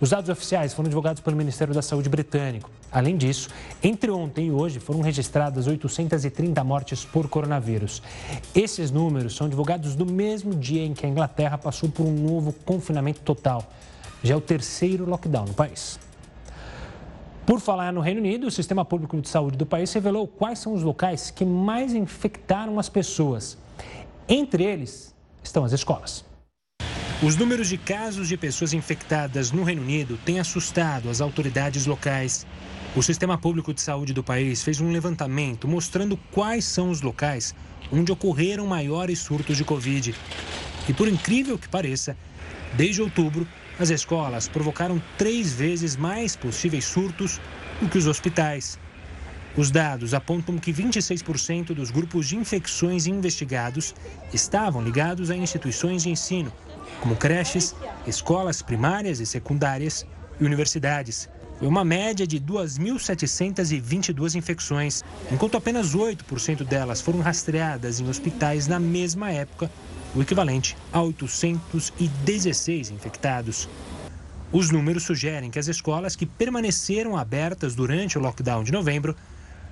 Os 0.00 0.10
dados 0.10 0.30
oficiais 0.30 0.72
foram 0.72 0.88
divulgados 0.88 1.20
pelo 1.20 1.36
Ministério 1.36 1.74
da 1.74 1.82
Saúde 1.82 2.08
britânico. 2.08 2.70
Além 2.92 3.16
disso, 3.16 3.48
entre 3.82 4.12
ontem 4.12 4.46
e 4.46 4.50
hoje 4.52 4.78
foram 4.78 5.00
registradas 5.00 5.66
830 5.66 6.62
mortes 6.62 7.04
por 7.04 7.28
coronavírus. 7.28 8.00
Esses 8.54 8.92
números 8.92 9.34
são 9.34 9.48
divulgados 9.48 9.96
no 9.96 10.06
mesmo 10.06 10.54
dia 10.54 10.84
em 10.84 10.94
que 10.94 11.04
a 11.04 11.08
Inglaterra 11.08 11.58
passou 11.58 11.88
por 11.88 12.06
um 12.06 12.14
novo 12.14 12.52
confinamento 12.64 13.20
total. 13.22 13.64
Já 14.22 14.34
é 14.34 14.36
o 14.36 14.40
terceiro 14.40 15.04
lockdown 15.04 15.46
no 15.46 15.54
país. 15.54 15.98
Por 17.44 17.58
falar 17.58 17.92
no 17.92 18.00
Reino 18.00 18.20
Unido, 18.20 18.46
o 18.46 18.50
Sistema 18.52 18.84
Público 18.84 19.20
de 19.20 19.28
Saúde 19.28 19.56
do 19.56 19.66
país 19.66 19.92
revelou 19.92 20.28
quais 20.28 20.60
são 20.60 20.74
os 20.74 20.82
locais 20.82 21.32
que 21.32 21.44
mais 21.44 21.92
infectaram 21.92 22.78
as 22.78 22.88
pessoas. 22.88 23.58
Entre 24.28 24.62
eles 24.62 25.12
estão 25.42 25.64
as 25.64 25.72
escolas. 25.72 26.27
Os 27.20 27.34
números 27.34 27.68
de 27.68 27.76
casos 27.76 28.28
de 28.28 28.36
pessoas 28.36 28.72
infectadas 28.72 29.50
no 29.50 29.64
Reino 29.64 29.82
Unido 29.82 30.16
têm 30.24 30.38
assustado 30.38 31.10
as 31.10 31.20
autoridades 31.20 31.84
locais. 31.84 32.46
O 32.94 33.02
Sistema 33.02 33.36
Público 33.36 33.74
de 33.74 33.80
Saúde 33.80 34.12
do 34.12 34.22
país 34.22 34.62
fez 34.62 34.80
um 34.80 34.92
levantamento 34.92 35.66
mostrando 35.66 36.16
quais 36.30 36.64
são 36.64 36.90
os 36.90 37.02
locais 37.02 37.56
onde 37.90 38.12
ocorreram 38.12 38.68
maiores 38.68 39.18
surtos 39.18 39.56
de 39.56 39.64
Covid. 39.64 40.14
E 40.88 40.94
por 40.94 41.08
incrível 41.08 41.58
que 41.58 41.68
pareça, 41.68 42.16
desde 42.76 43.02
outubro, 43.02 43.48
as 43.80 43.90
escolas 43.90 44.46
provocaram 44.46 45.02
três 45.16 45.52
vezes 45.52 45.96
mais 45.96 46.36
possíveis 46.36 46.84
surtos 46.84 47.40
do 47.80 47.88
que 47.88 47.98
os 47.98 48.06
hospitais. 48.06 48.78
Os 49.56 49.72
dados 49.72 50.14
apontam 50.14 50.56
que 50.56 50.72
26% 50.72 51.74
dos 51.74 51.90
grupos 51.90 52.28
de 52.28 52.36
infecções 52.36 53.08
investigados 53.08 53.92
estavam 54.32 54.80
ligados 54.80 55.32
a 55.32 55.36
instituições 55.36 56.04
de 56.04 56.10
ensino, 56.10 56.52
como 57.00 57.16
creches, 57.16 57.74
escolas 58.06 58.62
primárias 58.62 59.20
e 59.20 59.26
secundárias 59.26 60.06
e 60.40 60.44
universidades. 60.44 61.28
Foi 61.58 61.66
uma 61.66 61.84
média 61.84 62.24
de 62.26 62.38
2.722 62.40 64.36
infecções, 64.36 65.02
enquanto 65.30 65.56
apenas 65.56 65.94
8% 65.94 66.64
delas 66.64 67.00
foram 67.00 67.20
rastreadas 67.20 67.98
em 68.00 68.08
hospitais 68.08 68.68
na 68.68 68.78
mesma 68.78 69.30
época, 69.32 69.70
o 70.14 70.22
equivalente 70.22 70.76
a 70.92 71.02
816 71.02 72.90
infectados. 72.90 73.68
Os 74.50 74.70
números 74.70 75.02
sugerem 75.02 75.50
que 75.50 75.58
as 75.58 75.68
escolas 75.68 76.16
que 76.16 76.24
permaneceram 76.24 77.16
abertas 77.16 77.74
durante 77.74 78.16
o 78.16 78.20
lockdown 78.20 78.62
de 78.62 78.72
novembro 78.72 79.14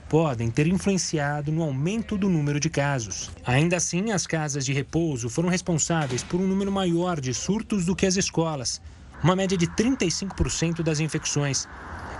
podem 0.09 0.51
ter 0.51 0.67
influenciado 0.67 1.51
no 1.51 1.63
aumento 1.63 2.17
do 2.17 2.29
número 2.29 2.61
de 2.61 2.71
casos. 2.71 3.31
Ainda 3.45 3.77
assim, 3.77 4.13
as 4.13 4.27
casas 4.27 4.65
de 4.65 4.73
repouso 4.73 5.29
foram 5.29 5.49
responsáveis 5.49 6.23
por 6.23 6.41
um 6.41 6.47
número 6.47 6.71
maior 6.71 7.21
de 7.21 7.35
surtos 7.35 7.85
do 7.85 7.97
que 7.97 8.07
as 8.07 8.17
escolas, 8.17 8.81
uma 9.23 9.35
média 9.35 9.57
de 9.57 9.67
35% 9.67 10.83
das 10.83 11.01
infecções, 11.01 11.67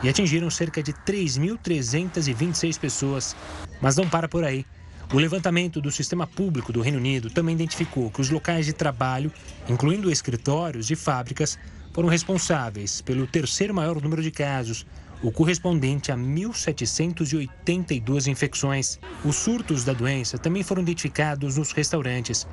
e 0.03 0.09
atingiram 0.09 0.51
cerca 0.51 0.83
de 0.83 0.93
3.326 0.93 2.79
pessoas. 2.79 3.37
Mas 3.81 3.97
não 3.97 4.09
para 4.09 4.29
por 4.29 4.45
aí. 4.45 4.67
O 5.13 5.19
levantamento 5.19 5.81
do 5.81 5.93
sistema 5.93 6.27
público 6.27 6.73
do 6.73 6.81
Reino 6.81 6.99
Unido 6.99 7.31
também 7.31 7.55
identificou 7.55 8.11
que 8.11 8.21
os 8.21 8.29
locais 8.29 8.67
de 8.67 8.73
trabalho, 8.73 9.33
incluindo 9.69 10.11
escritórios 10.11 10.91
e 10.91 10.97
fábricas, 10.97 11.57
foram 11.93 12.09
responsáveis 12.09 13.01
pelo 13.01 13.27
terceiro 13.27 13.73
maior 13.73 14.03
número 14.03 14.21
de 14.21 14.31
casos, 14.31 14.85
o 15.23 15.33
correspondente 15.33 16.13
a 16.13 16.17
1.782 16.17 18.27
infecções. 18.27 18.99
Os 19.25 19.37
surtos 19.37 19.85
da 19.85 19.93
doença 19.93 20.39
também 20.39 20.63
foram 20.63 20.83
identificados 20.83 21.57
nos 21.57 21.73
restaurantes. 21.73 22.47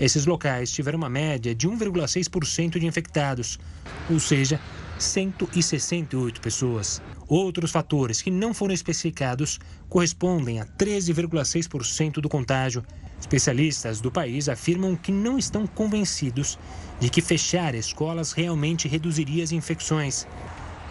Esses 0.00 0.26
locais 0.26 0.70
tiveram 0.70 0.98
uma 0.98 1.08
média 1.08 1.54
de 1.54 1.68
1,6% 1.68 2.78
de 2.78 2.86
infectados, 2.86 3.58
ou 4.08 4.20
seja, 4.20 4.60
168 4.98 6.40
pessoas. 6.40 7.02
Outros 7.28 7.70
fatores 7.70 8.22
que 8.22 8.30
não 8.30 8.54
foram 8.54 8.72
especificados 8.72 9.58
correspondem 9.88 10.60
a 10.60 10.66
13,6% 10.66 12.20
do 12.20 12.28
contágio. 12.28 12.84
Especialistas 13.20 14.00
do 14.00 14.10
país 14.10 14.48
afirmam 14.48 14.96
que 14.96 15.12
não 15.12 15.36
estão 15.36 15.66
convencidos 15.66 16.58
de 16.98 17.10
que 17.10 17.20
fechar 17.20 17.74
escolas 17.74 18.32
realmente 18.32 18.88
reduziria 18.88 19.44
as 19.44 19.52
infecções. 19.52 20.26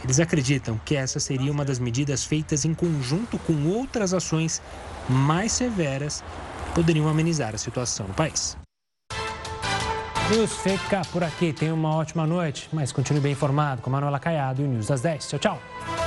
Eles 0.04 0.20
acreditam 0.20 0.80
que 0.86 0.96
essa 0.96 1.20
seria 1.20 1.52
uma 1.52 1.66
das 1.66 1.80
medidas 1.80 2.24
feitas 2.24 2.66
em 2.66 2.74
conjunto 2.74 3.38
com 3.40 3.68
outras 3.68 4.14
ações 4.14 4.62
mais 5.10 5.52
severas 5.52 6.24
que 6.68 6.74
poderiam 6.76 7.08
amenizar 7.08 7.56
a 7.56 7.58
situação 7.58 8.08
no 8.08 8.14
país. 8.14 8.58
News 10.30 10.58
fica 10.58 11.02
por 11.12 11.24
aqui. 11.24 11.54
Tenha 11.54 11.74
uma 11.74 11.96
ótima 11.96 12.28
noite, 12.28 12.68
mas 12.74 12.92
continue 12.92 13.22
bem 13.22 13.32
informado 13.32 13.82
com 13.82 13.90
Manuela 13.90 14.20
Caiado 14.20 14.62
e 14.62 14.66
o 14.66 14.68
News 14.68 14.88
das 14.88 15.00
10. 15.02 15.28
Tchau, 15.30 15.40
tchau. 15.40 16.07